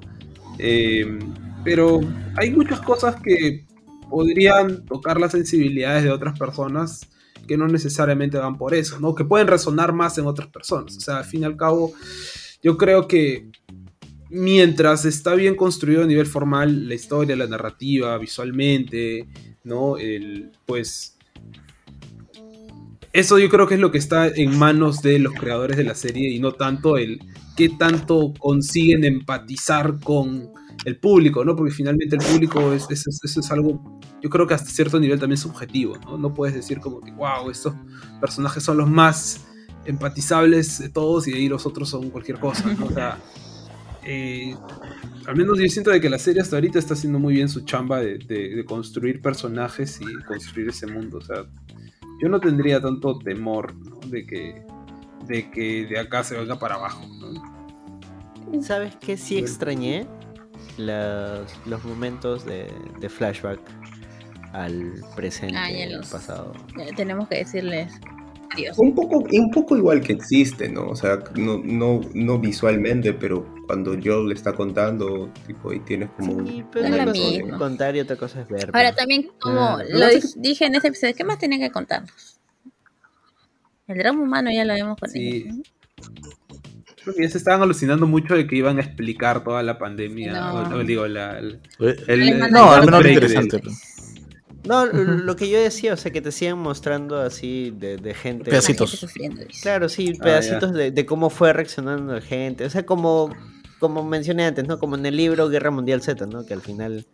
Eh, 0.58 1.18
pero 1.64 2.00
hay 2.36 2.50
muchas 2.50 2.80
cosas 2.80 3.16
que 3.22 3.64
podrían 4.10 4.84
tocar 4.84 5.18
las 5.18 5.32
sensibilidades 5.32 6.04
de 6.04 6.10
otras 6.10 6.38
personas 6.38 7.08
que 7.46 7.56
no 7.56 7.66
necesariamente 7.68 8.36
van 8.36 8.58
por 8.58 8.74
eso, 8.74 9.00
¿no? 9.00 9.14
Que 9.14 9.24
pueden 9.24 9.46
resonar 9.46 9.92
más 9.92 10.18
en 10.18 10.26
otras 10.26 10.48
personas. 10.48 10.96
O 10.96 11.00
sea, 11.00 11.18
al 11.18 11.24
fin 11.24 11.42
y 11.42 11.44
al 11.44 11.56
cabo, 11.56 11.92
yo 12.62 12.76
creo 12.76 13.08
que 13.08 13.48
mientras 14.30 15.04
está 15.04 15.34
bien 15.34 15.54
construido 15.54 16.02
a 16.02 16.06
nivel 16.06 16.26
formal 16.26 16.86
la 16.88 16.94
historia, 16.94 17.34
la 17.36 17.46
narrativa, 17.46 18.18
visualmente, 18.18 19.26
¿no? 19.68 19.96
El, 19.98 20.50
pues 20.66 21.16
eso 23.12 23.38
yo 23.38 23.48
creo 23.48 23.66
que 23.66 23.74
es 23.74 23.80
lo 23.80 23.90
que 23.90 23.98
está 23.98 24.28
en 24.28 24.58
manos 24.58 25.02
de 25.02 25.18
los 25.18 25.32
creadores 25.34 25.76
de 25.76 25.84
la 25.84 25.94
serie 25.94 26.30
y 26.30 26.38
no 26.40 26.52
tanto 26.52 26.96
el 26.98 27.20
qué 27.56 27.70
tanto 27.70 28.32
consiguen 28.38 29.04
empatizar 29.04 29.98
con 30.00 30.50
el 30.84 30.96
público, 30.98 31.44
¿no? 31.44 31.56
Porque 31.56 31.72
finalmente 31.72 32.16
el 32.16 32.22
público 32.24 32.72
es, 32.72 32.86
es- 32.90 33.06
es- 33.36 33.50
algo, 33.50 33.98
yo 34.22 34.30
creo 34.30 34.46
que 34.46 34.54
hasta 34.54 34.70
cierto 34.70 35.00
nivel 35.00 35.18
también 35.18 35.38
subjetivo, 35.38 35.96
¿no? 35.98 36.16
No 36.18 36.32
puedes 36.34 36.54
decir 36.54 36.78
como 36.78 37.00
que, 37.00 37.10
wow, 37.12 37.50
estos 37.50 37.74
personajes 38.20 38.62
son 38.62 38.76
los 38.76 38.88
más 38.88 39.46
empatizables 39.86 40.78
de 40.78 40.88
todos 40.90 41.26
y 41.26 41.32
de 41.32 41.38
ahí 41.38 41.48
los 41.48 41.66
otros 41.66 41.88
son 41.88 42.10
cualquier 42.10 42.38
cosa. 42.38 42.64
O 42.84 42.92
sea, 42.92 43.18
eh, 44.08 44.56
al 45.26 45.36
menos 45.36 45.58
yo 45.58 45.64
siento 45.66 45.90
de 45.90 46.00
que 46.00 46.08
la 46.08 46.18
serie 46.18 46.40
hasta 46.42 46.56
ahorita 46.56 46.78
está 46.78 46.94
haciendo 46.94 47.18
muy 47.18 47.34
bien 47.34 47.48
su 47.48 47.60
chamba 47.64 48.00
de, 48.00 48.18
de- 48.18 48.56
de 48.56 48.64
construir 48.64 49.20
personajes 49.20 50.00
y 50.00 50.06
construir 50.24 50.68
ese 50.70 50.86
mundo. 50.86 51.18
O 51.18 51.20
sea, 51.20 51.44
yo 52.22 52.28
no 52.28 52.40
tendría 52.40 52.80
tanto 52.80 53.18
temor 53.18 53.74
¿no? 53.76 54.00
de 54.08 54.26
que 54.26 54.62
de 55.26 55.50
que 55.50 55.84
de 55.86 55.98
acá 55.98 56.24
se 56.24 56.36
venga 56.38 56.58
para 56.58 56.76
abajo. 56.76 57.04
¿no? 57.20 58.62
¿Sabes 58.62 58.96
qué 58.96 59.16
sí 59.18 59.36
extrañé? 59.36 60.06
Los, 60.78 61.52
los 61.66 61.84
momentos 61.84 62.46
de, 62.46 62.72
de 63.00 63.08
flashback 63.08 63.60
al 64.52 64.94
presente 65.16 65.56
Ah, 65.56 65.70
y 65.70 65.82
al 65.82 66.00
pasado. 66.00 66.54
Tenemos 66.96 67.28
que 67.28 67.36
decirles 67.38 67.92
Un 68.78 68.94
poco, 68.94 69.18
un 69.30 69.50
poco 69.50 69.76
igual 69.76 70.00
que 70.00 70.12
existe, 70.14 70.68
¿no? 70.68 70.88
O 70.88 70.96
sea, 70.96 71.18
no, 71.36 71.58
no, 71.62 72.00
no 72.14 72.38
visualmente, 72.38 73.12
pero 73.12 73.46
cuando 73.66 73.92
Joel 74.02 74.28
le 74.28 74.34
está 74.34 74.52
contando, 74.54 75.30
tipo, 75.46 75.72
y 75.72 75.80
tienes 75.80 76.10
como 76.16 76.32
un- 76.32 76.46
Sí, 76.46 76.64
pero 76.72 76.86
Es 76.86 76.92
una 76.94 77.04
cosa 77.04 77.18
es 77.22 77.42
mismo. 77.42 77.58
contar 77.58 77.96
y 77.96 78.00
otra 78.00 78.16
cosa 78.16 78.40
es 78.42 78.48
ver. 78.48 78.70
Ahora 78.72 78.94
también, 78.94 79.28
como 79.40 79.76
Claro. 79.76 79.84
lo 79.92 80.06
dije 80.36 80.64
en 80.66 80.74
ese 80.74 80.88
episodio, 80.88 81.14
¿qué 81.14 81.24
más 81.24 81.38
tenía 81.38 81.58
que 81.58 81.70
contarnos? 81.70 82.38
El 83.86 83.98
drama 83.98 84.22
humano 84.22 84.50
ya 84.52 84.64
lo 84.64 84.74
vemos 84.74 84.98
con 84.98 85.10
Sí. 85.10 85.28
ellos. 85.28 85.56
¿no? 85.56 85.62
Creo 87.02 87.14
que 87.14 87.22
ya 87.22 87.30
se 87.30 87.38
estaban 87.38 87.62
alucinando 87.62 88.06
mucho 88.06 88.34
de 88.34 88.46
que 88.46 88.56
iban 88.56 88.78
a 88.78 88.82
explicar 88.82 89.42
toda 89.42 89.62
la 89.62 89.78
pandemia. 89.78 90.32
No. 90.32 90.54
O, 90.62 90.74
o 90.80 90.84
digo, 90.84 91.06
la, 91.06 91.38
el, 91.38 91.60
Eh, 91.80 91.96
el- 92.06 92.28
el 92.28 92.50
No, 92.50 92.70
al 92.70 92.84
menos 92.84 93.02
lo 93.02 93.08
interesante. 93.08 93.56
del- 93.58 93.72
No, 94.68 94.86
lo 94.92 95.34
que 95.36 95.48
yo 95.48 95.58
decía, 95.60 95.94
o 95.94 95.96
sea, 95.96 96.12
que 96.12 96.20
te 96.20 96.30
sigan 96.30 96.58
mostrando 96.58 97.20
así 97.20 97.72
de, 97.76 97.96
de 97.96 98.14
gente. 98.14 98.50
Pedacitos. 98.50 98.90
gente 98.90 99.06
sufriendo. 99.06 99.42
Claro, 99.62 99.88
sí, 99.88 100.12
Ah, 100.20 100.24
pedacitos 100.24 100.72
de, 100.72 100.90
de 100.90 101.06
cómo 101.06 101.30
fue 101.30 101.52
reaccionando 101.52 102.12
la 102.14 102.20
gente. 102.20 102.64
O 102.64 102.70
sea, 102.70 102.84
como, 102.86 103.34
como 103.80 104.04
mencioné 104.04 104.44
antes, 104.46 104.66
¿no? 104.66 104.78
Como 104.78 104.96
en 104.96 105.06
el 105.06 105.16
libro 105.16 105.48
Guerra 105.48 105.70
Mundial 105.70 106.02
Z, 106.02 106.26
¿no? 106.26 106.44
Que 106.46 106.54
al 106.54 106.60
final 106.60 107.06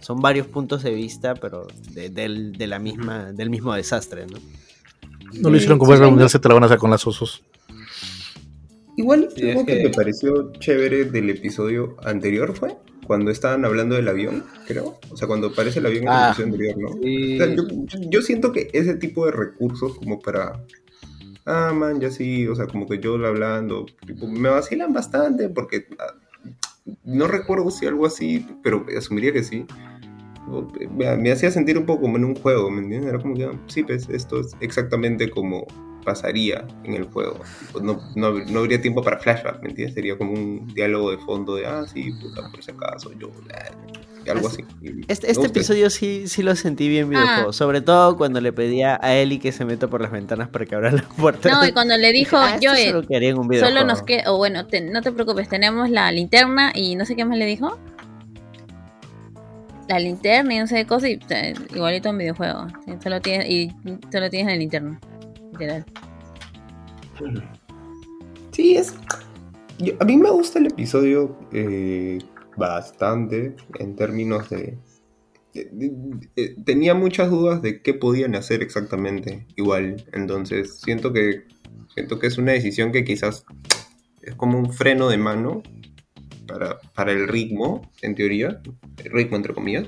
son 0.00 0.20
varios 0.20 0.46
puntos 0.46 0.82
de 0.82 0.92
vista, 0.92 1.34
pero 1.34 1.66
de, 1.92 2.10
del, 2.10 2.52
de 2.52 2.66
la 2.66 2.78
misma, 2.78 3.32
del 3.32 3.50
mismo 3.50 3.72
desastre, 3.74 4.26
¿no? 4.26 4.38
No 5.40 5.50
lo 5.50 5.56
hicieron 5.56 5.78
como 5.78 5.92
el 5.94 6.00
mundial, 6.02 6.30
te 6.30 6.48
la 6.48 6.54
van 6.54 6.62
a 6.62 6.66
hacer 6.66 6.78
con 6.78 6.90
las 6.90 7.06
osos. 7.06 7.42
Igual, 8.96 9.28
Sí, 9.34 9.48
algo 9.50 9.60
es 9.60 9.66
que... 9.66 9.76
que- 9.78 9.84
me 9.84 9.90
pareció 9.90 10.52
chévere 10.58 11.04
del 11.04 11.28
episodio 11.30 11.96
anterior 12.04 12.54
fue 12.54 12.76
cuando 13.06 13.30
estaban 13.30 13.64
hablando 13.64 13.94
del 13.96 14.08
avión, 14.08 14.44
creo. 14.66 14.98
O 15.10 15.16
sea, 15.16 15.26
cuando 15.28 15.48
aparece 15.48 15.78
el 15.78 15.86
avión 15.86 16.02
en 16.04 16.08
Ah. 16.10 16.26
episodio 16.28 16.52
anterior, 16.52 16.76
¿no? 16.78 16.88
Sí. 17.02 17.34
O 17.34 17.44
sea, 17.44 17.54
yo, 17.54 17.64
yo 18.10 18.22
siento 18.22 18.52
que 18.52 18.68
ese 18.72 18.94
tipo 18.94 19.26
de 19.26 19.32
recursos 19.32 19.96
como 19.98 20.20
para 20.20 20.62
ah, 21.46 21.72
man, 21.72 22.00
ya 22.00 22.10
sí, 22.10 22.46
o 22.48 22.54
sea, 22.56 22.66
como 22.66 22.88
que 22.88 22.98
yo 22.98 23.14
hablando, 23.24 23.86
tipo, 24.04 24.26
me 24.26 24.48
vacilan 24.48 24.92
bastante 24.92 25.48
porque 25.48 25.86
ah, 25.98 26.14
no 27.04 27.28
recuerdo 27.28 27.70
si 27.70 27.86
algo 27.86 28.06
así, 28.06 28.44
pero 28.62 28.84
asumiría 28.96 29.32
que 29.32 29.42
sí. 29.44 29.64
Me, 30.96 31.16
me 31.16 31.32
hacía 31.32 31.50
sentir 31.50 31.76
un 31.76 31.86
poco 31.86 32.02
como 32.02 32.16
en 32.16 32.24
un 32.24 32.36
juego, 32.36 32.70
¿me 32.70 32.80
entiendes? 32.82 33.10
Era 33.10 33.18
como 33.20 33.34
que, 33.34 33.44
ah, 33.44 33.60
sí, 33.66 33.82
pues 33.82 34.08
esto 34.08 34.40
es 34.40 34.52
exactamente 34.60 35.28
como 35.30 35.66
pasaría 36.06 36.64
en 36.84 36.94
el 36.94 37.04
juego. 37.04 37.40
No, 37.82 38.00
no, 38.14 38.32
no, 38.32 38.58
habría 38.60 38.80
tiempo 38.80 39.02
para 39.02 39.18
flashback, 39.18 39.60
¿me 39.60 39.70
entiendes? 39.70 39.94
Sería 39.94 40.16
como 40.16 40.32
un 40.32 40.72
diálogo 40.72 41.10
de 41.10 41.18
fondo 41.18 41.56
de, 41.56 41.66
ah, 41.66 41.84
sí, 41.92 42.12
puta, 42.12 42.48
por 42.50 42.62
si 42.62 42.70
acaso, 42.70 43.12
yo, 43.18 43.30
algo 44.30 44.48
así. 44.48 44.64
Este, 45.08 45.30
este 45.30 45.46
episodio 45.46 45.90
sí, 45.90 46.26
sí 46.28 46.42
lo 46.42 46.56
sentí 46.56 46.88
bien 46.88 47.10
videojuego, 47.10 47.50
ah. 47.50 47.52
sobre 47.52 47.80
todo 47.80 48.16
cuando 48.16 48.40
le 48.40 48.52
pedía 48.52 48.98
a 49.02 49.14
Eli 49.14 49.38
que 49.38 49.52
se 49.52 49.64
meta 49.64 49.88
por 49.88 50.00
las 50.00 50.10
ventanas 50.10 50.48
para 50.48 50.64
que 50.64 50.74
abra 50.74 50.92
la 50.92 51.02
puerta. 51.02 51.50
No, 51.50 51.66
y 51.66 51.72
cuando 51.72 51.96
le 51.96 52.12
dijo, 52.12 52.36
ah, 52.36 52.58
yo, 52.60 52.70
solo, 52.74 53.02
solo 53.60 53.84
nos 53.84 54.02
queda, 54.02 54.32
o 54.32 54.38
bueno, 54.38 54.64
no 54.90 55.02
te 55.02 55.12
preocupes, 55.12 55.48
tenemos 55.48 55.90
la 55.90 56.10
linterna 56.12 56.72
y 56.74 56.94
no 56.94 57.04
sé 57.04 57.16
qué 57.16 57.24
más 57.24 57.36
le 57.36 57.46
dijo 57.46 57.78
la 59.88 59.98
linterna 59.98 60.54
y 60.54 60.58
no 60.58 60.66
sé 60.66 60.76
qué 60.76 60.86
cosa 60.86 61.08
y 61.08 61.18
igualito 61.74 62.10
un 62.10 62.18
videojuego. 62.18 62.66
Solo 63.02 63.20
tienes, 63.20 63.48
y 63.48 63.72
solo 64.10 64.30
tienes 64.30 64.52
la 64.52 64.58
linterna. 64.58 65.00
Literal. 65.58 65.84
Sí, 68.52 68.76
es. 68.76 68.94
a 70.00 70.04
mí 70.04 70.16
me 70.16 70.30
gusta 70.30 70.58
el 70.58 70.66
episodio 70.66 71.38
eh, 71.52 72.18
bastante 72.56 73.56
en 73.78 73.96
términos 73.96 74.48
de, 74.50 74.78
Tenía 76.64 76.94
muchas 76.94 77.30
dudas 77.30 77.62
de 77.62 77.80
qué 77.80 77.94
podían 77.94 78.34
hacer 78.34 78.62
exactamente 78.62 79.46
igual. 79.56 80.04
Entonces, 80.12 80.78
siento 80.80 81.12
que. 81.12 81.44
Siento 81.94 82.18
que 82.18 82.26
es 82.26 82.36
una 82.36 82.52
decisión 82.52 82.92
que 82.92 83.04
quizás 83.04 83.46
es 84.20 84.34
como 84.34 84.58
un 84.58 84.70
freno 84.72 85.08
de 85.08 85.16
mano 85.16 85.62
para, 86.46 86.78
para 86.94 87.12
el 87.12 87.26
ritmo, 87.26 87.90
en 88.02 88.14
teoría, 88.14 88.60
el 89.02 89.12
ritmo 89.12 89.36
entre 89.36 89.54
comillas, 89.54 89.86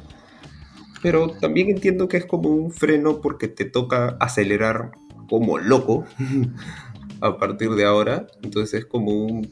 pero 1.02 1.28
también 1.28 1.68
entiendo 1.68 2.08
que 2.08 2.16
es 2.16 2.24
como 2.24 2.48
un 2.48 2.70
freno 2.70 3.20
porque 3.20 3.48
te 3.48 3.66
toca 3.66 4.16
acelerar 4.20 4.92
como 5.28 5.58
loco 5.58 6.04
a 7.20 7.38
partir 7.38 7.70
de 7.70 7.84
ahora, 7.84 8.26
entonces 8.42 8.80
es 8.80 8.86
como 8.86 9.12
un 9.12 9.50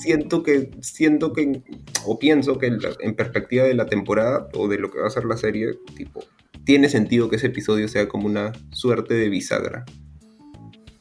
siento 0.00 0.42
que 0.42 0.70
siento 0.80 1.32
que 1.32 1.62
o 2.04 2.18
pienso 2.18 2.58
que 2.58 2.66
en, 2.66 3.14
perspectiva 3.14 3.64
de 3.64 3.74
la 3.74 3.86
temporada 3.86 4.48
o 4.54 4.68
de 4.68 4.78
lo 4.78 4.90
que 4.90 5.00
va 5.00 5.06
a 5.06 5.10
ser 5.10 5.24
la 5.24 5.36
serie, 5.36 5.78
tipo 5.96 6.24
tiene 6.64 6.88
sentido 6.88 7.28
que 7.28 7.36
ese 7.36 7.48
episodio 7.48 7.88
sea 7.88 8.08
como 8.08 8.26
una 8.26 8.52
suerte 8.70 9.14
de 9.14 9.28
bisagra. 9.28 9.84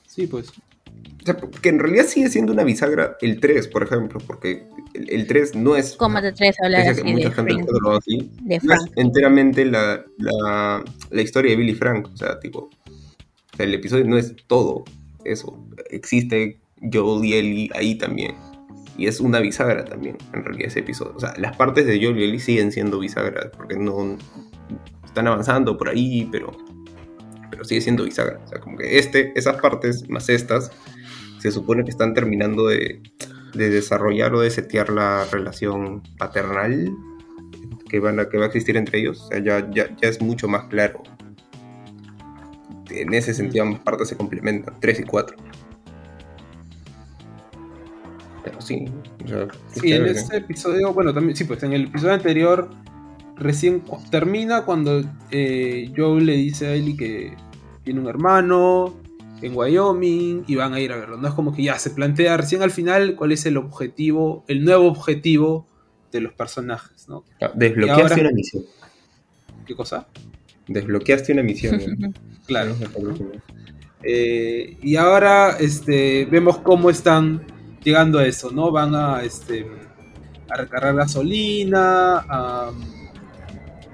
Sí, 0.07 0.27
pues. 0.27 0.49
O 0.49 1.25
sea, 1.25 1.37
que 1.37 1.69
en 1.69 1.77
realidad 1.77 2.05
sigue 2.05 2.29
siendo 2.29 2.51
una 2.51 2.63
bisagra 2.63 3.15
el 3.21 3.39
3, 3.39 3.67
por 3.67 3.83
ejemplo, 3.83 4.19
porque 4.25 4.67
el, 4.93 5.27
3 5.27 5.55
no 5.55 5.75
es. 5.75 5.95
Combate 5.95 6.31
3 6.31 6.55
habla 6.63 6.79
así, 6.79 7.03
mucha 7.03 7.29
de, 7.29 7.53
gente 7.53 7.71
lo 7.79 7.91
así, 7.95 8.31
de 8.41 8.59
no 8.63 8.73
es 8.73 8.81
enteramente 8.95 9.65
la, 9.65 10.03
la, 10.17 10.83
la, 11.11 11.21
historia 11.21 11.51
de 11.51 11.57
Billy 11.57 11.75
Frank. 11.75 12.09
O 12.11 12.17
sea, 12.17 12.39
tipo. 12.39 12.69
El 13.57 13.73
episodio 13.73 14.05
no 14.05 14.17
es 14.17 14.35
todo 14.47 14.83
eso. 15.23 15.57
Existe 15.89 16.59
Joel 16.91 17.25
y 17.25 17.33
Ellie 17.33 17.69
ahí 17.73 17.95
también. 17.95 18.35
Y 18.97 19.07
es 19.07 19.19
una 19.19 19.39
bisagra 19.39 19.85
también, 19.85 20.17
en 20.33 20.43
realidad, 20.43 20.67
ese 20.67 20.79
episodio. 20.79 21.13
O 21.15 21.19
sea, 21.19 21.33
las 21.37 21.55
partes 21.55 21.85
de 21.85 22.01
Joel 22.01 22.19
y 22.19 22.23
Ellie 22.23 22.39
siguen 22.39 22.71
siendo 22.71 22.99
bisagras, 22.99 23.49
porque 23.55 23.75
no. 23.77 24.17
Están 25.05 25.27
avanzando 25.27 25.77
por 25.77 25.89
ahí, 25.89 26.27
pero. 26.31 26.51
Pero 27.49 27.63
sigue 27.63 27.81
siendo 27.81 28.05
bisagra. 28.05 28.39
O 28.43 28.47
sea, 28.47 28.59
como 28.59 28.77
que 28.77 28.97
este, 28.97 29.31
esas 29.35 29.59
partes, 29.61 30.09
más 30.09 30.29
estas, 30.29 30.71
se 31.39 31.51
supone 31.51 31.83
que 31.83 31.89
están 31.89 32.13
terminando 32.13 32.67
de 32.67 33.01
de 33.53 33.69
desarrollar 33.69 34.33
o 34.33 34.41
de 34.41 34.49
setear 34.49 34.89
la 34.89 35.25
relación 35.25 36.01
paternal 36.17 36.91
que, 37.89 37.99
van 37.99 38.19
a, 38.19 38.29
que 38.29 38.37
va 38.37 38.45
a 38.45 38.47
existir 38.47 38.77
entre 38.77 38.99
ellos. 38.99 39.21
O 39.21 39.27
sea, 39.27 39.39
ya, 39.39 39.69
ya, 39.71 39.95
ya 40.01 40.09
es 40.09 40.21
mucho 40.21 40.47
más 40.47 40.65
claro. 40.65 41.03
En 42.93 43.13
ese 43.13 43.33
sentido, 43.33 43.63
ambas 43.63 43.81
partes 43.81 44.09
se 44.09 44.17
complementan, 44.17 44.75
3 44.79 44.99
y 44.99 45.03
4. 45.03 45.37
Pero 48.43 48.61
sí. 48.61 48.85
sí, 49.73 49.93
en 49.93 50.05
este 50.07 50.37
episodio, 50.37 50.93
bueno, 50.93 51.13
también, 51.13 51.35
sí, 51.35 51.43
pues 51.43 51.61
en 51.63 51.73
el 51.73 51.83
episodio 51.85 52.13
anterior, 52.13 52.69
recién 53.35 53.83
termina 54.09 54.65
cuando 54.65 55.03
eh, 55.29 55.91
Joe 55.95 56.21
le 56.21 56.33
dice 56.33 56.67
a 56.67 56.73
Ellie 56.73 56.97
que 56.97 57.35
tiene 57.83 57.99
un 57.99 58.07
hermano, 58.07 58.95
en 59.41 59.55
Wyoming 59.55 60.43
y 60.47 60.55
van 60.55 60.73
a 60.73 60.79
ir 60.79 60.91
a 60.91 60.97
verlo. 60.97 61.17
No 61.17 61.27
es 61.27 61.33
como 61.33 61.53
que 61.53 61.63
ya 61.63 61.77
se 61.79 61.89
plantea 61.91 62.37
recién 62.37 62.61
al 62.61 62.71
final 62.71 63.15
cuál 63.15 63.31
es 63.31 63.45
el 63.45 63.57
objetivo, 63.57 64.43
el 64.47 64.63
nuevo 64.63 64.87
objetivo 64.87 65.67
de 66.11 66.21
los 66.21 66.33
personajes, 66.33 67.07
¿no? 67.07 67.23
Desbloqueaste 67.55 68.21
una 68.21 68.31
misión. 68.31 68.63
¿Qué 69.65 69.75
cosa? 69.75 70.07
Desbloqueaste 70.73 71.33
una 71.33 71.43
misión. 71.43 71.79
claro. 72.45 72.75
Eh, 74.03 74.77
y 74.81 74.95
ahora 74.95 75.57
este, 75.59 76.25
vemos 76.25 76.57
cómo 76.59 76.89
están 76.89 77.45
llegando 77.83 78.19
a 78.19 78.25
eso, 78.25 78.51
¿no? 78.51 78.71
Van 78.71 78.95
a, 78.95 79.23
este, 79.23 79.65
a 80.49 80.57
recargar 80.57 80.95
gasolina, 80.95 82.25
a, 82.27 82.71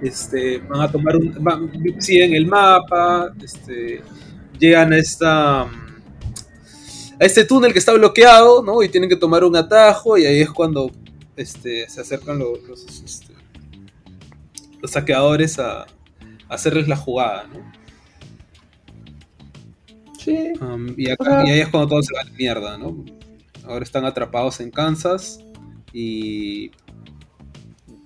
este, 0.02 0.60
van 0.60 0.82
a 0.82 0.92
tomar 0.92 1.18
un... 1.18 1.36
Van, 1.40 1.70
siguen 2.00 2.36
el 2.36 2.48
mapa, 2.48 3.34
este, 3.42 4.02
llegan 4.60 4.94
a 4.94 4.98
esta 4.98 5.68
a 7.20 7.26
este 7.26 7.46
túnel 7.46 7.74
que 7.74 7.80
está 7.80 7.94
bloqueado, 7.94 8.62
¿no? 8.62 8.84
Y 8.84 8.90
tienen 8.90 9.10
que 9.10 9.16
tomar 9.16 9.44
un 9.44 9.56
atajo 9.56 10.18
y 10.18 10.26
ahí 10.26 10.42
es 10.42 10.52
cuando 10.52 10.92
este, 11.36 11.90
se 11.90 12.02
acercan 12.02 12.38
los, 12.40 12.62
los, 12.64 12.86
este, 13.04 13.34
saqueadores 14.88 15.58
a, 15.60 15.88
hacerles 16.50 16.88
la 16.88 16.96
jugada, 16.96 17.46
¿no? 17.48 17.72
Sí. 20.20 20.54
Um, 20.60 20.94
y, 20.98 21.10
ahí 21.10 21.60
es 21.60 21.70
cuando 21.70 21.90
todo 21.90 22.04
se 22.04 22.14
va 22.14 22.22
a 22.22 22.26
la 22.26 22.32
mierda, 22.32 22.78
¿no? 22.78 23.06
Ahora 23.66 23.84
están 23.84 24.06
atrapados 24.06 24.60
en 24.60 24.72
Kansas 24.72 25.40
y... 25.94 26.72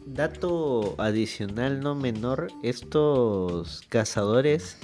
Dato 0.05 0.95
adicional 0.97 1.79
no 1.79 1.95
menor, 1.95 2.49
estos 2.63 3.81
cazadores 3.87 4.77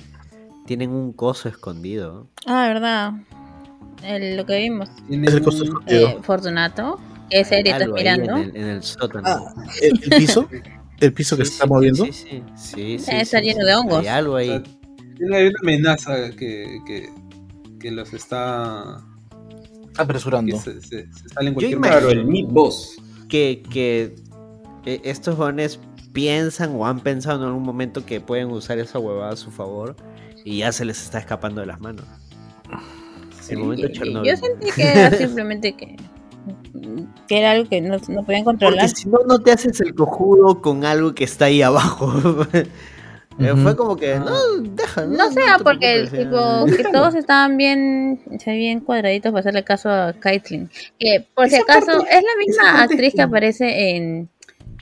tienen 0.66 0.92
un 0.92 1.12
coso 1.12 1.50
escondido. 1.50 2.28
Ah, 2.46 2.68
verdad. 2.68 3.14
lo 4.36 4.46
que 4.46 4.60
vimos. 4.60 4.90
Es 5.10 5.34
el 5.34 5.42
coso 5.42 5.66
escondido. 5.66 6.10
Eh, 6.10 6.20
Fortunato. 6.22 7.00
Es 7.30 7.48
serio, 7.48 7.74
estás 7.74 7.90
mirando. 7.90 8.38
En 8.38 8.56
el, 8.56 8.84
sótano. 8.84 9.28
Ah, 9.28 9.54
¿el, 9.82 10.00
piso? 10.00 10.48
¿El 11.00 11.14
piso 11.14 11.38
que 11.38 11.46
se 11.46 11.54
está 11.54 11.66
moviendo? 11.66 12.06
Sí, 12.06 12.12
sí. 12.12 12.44
sí, 12.56 13.00
sí 13.00 13.12
está 13.12 13.40
lleno 13.40 13.66
de 13.66 13.76
hongos. 13.76 14.00
Hay 14.00 14.08
algo 14.08 14.36
ahí. 14.36 14.50
Hay 14.50 15.48
una 15.48 15.60
amenaza 15.62 16.32
que, 16.32 16.80
que, 16.86 17.10
que 17.80 17.92
los 17.92 18.14
está 18.14 19.04
apresurando. 19.98 20.60
Se, 20.60 20.82
se, 20.82 21.08
salen 21.34 21.54
cualquier 21.54 21.80
Yo 22.02 22.10
el 22.10 22.26
mid 22.26 22.46
boss. 22.48 22.98
Que, 23.28 23.64
que 23.70 24.16
eh, 24.86 25.02
estos 25.04 25.36
jóvenes 25.36 25.80
piensan 26.14 26.76
o 26.76 26.88
han 26.88 27.02
pensado 27.02 27.42
en 27.42 27.48
algún 27.48 27.64
momento 27.64 28.06
que 28.06 28.22
pueden 28.22 28.48
usar 28.48 28.80
esa 28.80 29.00
huevada 29.00 29.34
a 29.34 29.36
su 29.36 29.52
favor 29.52 29.96
y 30.44 30.60
ya 30.60 30.72
se 30.72 30.86
les 30.86 31.04
está 31.04 31.20
escapando 31.20 31.62
de 31.62 31.68
las 31.68 31.80
manos. 31.80 32.06
el 33.50 33.58
momento 33.58 33.88
Chernobyl. 33.90 34.32
Yo 34.32 34.38
sentí 34.38 34.72
que 34.72 34.84
era 34.84 35.12
simplemente 35.18 35.76
que, 35.76 35.98
que 37.28 37.38
era 37.38 37.52
algo 37.52 37.70
que 37.70 37.82
no, 37.82 37.98
no 38.10 38.24
podían 38.24 38.44
controlar. 38.44 38.86
Porque 38.86 38.96
si 38.96 39.10
no, 39.10 39.20
no 39.28 39.40
te 39.40 39.52
haces 39.52 39.80
el 39.82 39.96
cojudo 39.96 40.62
con 40.62 40.86
algo 40.86 41.14
que 41.14 41.24
está 41.24 41.46
ahí 41.46 41.62
abajo. 41.62 42.14
Eh, 43.40 43.54
fue 43.56 43.76
como 43.76 43.96
que, 43.96 44.18
no, 44.18 44.36
deja. 44.62 45.06
No, 45.06 45.18
no 45.18 45.32
sea, 45.32 45.60
porque 45.64 46.08
tipo, 46.10 46.66
que 46.66 46.84
todos 46.92 47.14
estaban 47.14 47.56
bien, 47.56 48.20
bien 48.48 48.80
cuadraditos 48.80 49.32
para 49.32 49.42
hacerle 49.42 49.64
caso 49.64 49.92
a 49.92 50.14
Kaitlyn. 50.14 50.70
Que 50.98 51.28
por 51.36 51.48
si 51.48 51.58
acaso, 51.58 52.04
es 52.04 52.24
la 52.24 52.36
misma 52.40 52.82
actriz 52.82 53.14
que 53.14 53.22
aparece 53.22 53.96
en 53.96 54.28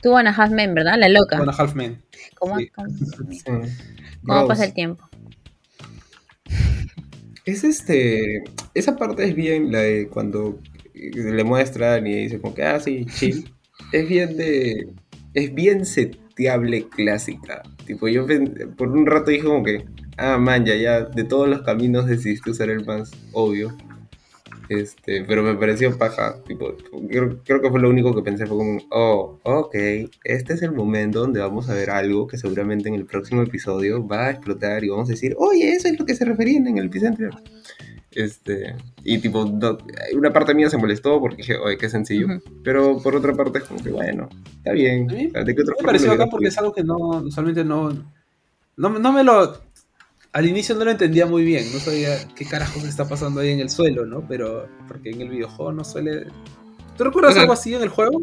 Two 0.02 0.16
and 0.16 0.28
a 0.28 0.30
Half 0.30 0.52
Men, 0.52 0.74
¿verdad? 0.74 0.94
La 0.96 1.08
loca. 1.08 1.36
Two 1.36 1.42
and 1.42 1.50
a 1.50 1.62
Half 1.62 1.74
Men. 1.74 2.02
¿Cómo, 2.38 2.56
¿cómo 4.26 4.48
pasa 4.48 4.64
el 4.64 4.72
tiempo? 4.72 5.06
Es 7.44 7.62
este. 7.62 8.42
Esa 8.72 8.96
parte 8.96 9.24
es 9.24 9.34
bien 9.34 9.70
la 9.70 9.80
de 9.80 10.08
cuando 10.08 10.58
le 10.96 11.44
muestran 11.44 12.06
y 12.06 12.14
dice 12.14 12.40
como 12.40 12.54
que, 12.54 12.62
ah, 12.62 12.80
sí, 12.80 13.06
chill. 13.06 13.52
es 13.92 14.08
bien 14.08 14.36
de. 14.36 14.88
Es 15.34 15.54
bien 15.54 15.84
seteable 15.84 16.88
clásica. 16.88 17.62
Tipo, 17.84 18.08
yo 18.08 18.26
por 18.76 18.88
un 18.88 19.06
rato 19.06 19.30
dije 19.30 19.44
como 19.44 19.62
que, 19.62 19.84
ah, 20.16 20.38
man, 20.38 20.64
ya, 20.64 20.74
ya, 20.76 21.02
de 21.02 21.24
todos 21.24 21.48
los 21.48 21.62
caminos 21.62 22.06
decidiste 22.06 22.50
usar 22.50 22.70
el 22.70 22.84
más 22.84 23.12
obvio. 23.32 23.76
Este, 24.68 25.22
pero 25.24 25.42
me 25.42 25.54
pareció 25.54 25.96
paja. 25.96 26.42
Tipo, 26.44 26.74
creo, 27.44 27.60
que 27.60 27.70
fue 27.70 27.80
lo 27.80 27.90
único 27.90 28.14
que 28.14 28.22
pensé. 28.22 28.46
Fue 28.46 28.56
como, 28.56 28.78
oh, 28.90 29.38
ok, 29.44 29.74
este 30.24 30.54
es 30.54 30.62
el 30.62 30.72
momento 30.72 31.20
donde 31.20 31.40
vamos 31.40 31.68
a 31.68 31.74
ver 31.74 31.90
algo 31.90 32.26
que 32.26 32.38
seguramente 32.38 32.88
en 32.88 32.94
el 32.94 33.06
próximo 33.06 33.42
episodio 33.42 34.06
va 34.06 34.26
a 34.26 34.30
explotar 34.30 34.84
y 34.84 34.88
vamos 34.88 35.08
a 35.08 35.12
decir, 35.12 35.34
oye, 35.38 35.72
eso 35.72 35.88
es 35.88 35.98
lo 35.98 36.06
que 36.06 36.14
se 36.14 36.24
referían 36.24 36.66
en 36.66 36.78
el 36.78 36.86
episodio 36.86 37.10
anterior. 37.10 37.42
Este, 38.16 38.74
y 39.04 39.18
tipo, 39.18 39.44
no- 39.44 39.76
una 40.14 40.32
parte 40.32 40.54
mía 40.54 40.70
se 40.70 40.78
molestó 40.78 41.20
porque 41.20 41.36
dije, 41.36 41.56
oye, 41.58 41.76
qué 41.76 41.90
sencillo. 41.90 42.26
Ujú. 42.26 42.42
Pero 42.64 42.98
por 43.02 43.14
otra 43.14 43.34
parte 43.34 43.58
es 43.58 43.64
como 43.64 43.82
que, 43.82 43.90
bueno, 43.90 44.28
está 44.56 44.72
bien. 44.72 45.10
A 45.10 45.12
mí 45.12 45.26
¿De 45.26 45.54
qué 45.54 45.60
otra 45.62 45.74
Me 45.74 45.76
forma 45.76 45.86
pareció 45.86 46.08
lo 46.08 46.14
acá 46.14 46.26
porque 46.30 46.48
es 46.48 46.56
algo 46.56 46.72
que 46.72 46.82
no, 46.82 46.96
usualmente 46.96 47.62
no, 47.62 47.90
no, 48.78 48.88
no 48.98 49.12
me 49.12 49.22
lo, 49.22 49.60
al 50.32 50.46
inicio 50.46 50.74
no 50.76 50.86
lo 50.86 50.90
entendía 50.92 51.26
muy 51.26 51.44
bien, 51.44 51.64
no 51.74 51.78
sabía 51.78 52.16
qué 52.34 52.46
carajos 52.46 52.84
está 52.84 53.06
pasando 53.06 53.40
ahí 53.40 53.50
en 53.50 53.60
el 53.60 53.68
suelo, 53.68 54.06
¿no? 54.06 54.26
Pero, 54.26 54.66
porque 54.88 55.10
en 55.10 55.20
el 55.20 55.28
videojuego 55.28 55.72
no 55.72 55.84
suele... 55.84 56.26
¿Tú 56.96 57.04
recuerdas 57.04 57.32
O 57.32 57.34
sea, 57.34 57.42
algo 57.42 57.52
así 57.52 57.74
en 57.74 57.82
el 57.82 57.90
juego? 57.90 58.22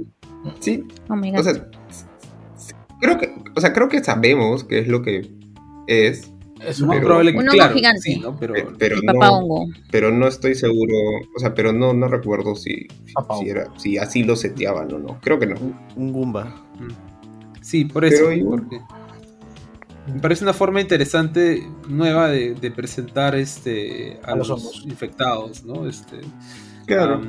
Sí, 0.60 0.84
Oh 1.08 1.16
my 1.16 1.30
God. 1.32 1.40
o 1.40 1.44
sea, 1.44 1.70
creo 3.00 3.18
que, 3.20 3.36
o 3.56 3.62
sea, 3.62 3.74
creo 3.74 3.90
que 3.90 4.04
sabemos 4.04 4.64
qué 4.64 4.80
es 4.80 4.88
lo 4.88 5.04
que 5.04 5.30
es, 5.88 6.32
Es 6.68 6.82
un 6.82 6.90
pero- 6.90 7.02
probable 7.06 7.32
que, 7.32 7.38
Un 7.38 7.44
hongo 7.50 7.54
claro, 7.58 7.74
gigante. 7.76 8.02
sí, 8.02 8.20
¿no? 8.20 8.38
Pero, 8.40 8.54
pe- 8.54 8.68
pero 8.78 8.96
El 8.98 9.02
papá 9.04 9.28
no, 9.28 9.34
hongo. 9.40 9.68
pero 9.92 10.12
no 10.12 10.28
estoy 10.28 10.56
seguro, 10.56 10.94
o 11.36 11.40
sea, 11.40 11.54
pero 11.54 11.74
no, 11.74 11.94
no 11.94 12.08
recuerdo 12.08 12.56
si, 12.56 12.88
si, 13.06 13.14
hongo. 13.16 13.42
era, 13.46 13.68
si 13.78 13.98
así 13.98 14.24
lo 14.24 14.36
seteaban 14.36 14.92
o 14.94 15.00
no. 15.00 15.20
Creo 15.22 15.40
que 15.40 15.48
no. 15.48 15.56
Un, 15.60 15.76
un 15.96 16.14
Goomba. 16.14 16.46
mm, 16.80 17.62
sí, 17.62 17.86
por 17.86 18.06
eso, 18.06 18.24
Pero 18.26 18.32
igual- 18.34 18.62
porque 18.62 18.80
me 20.14 20.20
parece 20.20 20.44
una 20.44 20.54
forma 20.54 20.82
interesante, 20.82 21.66
nueva 21.88 22.28
de, 22.30 22.56
de 22.56 22.72
presentar 22.72 23.36
este, 23.36 24.20
a, 24.24 24.32
A 24.32 24.36
los 24.36 24.50
los, 24.50 24.86
infectados, 24.86 25.64
¿no? 25.64 25.88
Este, 25.88 26.18
Claro. 26.86 27.22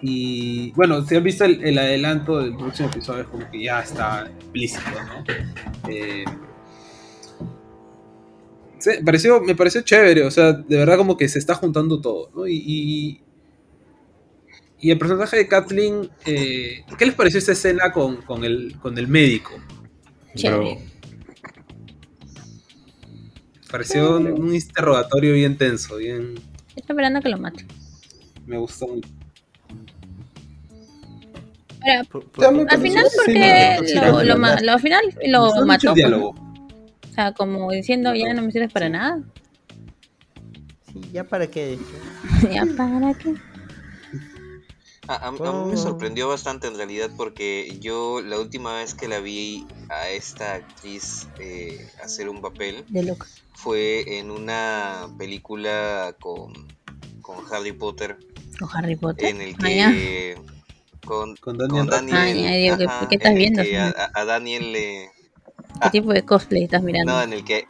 Y 0.00 0.72
bueno, 0.72 1.02
si 1.06 1.14
han 1.16 1.22
visto 1.24 1.44
el, 1.44 1.64
el 1.64 1.78
adelanto 1.78 2.38
del 2.40 2.56
próximo 2.56 2.88
episodio, 2.90 3.22
es 3.22 3.28
como 3.28 3.50
que 3.50 3.62
ya 3.62 3.80
está 3.80 4.26
explícito, 4.26 4.82
¿no? 4.90 5.90
Eh, 5.90 6.24
sí, 8.84 8.98
me 8.98 9.04
pareció, 9.04 9.40
me 9.40 9.54
pareció 9.54 9.80
chévere, 9.82 10.24
o 10.24 10.30
sea, 10.30 10.52
de 10.52 10.76
verdad 10.76 10.96
como 10.96 11.16
que 11.16 11.28
se 11.28 11.38
está 11.38 11.54
juntando 11.54 12.00
todo, 12.00 12.30
¿no? 12.34 12.46
Y, 12.46 12.62
y, 12.66 13.20
y 14.80 14.90
el 14.90 14.98
personaje 14.98 15.36
de 15.38 15.48
Kathleen, 15.48 16.10
eh, 16.26 16.84
¿qué 16.98 17.06
les 17.06 17.14
pareció 17.14 17.38
esta 17.38 17.52
escena 17.52 17.92
con, 17.92 18.22
con, 18.22 18.44
el, 18.44 18.76
con 18.80 18.98
el 18.98 19.08
médico? 19.08 19.52
Chévere. 20.34 20.78
Pareció 23.70 24.18
un, 24.18 24.26
un 24.26 24.54
interrogatorio 24.54 25.32
bien 25.32 25.56
tenso, 25.56 25.96
bien... 25.96 26.34
Estoy 26.68 26.82
esperando 26.90 27.20
que 27.20 27.28
lo 27.28 27.38
mate. 27.38 27.66
Me 28.46 28.58
gustó 28.58 28.86
mucho. 28.88 29.08
Al 32.68 32.80
final, 32.80 33.06
porque 33.16 33.76
escena 33.82 33.94
lo, 33.94 34.22
lo, 34.22 34.72
al 34.72 34.80
final 34.80 35.02
lo 35.26 35.54
mucho 35.54 35.66
mató. 35.66 35.88
el 35.88 35.90
¿no? 35.90 35.94
diálogo. 35.94 36.43
O 37.14 37.16
sea, 37.16 37.30
como 37.32 37.70
diciendo, 37.70 38.12
ya 38.12 38.34
no 38.34 38.42
me 38.42 38.50
sirves 38.50 38.72
para 38.72 38.88
nada. 38.88 39.22
Sí, 40.92 41.00
ya 41.12 41.22
para 41.22 41.46
qué. 41.46 41.78
ya, 42.52 42.64
¿para 42.76 43.14
qué? 43.14 43.34
A, 45.06 45.14
a- 45.14 45.28
a 45.28 45.30
mí 45.30 45.38
Oh. 45.40 45.66
me 45.66 45.76
sorprendió 45.76 46.26
bastante 46.26 46.66
en 46.66 46.76
realidad 46.76 47.10
porque 47.16 47.78
yo 47.80 48.20
la 48.20 48.40
última 48.40 48.74
vez 48.78 48.94
que 48.94 49.06
la 49.06 49.20
vi 49.20 49.64
a 49.90 50.08
esta 50.08 50.54
actriz 50.54 51.28
eh, 51.38 51.88
hacer 52.02 52.28
un 52.28 52.40
papel 52.40 52.84
De 52.88 53.14
fue 53.54 54.18
en 54.18 54.32
una 54.32 55.06
película 55.16 56.16
con, 56.18 56.52
con 57.22 57.36
Harry 57.52 57.70
Potter 57.72 58.18
O 58.60 58.68
Harry 58.76 58.96
Potter. 58.96 59.26
en 59.28 59.40
el 59.40 59.54
Ah, 59.60 59.62
que 59.92 60.36
con, 61.04 61.36
Con 61.36 61.58
con 61.58 61.86
Daniel 61.86 61.86
Daniel, 61.86 62.76
¿qué- 62.78 62.84
ajá, 62.86 63.08
qué 63.08 63.14
estás 63.14 63.34
viendo, 63.36 63.62
a 64.14 64.24
Daniel 64.24 64.72
le 64.72 65.10
¿Qué 65.82 65.90
tipo 65.90 66.12
de 66.12 66.24
cosplay 66.24 66.64
estás 66.64 66.82
mirando? 66.82 67.12
no 67.12 67.22
en 67.22 67.32
el 67.32 67.44
que 67.44 67.66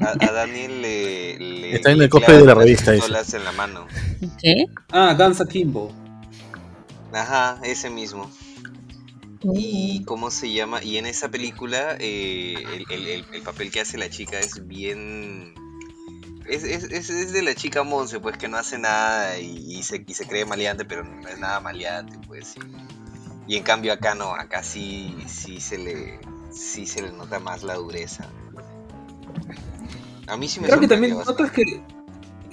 a, 0.00 0.26
a 0.28 0.32
Daniel 0.32 0.82
le, 0.82 1.38
le 1.38 1.76
Está 1.76 1.92
en 1.92 2.02
el 2.02 2.08
cosplay 2.08 2.38
de 2.38 2.44
la 2.46 2.54
revista 2.54 2.92
en 2.94 3.44
la 3.44 3.52
mano 3.52 3.86
¿Qué? 4.40 4.64
Ah, 4.90 5.14
Guns 5.18 5.40
Akimbo. 5.40 5.92
ajá 7.12 7.58
ese 7.62 7.90
mismo 7.90 8.30
Uh. 9.46 9.52
y 9.58 10.02
cómo 10.06 10.30
se 10.30 10.50
llama 10.50 10.82
y 10.82 10.96
en 10.96 11.04
esa 11.04 11.28
película 11.30 11.96
eh, 12.00 12.54
el, 12.76 12.86
el- 12.88 13.06
el- 13.08 13.24
el 13.30 13.42
papel 13.42 13.70
que 13.70 13.80
hace 13.82 13.98
la 13.98 14.08
chica 14.08 14.38
es 14.40 14.66
bien 14.66 15.52
es, 16.48 16.64
es, 16.64 16.84
es- 16.84 17.10
es 17.10 17.32
de 17.34 17.42
la 17.42 17.54
chica 17.54 17.82
Monse 17.82 18.20
pues 18.20 18.38
que 18.38 18.48
no 18.48 18.56
hace 18.56 18.78
nada 18.78 19.38
y, 19.38 19.76
y 19.78 19.82
se, 19.82 20.02
y 20.06 20.14
se 20.14 20.26
cree 20.26 20.46
maleante 20.46 20.86
pero 20.86 21.04
no 21.04 21.28
es 21.28 21.38
nada 21.38 21.60
maleante 21.60 22.16
pues 22.26 22.54
y, 23.46 23.52
y 23.52 23.56
en 23.58 23.64
cambio 23.64 23.92
acá 23.92 24.14
no 24.14 24.34
acá 24.34 24.62
sí 24.62 25.14
sí 25.26 25.60
se 25.60 25.76
le 25.76 26.18
sí 26.54 26.86
se 26.86 27.02
le 27.02 27.12
nota 27.12 27.38
más 27.40 27.62
la 27.62 27.74
dureza 27.74 28.28
a 30.26 30.36
mí 30.36 30.48
sí 30.48 30.60
me 30.60 30.68
Creo 30.68 30.80
que 30.80 30.88
también 30.88 31.16
notas 31.18 31.50
que, 31.50 31.82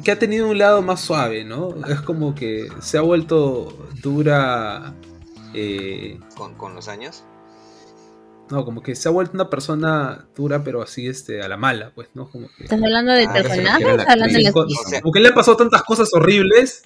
que 0.04 0.12
ha 0.12 0.20
tenido 0.20 0.49
un 0.49 0.58
lado 0.58 0.82
más 0.82 0.99
suave, 0.99 1.45
¿no? 1.45 1.74
Es 1.88 2.02
como 2.02 2.36
que 2.36 2.68
se 2.82 2.97
ha 2.97 3.02
vuelto 3.02 3.88
dura. 4.02 4.93
eh, 5.54 6.20
con, 6.36 6.56
con 6.56 6.76
los 6.76 6.88
años 6.88 7.24
no, 8.49 8.66
como 8.66 8.84
que 8.84 8.95
se 8.95 9.08
ha 9.08 9.12
vuelto 9.12 9.32
una 9.36 9.49
persona 9.49 10.26
dura, 10.36 10.62
pero 10.62 10.82
así 10.82 11.08
este, 11.08 11.41
a 11.41 11.47
la 11.47 11.56
mala, 11.56 11.93
pues, 11.95 12.10
¿no? 12.16 12.30
Como 12.30 12.49
que, 12.49 12.66
¿Estás 12.66 12.84
hablando 12.84 13.14
del 13.14 13.30
Ah, 13.30 13.34
personaje 13.34 13.86
o 13.86 13.89
estás 13.91 14.08
hablando 14.10 14.38
de 14.38 14.43
la 14.43 14.49
actriz. 14.49 14.62
actriz? 14.66 14.78
O 14.86 14.89
sea, 14.89 15.02
como 15.02 15.14
que 15.14 15.20
le 15.22 15.28
han 15.30 15.34
pasado 15.34 15.56
tantas 15.56 15.84
cosas 15.84 16.10
horribles 16.14 16.84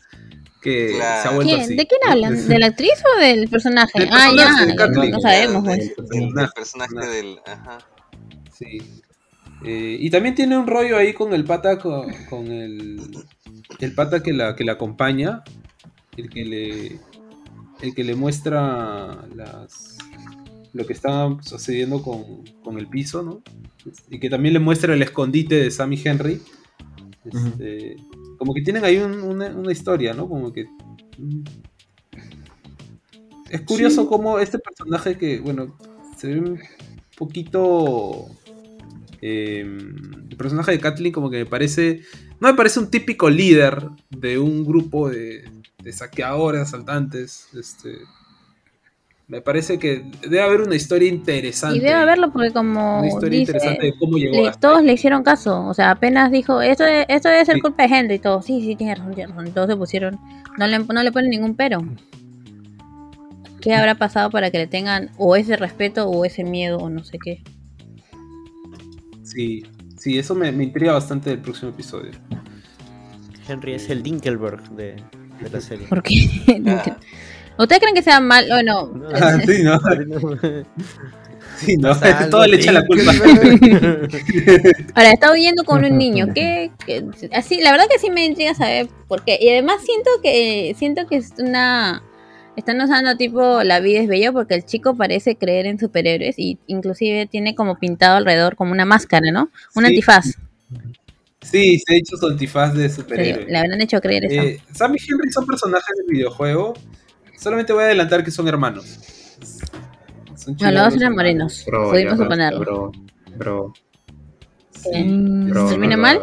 que 0.66 0.93
Claro. 0.95 1.22
se 1.22 1.28
ha 1.28 1.32
vuelto 1.32 1.53
¿Quién? 1.53 1.61
así. 1.66 1.76
¿De 1.76 1.88
quién 1.88 2.01
hablan? 2.09 2.47
¿De 2.47 2.59
la 2.59 2.66
actriz 2.66 2.91
o 3.16 3.20
del 3.22 3.47
personaje? 3.47 3.99
Del 3.99 4.09
ah, 4.11 4.30
personaje, 4.36 4.59
ya, 4.59 4.66
de 4.66 4.72
no, 4.74 4.76
Kathleen. 4.76 5.11
no 5.11 5.20
sabemos, 5.22 5.63
Claro, 5.63 5.80
pues. 5.95 6.09
del- 6.09 6.34
del 6.34 6.49
Personaje, 6.55 7.07
del 7.07 7.39
ajá 7.45 7.78
Sí. 8.51 8.78
Eh, 9.63 9.97
y 9.99 10.09
también 10.09 10.36
tiene 10.36 10.57
un 10.57 10.68
rollo 10.68 10.97
ahí 10.97 11.13
con 11.13 11.34
el 11.34 11.43
pata, 11.45 11.78
con, 11.80 12.11
con 12.30 12.47
el, 12.47 12.99
el 13.80 13.93
pata 13.95 14.22
que 14.24 14.34
la, 14.34 14.55
que 14.55 14.63
la 14.63 14.74
acompaña, 14.74 15.43
el 16.18 16.30
que 16.30 16.45
le, 16.45 16.99
el 17.82 17.95
que 17.95 18.03
le 18.03 18.16
muestra 18.16 19.26
las, 19.36 19.97
lo 20.74 20.86
que 20.86 20.93
está 20.93 21.36
sucediendo 21.41 22.01
con, 22.01 22.43
con 22.63 22.78
el 22.78 22.88
piso, 22.88 23.24
¿no? 23.24 23.41
Y 24.09 24.20
que 24.20 24.30
también 24.30 24.53
le 24.53 24.59
muestra 24.59 24.93
el 24.93 25.01
escondite 25.01 25.55
de 25.55 25.72
Sammy 25.72 26.01
Henry. 26.03 26.41
Este, 27.26 27.95
Como 28.38 28.53
que 28.53 28.61
tienen 28.61 28.83
ahí 28.86 28.97
un- 28.97 29.21
una, 29.21 29.47
una 29.47 29.71
historia, 29.71 30.13
¿no? 30.13 30.27
Como 30.27 30.51
que... 30.53 30.65
mm, 31.17 31.43
Es 33.49 33.61
curioso 33.61 34.01
Sí. 34.03 34.07
cómo 34.09 34.39
este 34.39 34.59
personaje 34.59 35.17
que, 35.17 35.39
bueno, 35.39 35.77
se 36.17 36.27
ve 36.27 36.39
un 36.39 36.59
poquito... 37.17 38.25
eh, 39.21 39.61
el 40.29 40.36
personaje 40.38 40.71
de 40.71 40.79
Kathleen 40.79 41.13
como 41.13 41.29
que 41.29 41.38
me 41.38 41.45
parece... 41.45 42.01
No 42.39 42.49
me 42.49 42.53
parece 42.55 42.79
un 42.79 42.89
típico 42.91 43.29
líder 43.29 43.88
de 44.09 44.38
un 44.39 44.65
grupo 44.65 45.09
de, 45.09 45.49
de 45.81 45.93
saqueadores, 45.93 46.61
asaltantes. 46.61 47.47
Este, 47.53 47.99
me 49.28 49.41
parece 49.41 49.80
que 49.80 50.03
debe 50.21 50.41
haber 50.41 50.61
una 50.61 50.76
historia 50.76 51.09
interesante. 51.09 51.78
Y 51.78 51.80
debe 51.82 51.93
haberlo 51.93 52.32
porque 52.32 52.51
como 52.51 52.99
Una 52.99 53.07
historia 53.07 53.39
dice, 53.39 53.51
interesante 53.53 53.86
de 53.88 53.93
cómo 53.97 54.17
llegó 54.17 54.41
le- 54.43 54.47
hasta 54.49 54.59
todos 54.59 54.80
ahí. 54.80 54.86
le 54.86 54.93
hicieron 54.93 55.23
caso. 55.23 55.65
O 55.65 55.73
sea, 55.73 55.91
apenas 55.91 56.32
dijo, 56.32 56.61
esto, 56.61 56.84
esto 56.86 57.30
debe 57.30 57.43
ser 57.45 57.55
Sí. 57.55 57.61
culpa 57.61 57.88
de 57.88 57.95
Henry 57.95 58.15
y 58.15 58.19
todo. 58.19 58.41
Sí, 58.41 58.61
sí, 58.61 58.76
tiene 58.76 58.93
razón, 58.95 59.15
tiene 59.15 59.34
razón. 59.34 59.51
Todos 59.53 59.67
se 59.69 59.76
pusieron, 59.76 60.19
no 60.57 60.67
le, 60.67 60.78
no 60.80 61.03
le 61.03 61.11
ponen 61.11 61.32
ningún 61.32 61.55
pero. 61.55 61.80
¿Qué 63.61 63.73
habrá 63.73 63.95
pasado 63.95 64.30
para 64.30 64.51
que 64.51 64.59
le 64.59 64.67
tengan 64.67 65.09
o 65.17 65.36
ese 65.36 65.57
respeto 65.57 66.07
o 66.07 66.23
ese 66.23 66.43
miedo 66.43 66.78
o 66.78 66.89
no 66.91 67.03
sé 67.03 67.17
qué? 67.17 67.41
Sí, 69.23 69.63
sí, 69.97 70.19
eso 70.19 70.36
me, 70.36 70.51
me 70.51 70.63
intriga 70.65 70.93
bastante 70.93 71.32
del 71.32 71.39
próximo 71.39 71.71
episodio. 71.71 72.11
Henry 73.47 73.73
es 73.73 73.89
el 73.89 74.03
Dinkelberg 74.03 74.69
de, 74.71 74.95
de 75.41 75.49
la 75.51 75.61
serie. 75.61 75.88
¿Por 75.88 76.03
qué? 76.03 76.30
Ah. 76.67 76.97
¿Ustedes 77.58 77.80
creen 77.82 77.95
que 77.95 78.01
sea 78.03 78.20
mal? 78.20 78.45
Bueno, 78.49 78.91
No. 78.93 79.10
Ah, 79.14 79.38
sí, 79.45 79.64
¿no? 79.64 79.80
Sí, 81.58 81.78
¿no? 81.78 81.91
Todo 82.30 82.45
le 82.47 82.58
echa 82.58 82.74
la 82.74 82.86
culpa. 82.86 83.14
Ahora, 84.93 85.12
está 85.12 85.32
huyendo 85.32 85.64
con 85.64 85.86
un 85.86 85.97
niño. 85.97 86.28
¿Qué, 86.34 86.72
qué- 86.86 87.06
así, 87.32 87.62
la 87.62 87.72
verdad 87.72 87.86
que 87.89 87.97
sí 87.99 88.10
me 88.10 88.26
intriga 88.26 88.53
saber 88.53 88.88
por 89.08 89.24
qué. 89.24 89.38
Y 89.39 89.49
además 89.49 89.78
siento 89.86 90.10
que 90.22 90.76
siento 90.78 91.08
que 91.08 91.16
es 91.18 91.32
una 91.38 92.03
están 92.58 92.80
usando 92.82 93.18
tipo 93.18 93.64
la 93.64 93.80
vida 93.82 93.99
es 93.99 94.08
bella 94.08 94.32
porque 94.32 94.56
el 94.56 94.66
chico 94.66 94.95
parece 94.95 95.36
creer 95.36 95.66
en 95.66 95.78
superhéroes 95.78 96.39
y 96.39 96.58
inclusive 96.68 97.26
tiene 97.26 97.53
como 97.53 97.78
pintado 97.78 98.16
alrededor 98.16 98.56
como 98.56 98.72
una 98.72 98.86
máscara, 98.86 99.30
¿no? 99.32 99.49
Un 99.76 99.84
Sí. 99.84 99.89
antifaz. 99.89 100.26
Sí, 101.41 101.80
se 101.86 101.93
ha 101.93 101.97
hecho 101.97 102.18
su 102.18 102.28
antifaz 102.28 102.74
de 102.74 102.89
Sí, 102.89 102.95
superhéroe. 102.95 103.45
le 103.45 103.58
habrán 103.58 103.82
hecho 103.82 103.99
creer 104.01 104.26
eso. 104.26 104.41
Eh, 104.41 104.60
Sam 104.74 104.93
y 104.95 104.99
Henry 104.99 105.32
son 105.32 105.45
personajes 105.45 105.95
del 105.97 106.16
videojuego. 106.16 106.74
Solamente 107.38 107.73
voy 107.73 107.83
a 107.83 107.86
adelantar 107.88 108.23
que 108.23 108.31
son 108.31 108.47
hermanos. 108.47 108.86
Son 110.36 110.55
no, 110.59 110.71
los 110.71 110.83
dos 110.86 110.95
eran 111.01 111.13
morenos. 111.15 111.63
Bro, 111.65 111.91
Pudimos 111.91 112.17
suponerlo. 112.17 112.59
Bro, 112.59 112.91
bro, 113.38 113.73
Sí. 114.71 115.03
Bro, 115.49 115.69
¿Termina 115.69 115.95
no 115.95 116.01
mal? 116.01 116.19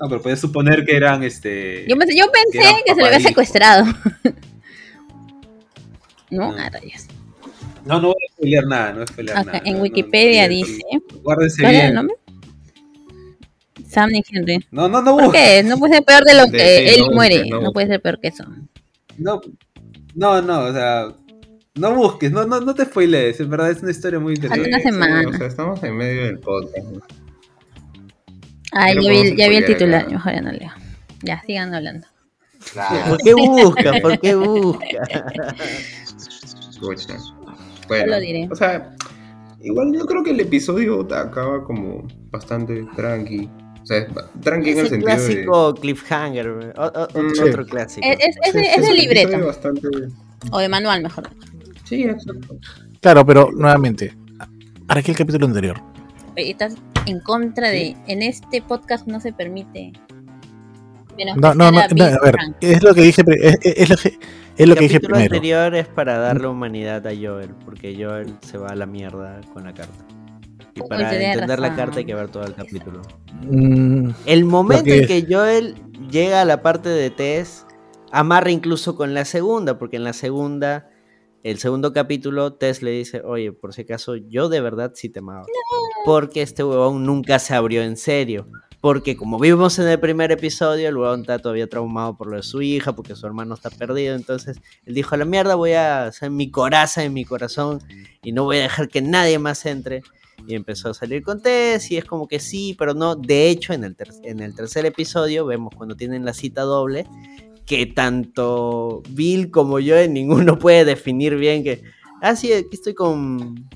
No, 0.00 0.08
pero 0.08 0.20
puedes 0.20 0.40
suponer 0.40 0.84
que 0.84 0.96
eran 0.96 1.22
este. 1.22 1.86
Yo 1.88 1.96
pensé, 1.96 2.16
yo 2.18 2.26
pensé 2.32 2.74
que 2.84 2.94
se 2.94 3.00
lo 3.00 3.06
había 3.06 3.20
secuestrado. 3.20 3.84
no, 6.30 6.52
No. 6.52 6.56
rayos. 6.56 7.06
No, 7.84 8.00
no 8.00 8.08
voy 8.08 8.16
a 8.28 8.32
spoilear 8.32 8.66
nada, 8.66 8.88
no 8.90 8.94
voy 8.96 9.04
a 9.04 9.06
spoilear 9.06 9.46
nada. 9.46 9.62
en 9.64 9.74
no, 9.76 9.82
Wikipedia 9.82 10.42
no, 10.44 10.48
dice. 10.48 10.80
Guárdense 11.22 11.62
¿Cuál 11.62 11.74
era 11.74 11.82
bien. 11.84 11.88
el 11.90 11.94
nombre? 11.94 12.16
Sam 13.88 14.10
ni 14.10 14.22
Henry. 14.28 14.66
No, 14.72 14.88
no, 14.88 15.00
no 15.02 15.16
¿Por 15.16 15.32
qué? 15.32 15.62
No 15.62 15.78
puede 15.78 15.94
ser 15.94 16.04
peor 16.04 16.24
de 16.24 16.34
lo 16.34 16.50
que 16.50 16.94
él 16.94 17.00
no 17.06 17.12
muere. 17.12 17.48
no 17.48 17.60
no 17.60 17.72
puede 17.72 17.86
ser 17.86 18.02
peor 18.02 18.18
que 18.20 18.28
eso. 18.28 18.44
No, 19.16 19.40
no, 20.16 20.40
no, 20.40 20.60
o 20.60 20.72
sea, 20.72 21.12
no 21.74 21.94
busques, 21.94 22.32
no, 22.32 22.44
no, 22.46 22.60
no 22.60 22.74
te 22.74 22.86
spoilees, 22.86 23.38
en 23.38 23.50
verdad 23.50 23.70
es 23.70 23.82
una 23.82 23.90
historia 23.90 24.18
muy 24.18 24.34
interesante. 24.34 24.68
una 24.68 24.80
semana. 24.80 25.28
O 25.28 25.32
sea, 25.34 25.46
estamos 25.46 25.82
en 25.84 25.96
medio 25.96 26.24
del 26.24 26.38
podcast. 26.38 26.86
¿no? 26.88 27.00
Ay, 28.72 28.94
ya 28.94 29.10
vi, 29.10 29.36
ya 29.36 29.48
vi 29.48 29.56
el 29.56 29.66
titular. 29.66 30.06
claro. 30.06 30.16
Mejor 30.16 30.32
ya 30.32 30.40
no 30.40 30.52
leo. 30.52 30.70
Ya, 31.22 31.42
sigan 31.42 31.74
hablando. 31.74 32.06
¿Por 33.08 33.18
qué 33.22 33.34
busca? 33.34 33.92
¿Por 34.00 34.18
qué 34.20 34.34
busca? 34.34 34.86
Escucha. 36.70 37.14
lo 37.14 37.88
Bueno, 37.88 38.18
diré. 38.20 38.48
o 38.50 38.56
sea, 38.56 38.94
igual 39.60 39.92
yo 39.94 40.06
creo 40.06 40.24
que 40.24 40.30
el 40.30 40.40
episodio 40.40 41.06
acaba 41.14 41.62
como 41.62 42.06
bastante 42.30 42.86
tranqui. 42.96 43.50
O 43.86 43.88
sea, 43.88 44.04
tranqui 44.42 44.70
en 44.70 44.78
el 44.80 44.88
sentido 44.88 45.10
de... 45.12 45.16
clásico 45.16 45.74
cliffhanger, 45.76 46.48
o- 46.48 46.82
o- 46.82 46.86
otro, 46.86 47.22
Mm, 47.22 47.48
otro 47.48 47.66
clásico. 47.66 48.04
Es, 48.04 48.18
es, 48.18 48.36
es 48.48 48.52
de, 48.52 48.60
Sí, 48.64 48.68
es 48.76 48.86
de 48.88 48.94
libreto. 48.94 49.46
Bastante... 49.46 49.88
O 50.50 50.58
de 50.58 50.68
manual, 50.68 51.04
mejor. 51.04 51.30
Sí, 51.84 52.02
exacto. 52.02 52.56
Claro, 53.00 53.24
pero 53.24 53.50
nuevamente, 53.52 54.12
¿para 54.88 55.02
qué 55.02 55.12
el 55.12 55.16
capítulo 55.16 55.46
anterior? 55.46 55.80
Estás 56.34 56.74
en 57.06 57.20
contra 57.20 57.70
de. 57.70 57.96
En 58.08 58.22
este 58.22 58.60
podcast 58.60 59.06
no 59.06 59.20
se 59.20 59.32
permite. 59.32 59.92
No, 61.36 61.54
no, 61.54 61.70
no, 61.70 61.78
a 61.78 61.88
ver, 62.24 62.36
es 62.60 62.82
lo 62.82 62.92
que 62.92 63.02
dije, 63.02 63.22
es, 63.40 63.56
es- 63.62 63.74
es 63.78 63.88
lo 63.90 63.96
que, 63.96 64.18
es 64.58 64.68
lo 64.68 64.74
que 64.74 64.80
el 64.84 64.88
dije 64.88 64.94
capítulo 65.00 65.14
primero. 65.14 65.34
anterior 65.36 65.74
es 65.76 65.86
para 65.88 66.18
darle 66.18 66.48
humanidad 66.48 67.06
a 67.06 67.10
Joel, 67.14 67.50
porque 67.64 67.94
Joel 67.98 68.34
se 68.42 68.58
va 68.58 68.68
a 68.70 68.74
la 68.74 68.84
mierda 68.86 69.40
con 69.54 69.64
la 69.64 69.72
carta. 69.72 70.04
Y 70.76 70.80
para 70.88 71.08
entender 71.32 71.58
la 71.58 71.74
carta 71.76 71.98
hay 71.98 72.04
que 72.04 72.14
ver 72.14 72.28
todo 72.28 72.44
el 72.44 72.54
capítulo. 72.54 73.02
Mm, 73.42 74.10
El 74.26 74.44
momento 74.44 74.84
que- 74.84 74.98
en 75.00 75.06
que 75.06 75.26
Joel 75.34 75.74
llega 76.10 76.42
a 76.42 76.44
la 76.44 76.62
parte 76.62 76.88
de 76.90 77.10
Tess, 77.10 77.66
amarra 78.12 78.50
incluso 78.50 78.94
con 78.96 79.14
la 79.14 79.24
segunda, 79.24 79.78
porque 79.78 79.96
en 79.96 80.04
la 80.04 80.12
segunda, 80.12 80.88
el 81.42 81.58
segundo 81.58 81.92
capítulo, 81.92 82.52
Tess 82.54 82.82
le 82.82 82.90
dice, 82.90 83.22
oye, 83.24 83.52
por 83.52 83.72
si 83.72 83.82
acaso, 83.82 84.16
yo 84.16 84.48
de 84.48 84.60
verdad 84.60 84.92
sí 84.94 85.08
te 85.08 85.20
amaba. 85.20 85.46
Porque 86.04 86.42
este 86.42 86.62
huevón 86.62 87.04
nunca 87.06 87.38
se 87.38 87.54
abrió 87.54 87.82
en 87.82 87.96
serio. 87.96 88.46
Porque 88.82 89.16
como 89.16 89.38
vimos 89.38 89.78
en 89.80 89.88
el 89.88 89.98
primer 89.98 90.30
episodio, 90.30 90.88
el 90.88 90.96
huevón 90.96 91.22
está 91.22 91.38
todavía 91.38 91.66
traumado 91.68 92.16
por 92.16 92.28
lo 92.28 92.36
de 92.36 92.42
su 92.42 92.62
hija, 92.62 92.94
porque 92.94 93.16
su 93.16 93.26
hermano 93.26 93.54
está 93.54 93.70
perdido. 93.70 94.14
Entonces, 94.14 94.58
él 94.84 94.94
dijo, 94.94 95.14
a 95.14 95.18
la 95.18 95.24
mierda 95.24 95.54
voy 95.56 95.72
a 95.72 96.04
hacer 96.06 96.30
mi 96.30 96.50
coraza 96.50 97.02
en 97.02 97.12
mi 97.14 97.24
corazón 97.24 97.80
y 98.22 98.32
no 98.32 98.44
voy 98.44 98.58
a 98.58 98.62
dejar 98.62 98.88
que 98.88 99.00
nadie 99.02 99.38
más 99.38 99.64
entre. 99.66 100.02
Y 100.48 100.54
empezó 100.54 100.90
a 100.90 100.94
salir 100.94 101.22
con 101.22 101.40
Tess 101.40 101.90
y 101.90 101.96
es 101.96 102.04
como 102.04 102.26
que 102.28 102.38
sí, 102.40 102.74
pero 102.78 102.94
no. 102.94 103.16
De 103.16 103.48
hecho, 103.50 103.72
en 103.72 103.84
el, 103.84 103.94
ter- 103.96 104.12
en 104.22 104.40
el 104.40 104.54
tercer 104.54 104.86
episodio 104.86 105.44
vemos 105.46 105.72
cuando 105.76 105.96
tienen 105.96 106.24
la 106.24 106.32
cita 106.34 106.62
doble 106.62 107.06
que 107.64 107.86
tanto 107.86 109.02
Bill 109.10 109.50
como 109.50 109.80
yo 109.80 109.96
en 109.96 110.12
ninguno 110.14 110.58
puede 110.58 110.84
definir 110.84 111.36
bien 111.36 111.64
que, 111.64 111.82
ah, 112.22 112.36
sí, 112.36 112.52
aquí 112.52 112.68
estoy 112.72 112.94
con... 112.94 113.68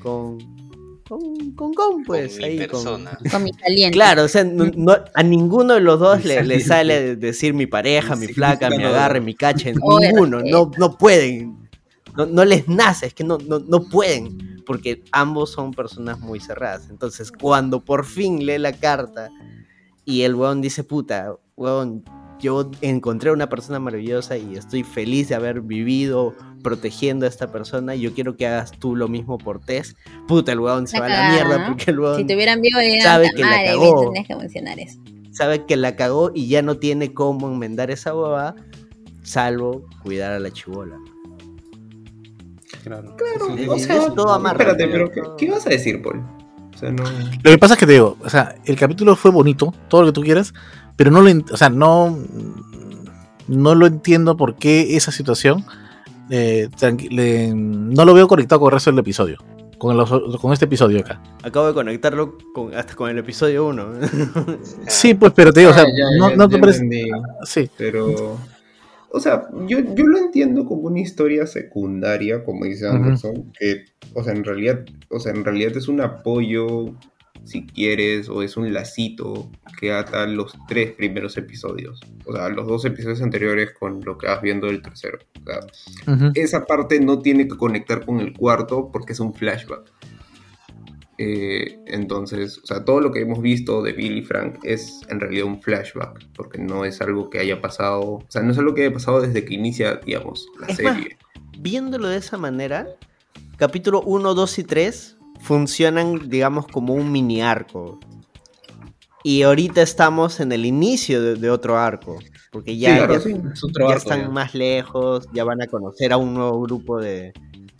con... 0.00 0.38
con, 1.08 1.50
con, 1.56 1.74
con, 1.74 2.04
pues, 2.04 2.32
Con 2.34 2.38
mi 2.38 2.44
ahí, 2.44 2.58
con- 2.58 2.66
persona. 2.68 3.18
Con 3.30 3.42
mi 3.42 3.50
caliente. 3.52 3.94
Claro, 3.96 4.22
o 4.24 4.28
sea, 4.28 4.44
no- 4.44 4.70
no- 4.76 4.96
a 5.14 5.22
ninguno 5.24 5.74
de 5.74 5.80
los 5.80 5.98
dos 5.98 6.18
Mi 6.20 6.24
le, 6.26 6.44
le 6.44 6.60
sale 6.60 7.16
decir 7.16 7.54
mi 7.54 7.66
pareja, 7.66 8.14
mi 8.14 8.26
Sí, 8.28 8.34
flaca, 8.34 8.70
mi 8.70 8.84
agarre, 8.84 9.20
mi 9.20 9.34
cache. 9.34 9.72
Ninguno, 9.74 10.38
respeto. 10.38 10.70
no, 10.70 10.70
no 10.78 10.96
pueden. 10.96 11.58
No, 12.16 12.26
no 12.26 12.44
les 12.44 12.68
nace, 12.68 13.06
es 13.06 13.14
que 13.14 13.24
no, 13.24 13.38
no, 13.38 13.58
no 13.58 13.82
pueden. 13.88 14.53
Porque 14.66 15.02
ambos 15.12 15.50
son 15.52 15.72
personas 15.72 16.20
muy 16.20 16.40
cerradas. 16.40 16.88
Entonces, 16.90 17.30
cuando 17.32 17.84
por 17.84 18.04
fin 18.04 18.44
lee 18.46 18.58
la 18.58 18.72
carta 18.72 19.30
y 20.04 20.22
el 20.22 20.34
weón 20.34 20.60
dice, 20.60 20.84
puta, 20.84 21.34
weón, 21.56 22.04
yo 22.40 22.70
encontré 22.80 23.30
una 23.30 23.48
persona 23.48 23.78
maravillosa 23.78 24.36
y 24.36 24.56
estoy 24.56 24.82
feliz 24.82 25.28
de 25.28 25.34
haber 25.36 25.60
vivido 25.60 26.34
protegiendo 26.62 27.26
a 27.26 27.28
esta 27.28 27.50
persona. 27.52 27.94
y 27.94 28.00
Yo 28.00 28.12
quiero 28.12 28.36
que 28.36 28.46
hagas 28.46 28.72
tú 28.72 28.96
lo 28.96 29.08
mismo 29.08 29.38
por 29.38 29.60
Tess. 29.60 29.96
Puta, 30.26 30.52
el 30.52 30.60
weón 30.60 30.86
se 30.86 30.98
La 30.98 31.06
va 31.06 31.06
a 31.06 31.22
la 31.22 31.30
mierda 31.30 31.66
porque 31.68 31.90
el 31.90 32.00
weón 32.00 32.16
Si 32.18 32.24
te 32.24 32.34
hubieran 32.34 32.60
vivo, 32.60 32.80
dirían, 32.80 33.02
sabe 33.02 33.26
"Puta 33.26 33.36
que 33.36 33.42
la 33.42 33.50
madre, 33.50 33.66
cagó". 33.66 34.00
bien, 34.00 34.12
tenés 34.12 34.28
que 34.28 34.36
mencionar 34.36 34.80
eso. 34.80 35.00
sabe 35.30 35.64
que 35.66 35.76
la 35.76 35.96
cagó 35.96 36.30
y 36.34 36.48
ya 36.48 36.62
no 36.62 36.76
tiene 36.78 37.12
cómo 37.14 37.48
enmendar 37.48 37.90
esa 37.90 38.14
hueva, 38.14 38.54
salvo 39.22 39.86
cuidar 40.02 40.32
a 40.32 40.38
la 40.38 40.50
chivola. 40.50 40.96
Claro. 42.82 43.16
Claro, 43.16 43.56
Sí, 43.56 43.66
o 43.68 43.78
sea, 43.78 43.96
es 43.96 44.14
todo 44.14 44.32
amarrado, 44.32 44.70
espérate, 44.72 44.88
pero 44.92 45.10
¿qué, 45.10 45.20
todo. 45.22 45.36
qué 45.36 45.44
ibas 45.46 45.66
a 45.66 45.70
decir, 45.70 46.02
Paul? 46.02 46.22
O 46.74 46.78
sea, 46.78 46.90
no... 46.90 47.04
Lo 47.04 47.50
que 47.50 47.58
pasa 47.58 47.74
es 47.74 47.80
que 47.80 47.86
te 47.86 47.92
digo, 47.92 48.16
o 48.22 48.28
sea, 48.28 48.56
el 48.64 48.76
capítulo 48.76 49.14
fue 49.16 49.30
bonito, 49.30 49.72
todo 49.88 50.02
lo 50.02 50.06
que 50.08 50.12
tú 50.12 50.22
quieras, 50.22 50.52
pero 50.96 51.10
no 51.10 51.20
lo, 51.22 51.30
o 51.52 51.56
sea, 51.56 51.70
no, 51.70 52.18
no 53.48 53.74
lo 53.74 53.86
entiendo 53.86 54.36
por 54.36 54.56
qué 54.56 54.96
esa 54.96 55.12
situación 55.12 55.64
eh, 56.30 56.68
le- 57.10 57.52
no 57.54 58.04
lo 58.04 58.14
veo 58.14 58.26
conectado 58.28 58.60
con 58.60 58.68
el 58.68 58.72
resto 58.74 58.90
del 58.90 58.98
episodio, 59.00 59.38
con, 59.78 59.96
el- 59.98 60.38
con 60.40 60.52
este 60.52 60.64
episodio 60.64 61.00
acá. 61.00 61.20
Acabo 61.42 61.66
de 61.68 61.74
conectarlo 61.74 62.38
con, 62.54 62.74
hasta 62.74 62.94
con 62.94 63.10
el 63.10 63.18
episodio 63.18 63.66
1. 63.68 63.86
Sí, 64.88 65.14
pues, 65.14 65.32
pero 65.34 65.52
te 65.52 65.60
digo, 65.60 65.72
o 65.72 65.74
sea, 65.74 65.82
Ah, 65.84 65.86
ya, 65.86 66.18
no, 66.18 66.30
ya, 66.30 66.36
no 66.36 66.48
te 66.48 66.58
parece. 66.58 66.82
entendí. 66.82 67.10
Sí, 67.44 67.70
Pero, 67.76 68.36
o 69.14 69.20
sea, 69.20 69.48
yo, 69.68 69.78
yo 69.94 70.06
lo 70.06 70.18
entiendo 70.18 70.66
como 70.66 70.88
una 70.88 70.98
historia 70.98 71.46
secundaria, 71.46 72.42
como 72.42 72.64
dice. 72.64 72.88
Anderson, 72.88 73.52
que, 73.56 73.84
o 74.12 74.24
sea, 74.24 74.32
en 74.32 74.42
realidad, 74.42 74.84
o 75.08 75.20
sea, 75.20 75.30
en 75.30 75.44
realidad 75.44 75.76
es 75.76 75.86
un 75.86 76.00
apoyo, 76.00 76.86
si 77.44 77.64
quieres, 77.64 78.28
o 78.28 78.42
es 78.42 78.56
un 78.56 78.74
lacito 78.74 79.52
que 79.78 79.92
ata 79.92 80.26
los 80.26 80.58
tres 80.66 80.90
primeros 80.94 81.36
episodios. 81.36 82.00
O 82.26 82.34
sea, 82.34 82.48
los 82.48 82.66
dos 82.66 82.84
episodios 82.86 83.22
anteriores 83.22 83.70
con 83.78 84.00
lo 84.04 84.18
que 84.18 84.26
vas 84.26 84.42
viendo 84.42 84.66
del 84.66 84.82
tercero. 84.82 85.18
O 85.40 85.44
sea, 85.44 86.12
ujú. 86.12 86.32
esa 86.34 86.64
parte 86.64 86.98
no 86.98 87.20
tiene 87.20 87.46
que 87.46 87.56
conectar 87.56 88.04
con 88.04 88.18
el 88.18 88.32
cuarto 88.32 88.90
porque 88.92 89.12
es 89.12 89.20
un 89.20 89.32
flashback. 89.32 89.92
Eh, 91.18 91.78
entonces, 91.86 92.58
o 92.62 92.66
sea, 92.66 92.84
todo 92.84 93.00
lo 93.00 93.12
que 93.12 93.20
hemos 93.20 93.40
visto 93.40 93.82
de 93.82 93.92
Billy 93.92 94.22
Frank 94.22 94.58
es 94.64 95.00
en 95.08 95.20
realidad 95.20 95.46
un 95.46 95.62
flashback, 95.62 96.26
porque 96.34 96.58
no 96.58 96.84
es 96.84 97.00
algo 97.00 97.30
que 97.30 97.38
haya 97.38 97.60
pasado, 97.60 98.00
o 98.02 98.24
sea, 98.28 98.42
no 98.42 98.50
es 98.52 98.58
algo 98.58 98.74
que 98.74 98.84
haya 98.86 98.92
pasado 98.92 99.20
desde 99.20 99.44
que 99.44 99.54
inicia, 99.54 99.96
digamos, 100.04 100.48
la 100.58 100.66
Es 100.66 100.82
más, 100.82 100.94
serie. 100.96 101.16
Viéndolo 101.58 102.08
de 102.08 102.16
esa 102.16 102.36
manera, 102.36 102.88
capítulo 103.56 104.02
1, 104.02 104.34
2 104.34 104.58
y 104.58 104.64
3 104.64 105.16
funcionan, 105.40 106.28
digamos, 106.28 106.66
como 106.66 106.94
un 106.94 107.12
mini 107.12 107.42
arco. 107.42 108.00
Y 109.22 109.42
ahorita 109.42 109.80
estamos 109.82 110.40
en 110.40 110.52
el 110.52 110.66
inicio 110.66 111.22
de, 111.22 111.34
de 111.36 111.50
otro 111.50 111.78
arco. 111.78 112.18
Porque 112.52 112.76
ya, 112.76 112.90
Sí, 112.90 112.96
claro, 112.96 113.12
ya- 113.14 113.20
sí. 113.20 113.36
Es 113.52 113.64
otro 113.64 113.84
ya 113.88 113.94
arco, 113.94 113.98
están 114.02 114.20
ya. 114.22 114.28
más 114.28 114.54
lejos, 114.54 115.28
ya 115.32 115.44
van 115.44 115.62
a 115.62 115.66
conocer 115.66 116.12
a 116.12 116.16
un 116.18 116.34
nuevo 116.34 116.60
grupo 116.60 117.00
de, 117.00 117.32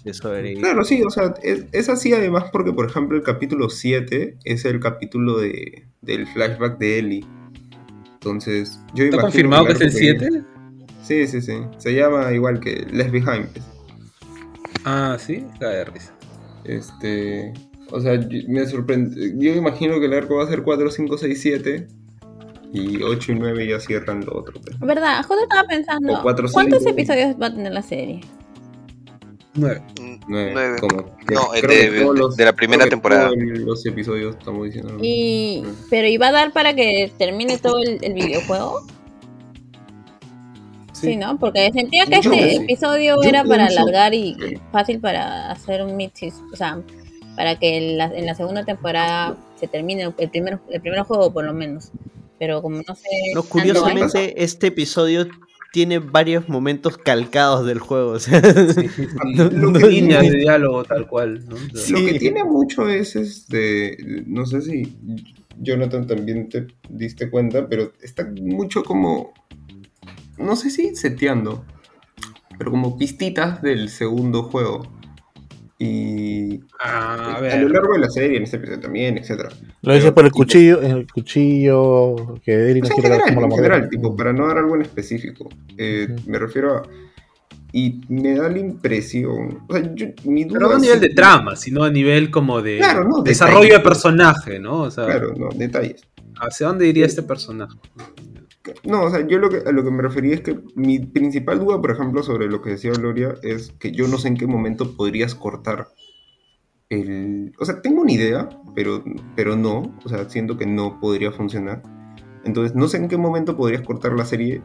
de 0.04 0.14
sobrevivientes. 0.14 0.62
Claro, 0.64 0.84
sí, 0.84 1.02
o 1.02 1.10
sea, 1.10 1.34
es, 1.42 1.64
es 1.72 1.88
así 1.88 2.12
además 2.12 2.44
porque, 2.52 2.72
por 2.72 2.86
ejemplo, 2.88 3.16
el 3.16 3.22
capítulo 3.22 3.68
7 3.70 4.36
es 4.44 4.64
el 4.64 4.78
capítulo 4.80 5.38
de, 5.38 5.86
del 6.02 6.26
flashback 6.26 6.78
de 6.78 6.98
Ellie. 6.98 7.26
Entonces, 8.14 8.78
yo 8.94 9.04
¿Está 9.04 9.16
imagino 9.16 9.22
confirmado 9.22 9.66
que 9.66 9.72
es 9.72 9.80
el 9.80 9.86
algo 9.88 9.98
7? 9.98 10.42
Sí, 11.02 11.26
sí, 11.26 11.40
sí. 11.42 11.54
Se 11.78 11.94
llama 11.94 12.32
igual 12.32 12.60
que 12.60 12.86
Left 12.90 13.10
Behind. 13.10 13.48
pues. 13.52 13.64
Ah, 14.84 15.16
sí, 15.18 15.44
cae 15.60 15.76
de 15.76 15.84
risa. 15.86 16.14
Este. 16.64 17.52
O 17.90 18.00
sea, 18.00 18.18
me 18.48 18.66
sorprende. 18.66 19.34
Yo 19.36 19.54
imagino 19.54 20.00
que 20.00 20.06
el 20.06 20.14
arco 20.14 20.36
va 20.36 20.44
a 20.44 20.48
ser 20.48 20.62
4, 20.62 20.90
5, 20.90 21.18
6, 21.18 21.40
7. 21.40 21.88
Y 22.72 23.02
8 23.02 23.32
y 23.32 23.34
9 23.36 23.68
ya 23.68 23.78
cierran 23.78 24.24
lo 24.24 24.36
otro. 24.36 24.60
¿Verdad? 24.80 25.18
Justo 25.24 25.42
estaba 25.44 25.62
pensando, 25.68 26.14
O 26.14 26.22
cuatro, 26.22 26.48
¿cuántos 26.52 26.80
cinco. 26.80 26.90
episodios 26.92 27.36
va 27.40 27.46
a 27.46 27.54
tener 27.54 27.72
la 27.72 27.82
serie? 27.82 28.20
9. 29.54 29.82
Mm, 30.00 30.14
Nueve, 30.28 30.50
Nueve. 30.52 30.76
como 30.80 31.16
que 31.16 31.34
No, 31.34 31.48
creo 31.50 31.60
de- 31.62 31.90
que 31.90 32.00
todos 32.00 32.14
de- 32.14 32.20
los- 32.20 32.36
de 32.36 32.44
la 32.44 32.52
primera 32.52 32.86
temporada. 32.86 33.30
Los 33.36 33.86
episodios 33.86 34.36
estamos 34.36 34.64
diciendo. 34.66 34.96
Y, 35.00 35.62
pero 35.90 36.08
¿iba 36.08 36.28
a 36.28 36.32
dar 36.32 36.52
para 36.52 36.74
que 36.74 37.12
termine 37.18 37.58
todo 37.58 37.78
el, 37.78 37.98
el 38.02 38.14
videojuego? 38.14 38.84
Sí, 40.92 41.16
¿no? 41.16 41.38
Porque 41.38 41.70
sentía 41.72 42.06
que 42.06 42.20
Yo 42.22 42.32
este 42.32 42.50
sí. 42.50 42.56
episodio 42.62 43.16
Yo 43.22 43.28
era 43.28 43.44
para 43.44 43.66
alargar 43.66 44.14
y 44.14 44.36
fácil 44.72 45.00
para 45.00 45.50
hacer 45.50 45.82
un 45.82 45.96
mix, 45.96 46.22
o 46.52 46.56
sea, 46.56 46.80
para 47.36 47.58
que 47.58 47.76
en 47.76 47.98
la, 47.98 48.04
en 48.06 48.26
la 48.26 48.34
segunda 48.34 48.64
temporada 48.64 49.36
se 49.56 49.66
termine 49.66 50.12
el 50.16 50.30
primer, 50.30 50.58
el 50.70 50.80
primer 50.80 51.00
juego 51.02 51.32
por 51.32 51.44
lo 51.44 51.52
menos. 51.52 51.90
Pero 52.38 52.62
como 52.62 52.76
no 52.78 52.94
sé... 52.94 53.08
No, 53.34 53.42
curiosamente, 53.42 54.42
este 54.42 54.68
episodio 54.68 55.26
tiene 55.74 55.98
varios 55.98 56.48
momentos 56.48 56.96
calcados 56.98 57.66
del 57.66 57.80
juego. 57.80 58.12
o 58.12 58.20
sea, 58.20 58.40
no- 59.34 59.50
Lo 59.50 59.70
no- 59.72 59.78
que 59.80 59.86
Líneas 59.88 60.20
tiene- 60.20 60.36
de 60.36 60.42
diálogo 60.44 60.84
tal 60.84 61.08
cual, 61.08 61.44
¿no? 61.48 61.56
O 61.56 61.58
sea, 61.76 61.80
Sí. 61.82 61.92
Lo 61.94 61.98
que 62.12 62.18
tiene 62.20 62.44
mucho 62.44 62.88
es 62.88 63.16
este. 63.16 63.96
No 64.28 64.46
sé 64.46 64.62
si 64.62 64.96
Jonathan 65.58 66.06
también 66.06 66.48
te 66.48 66.68
diste 66.88 67.28
cuenta, 67.28 67.68
pero 67.68 67.92
está 68.00 68.30
mucho 68.40 68.84
como. 68.84 69.34
No 70.38 70.54
sé 70.54 70.70
si 70.70 70.94
seteando, 70.94 71.64
pero 72.56 72.70
como 72.70 72.96
pistitas 72.96 73.60
del 73.60 73.88
segundo 73.88 74.44
juego. 74.44 74.82
Y 75.86 76.60
Ah, 76.80 77.34
a 77.34 77.36
a, 77.36 77.40
ver. 77.40 77.60
lo 77.62 77.68
largo 77.68 77.92
de 77.94 77.98
la 78.00 78.08
serie, 78.08 78.36
en 78.38 78.44
este 78.44 78.56
episodio 78.56 78.80
también, 78.80 79.18
etcétera. 79.18 79.50
Lo 79.82 79.94
dices 79.94 80.12
por 80.12 80.24
el 80.24 80.30
tipo, 80.30 80.38
cuchillo, 80.44 80.80
el 80.82 81.06
cuchillo 81.12 82.16
que 82.44 82.52
Eri 82.52 82.80
no 82.80 82.86
en 82.86 82.92
quiere 82.92 83.08
general, 83.10 83.34
cómo 83.34 83.48
la 83.48 83.56
general, 83.56 83.88
tipo, 83.90 84.16
para 84.16 84.32
no 84.32 84.46
dar 84.46 84.58
algo 84.58 84.74
en 84.76 84.82
específico. 84.82 85.48
Eh, 85.76 86.08
Ujú. 86.10 86.30
Me 86.30 86.38
refiero 86.38 86.76
a. 86.78 86.82
Y 87.72 88.00
me 88.08 88.34
da 88.36 88.48
la 88.48 88.58
impresión. 88.58 89.64
O 89.68 89.72
sea, 89.74 89.94
yo, 89.94 90.06
mi 90.24 90.44
duda. 90.44 90.58
Pero 90.58 90.68
no 90.70 90.76
a 90.76 90.78
nivel 90.78 91.00
sí- 91.00 91.08
de 91.08 91.14
trama, 91.14 91.56
sino 91.56 91.82
a 91.82 91.90
nivel 91.90 92.30
como 92.30 92.62
de 92.62 92.78
Claro, 92.78 93.04
no, 93.04 93.22
desarrollo 93.22 93.62
detalles. 93.62 93.78
de 93.82 93.88
personaje, 93.88 94.58
¿no? 94.60 94.82
O 94.82 94.90
sea, 94.90 95.06
Claro, 95.06 95.34
no, 95.36 95.48
detalles. 95.54 96.02
¿hacia 96.40 96.68
dónde 96.68 96.86
iría 96.86 97.04
este 97.06 97.22
personaje? 97.22 97.76
No, 98.84 99.02
o 99.02 99.10
sea, 99.10 99.26
yo 99.26 99.38
lo 99.38 99.50
que, 99.50 99.58
a 99.58 99.72
lo 99.72 99.84
que 99.84 99.90
me 99.90 100.02
refería 100.02 100.34
es 100.34 100.40
que 100.40 100.58
mi 100.74 100.98
principal 100.98 101.58
duda, 101.58 101.80
por 101.80 101.90
ejemplo, 101.90 102.22
sobre 102.22 102.48
lo 102.48 102.62
que 102.62 102.70
decía 102.70 102.92
Gloria, 102.92 103.34
es 103.42 103.72
que 103.78 103.92
yo 103.92 104.08
no 104.08 104.18
sé 104.18 104.28
en 104.28 104.36
qué 104.36 104.46
momento 104.46 104.96
podrías 104.96 105.34
cortar 105.34 105.88
el... 106.88 107.52
O 107.58 107.64
sea, 107.64 107.82
tengo 107.82 108.02
una 108.02 108.12
idea, 108.12 108.48
pero, 108.74 109.04
pero 109.36 109.56
no. 109.56 109.94
O 110.04 110.08
sea, 110.08 110.28
siento 110.30 110.56
que 110.56 110.66
no 110.66 110.98
podría 110.98 111.30
funcionar. 111.30 111.82
Entonces, 112.44 112.74
no 112.74 112.88
sé 112.88 112.98
en 112.98 113.08
qué 113.08 113.16
momento 113.16 113.56
podrías 113.56 113.82
cortar 113.82 114.12
la 114.12 114.24
serie 114.24 114.62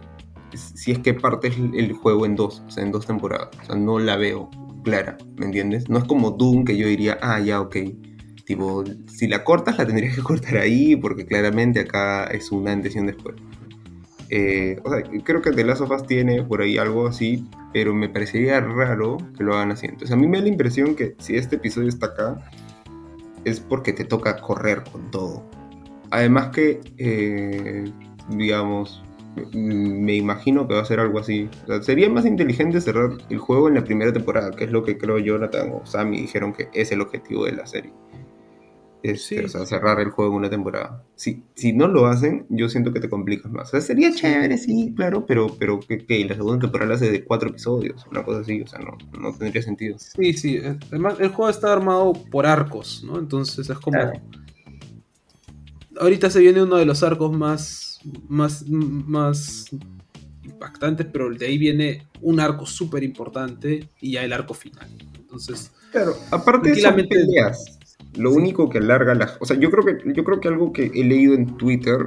si 0.53 0.91
es 0.91 0.99
que 0.99 1.13
partes 1.13 1.55
el 1.57 1.93
juego 1.93 2.25
en 2.25 2.35
dos, 2.35 2.63
o 2.67 2.71
sea, 2.71 2.83
en 2.83 2.91
dos 2.91 3.05
temporadas. 3.05 3.49
O 3.61 3.65
sea, 3.65 3.75
no 3.75 3.99
la 3.99 4.17
veo 4.17 4.49
clara, 4.83 5.17
¿me 5.37 5.45
entiendes? 5.45 5.89
No 5.89 5.97
es 5.97 6.05
como 6.05 6.31
Doom 6.31 6.65
que 6.65 6.77
yo 6.77 6.87
diría, 6.87 7.17
ah, 7.21 7.39
ya, 7.39 7.61
ok. 7.61 7.77
Tipo, 8.45 8.83
si 9.07 9.27
la 9.27 9.43
cortas, 9.43 9.77
la 9.77 9.85
tendrías 9.85 10.15
que 10.15 10.23
cortar 10.23 10.57
ahí, 10.57 10.95
porque 10.95 11.25
claramente 11.25 11.81
acá 11.81 12.25
es 12.25 12.51
un 12.51 12.67
antes 12.67 12.95
y 12.95 12.99
un 12.99 13.07
después. 13.07 13.35
Eh, 14.29 14.77
o 14.83 14.89
sea, 14.91 15.03
creo 15.23 15.41
que 15.41 15.51
The 15.51 15.63
Last 15.63 15.81
of 15.81 15.91
Us 15.91 16.05
tiene 16.05 16.43
por 16.43 16.61
ahí 16.61 16.77
algo 16.77 17.07
así, 17.07 17.47
pero 17.73 17.93
me 17.93 18.09
parecería 18.09 18.59
raro 18.61 19.17
que 19.37 19.43
lo 19.43 19.55
hagan 19.55 19.71
así. 19.71 19.87
Entonces, 19.87 20.11
a 20.11 20.15
mí 20.17 20.27
me 20.27 20.37
da 20.37 20.43
la 20.43 20.49
impresión 20.49 20.95
que 20.95 21.15
si 21.19 21.35
este 21.35 21.55
episodio 21.55 21.89
está 21.89 22.07
acá, 22.07 22.39
es 23.45 23.59
porque 23.59 23.93
te 23.93 24.05
toca 24.05 24.37
correr 24.41 24.83
con 24.91 25.09
todo. 25.11 25.43
Además 26.11 26.49
que, 26.49 26.79
eh, 26.97 27.85
digamos, 28.29 29.03
m- 29.53 29.99
me 30.01 30.15
imagino 30.15 30.67
que 30.67 30.73
va 30.75 30.81
a 30.81 30.85
ser 30.85 30.99
algo 30.99 31.19
así. 31.19 31.49
O 31.63 31.67
sea, 31.67 31.81
sería 31.81 32.09
más 32.09 32.25
inteligente 32.25 32.81
cerrar 32.81 33.11
el 33.29 33.37
juego 33.39 33.67
en 33.67 33.75
la 33.75 33.83
primera 33.83 34.11
temporada, 34.13 34.51
que 34.51 34.65
es 34.65 34.71
lo 34.71 34.83
que 34.83 34.97
creo 34.97 35.17
Jonathan 35.19 35.71
o 35.73 35.85
Sammy 35.85 36.21
dijeron 36.21 36.53
que 36.53 36.69
es 36.73 36.91
el 36.91 37.01
objetivo 37.01 37.45
de 37.45 37.53
la 37.53 37.65
serie. 37.65 37.93
Este, 39.01 39.37
Sí. 39.39 39.45
O 39.45 39.47
sea, 39.47 39.65
cerrar 39.65 39.99
el 40.01 40.09
juego 40.09 40.31
en 40.31 40.37
una 40.39 40.49
temporada. 40.49 41.03
Si, 41.15 41.43
si 41.55 41.71
no 41.73 41.87
lo 41.87 42.05
hacen, 42.07 42.45
yo 42.49 42.67
siento 42.67 42.91
que 42.91 42.99
te 42.99 43.07
complicas 43.09 43.49
más. 43.51 43.69
O 43.69 43.71
sea, 43.71 43.81
sería 43.81 44.13
chévere, 44.13 44.57
sí, 44.57 44.93
claro, 44.95 45.25
pero, 45.25 45.55
pero 45.57 45.79
que, 45.79 45.99
que 45.99 46.25
la 46.25 46.35
segunda 46.35 46.59
temporada 46.59 46.89
la 46.89 46.95
hace 46.95 47.09
de 47.11 47.23
cuatro 47.23 47.49
episodios, 47.49 48.05
una 48.11 48.23
cosa 48.23 48.41
así, 48.41 48.61
o 48.61 48.67
sea, 48.67 48.79
no, 48.79 48.97
no 49.19 49.33
tendría 49.33 49.61
sentido. 49.61 49.97
Sí, 49.99 50.33
sí. 50.33 50.57
eh, 50.57 50.77
Además, 50.89 51.15
el 51.19 51.29
juego 51.29 51.49
está 51.49 51.71
armado 51.71 52.11
por 52.13 52.45
arcos, 52.45 53.03
¿no? 53.05 53.17
Entonces 53.19 53.69
es 53.69 53.77
como. 53.79 53.97
Claro. 53.97 54.19
Ahorita 55.99 56.29
se 56.29 56.39
viene 56.39 56.61
uno 56.63 56.75
de 56.77 56.85
los 56.85 57.03
arcos 57.03 57.31
más. 57.35 57.99
más. 58.27 58.65
más 58.67 59.65
impactantes, 60.43 61.07
pero 61.11 61.29
de 61.29 61.45
ahí 61.45 61.57
viene 61.57 62.05
un 62.21 62.39
arco 62.39 62.65
súper 62.65 63.03
importante 63.03 63.87
y 64.01 64.11
ya 64.13 64.23
el 64.23 64.33
arco 64.33 64.53
final. 64.53 64.89
Entonces, 65.17 65.71
Claro, 65.91 66.13
aparte 66.31 66.69
de 66.69 66.75
Tranquilamente- 66.81 67.15
peleas, 67.15 67.78
lo 68.19 68.31
único 68.31 68.69
que 68.69 68.77
alarga 68.79 69.15
las... 69.15 69.37
O 69.39 69.45
sea, 69.45 69.57
yo 69.57 69.71
creo 69.71 69.85
que, 69.85 69.97
yo 70.13 70.23
creo 70.23 70.39
que 70.39 70.47
algo 70.47 70.71
que 70.73 70.91
he 70.93 71.03
leído 71.03 71.33
en 71.33 71.57
Twitter, 71.57 71.97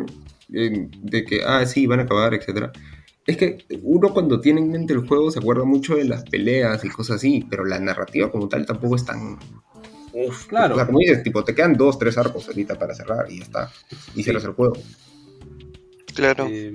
en- 0.53 0.91
de 1.03 1.25
que, 1.25 1.41
ah, 1.45 1.65
sí, 1.67 1.87
van 1.87 2.01
a 2.01 2.03
acabar, 2.05 2.35
etcétera, 2.35 2.71
es 3.27 3.37
que 3.37 3.59
uno 3.83 4.13
cuando 4.13 4.41
tiene 4.41 4.61
en 4.61 4.71
mente 4.71 4.93
el 4.93 5.07
juego 5.07 5.31
se 5.31 5.39
acuerda 5.39 5.65
mucho 5.65 5.97
de 5.97 6.05
las 6.05 6.25
peleas 6.25 6.85
y 6.85 6.89
cosas 6.89 7.17
así, 7.17 7.47
pero 7.49 7.65
la 7.65 7.79
narrativa 7.79 8.31
como 8.31 8.49
tal 8.49 8.67
tampoco 8.67 8.97
es 8.97 9.05
tan... 9.05 9.39
Uf, 10.13 10.47
Claro. 10.47 10.75
O 10.75 10.77
sea, 10.77 10.87
como 10.87 10.99
dices, 10.99 11.23
tipo, 11.23 11.43
te 11.43 11.55
quedan 11.55 11.75
dos, 11.75 11.99
tres 11.99 12.19
arcos 12.19 12.47
ahorita 12.49 12.79
para 12.79 12.95
cerrar 12.95 13.31
y 13.31 13.39
ya 13.39 13.45
está. 13.45 13.71
Y 14.15 14.23
cierras 14.23 14.45
el 14.45 14.53
juego. 14.53 14.75
Claro. 16.15 16.47
eh, 16.51 16.73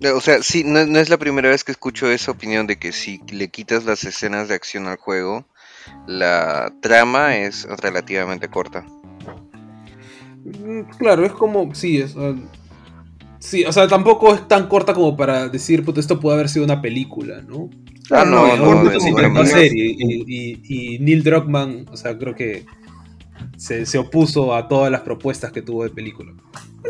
Eh, 0.00 0.10
O 0.10 0.20
sea, 0.20 0.42
sí, 0.42 0.64
no, 0.64 0.84
no 0.86 0.98
es 0.98 1.08
la 1.08 1.18
primera 1.18 1.50
vez 1.50 1.64
que 1.64 1.72
escucho 1.72 2.10
esa 2.10 2.30
opinión 2.32 2.66
de 2.66 2.76
que 2.76 2.92
si 2.92 3.20
le 3.32 3.48
quitas 3.48 3.84
las 3.84 4.04
escenas 4.04 4.48
de 4.48 4.54
acción 4.54 4.86
al 4.86 4.96
juego, 4.96 5.46
la 6.06 6.72
trama 6.80 7.36
es 7.36 7.66
relativamente 7.82 8.48
corta. 8.48 8.84
mm, 10.44 10.80
claro, 10.98 11.24
es 11.24 11.32
como. 11.32 11.74
Sí, 11.74 11.98
es. 11.98 12.14
ah, 12.16 12.34
sí, 13.38 13.64
o 13.64 13.72
sea, 13.72 13.88
tampoco 13.88 14.34
es 14.34 14.46
tan 14.48 14.68
corta 14.68 14.94
como 14.94 15.16
para 15.16 15.48
decir, 15.48 15.84
puta, 15.84 16.00
esto 16.00 16.20
puede 16.20 16.36
haber 16.36 16.48
sido 16.48 16.64
una 16.64 16.80
película, 16.82 17.42
¿no? 17.42 17.68
Ah, 18.10 18.24
no, 18.24 18.46
no, 18.46 18.52
algún 18.52 18.68
de 18.68 18.80
punto 18.84 19.00
se 19.00 19.06
ninguna 19.06 19.28
intentó 19.28 19.42
manera. 19.42 19.58
hacer 19.58 19.76
y, 19.76 19.96
y- 19.98 20.24
y- 20.66 20.94
y 20.94 20.98
Neil 21.00 21.22
Druckmann, 21.22 21.86
o 21.92 21.96
sea, 21.96 22.16
creo 22.16 22.34
que 22.34 22.64
se, 23.58 23.84
se 23.84 23.98
opuso 23.98 24.54
a 24.54 24.66
todas 24.66 24.90
las 24.90 25.02
propuestas 25.02 25.52
que 25.52 25.60
tuvo 25.60 25.84
de 25.84 25.90
película. 25.90 26.32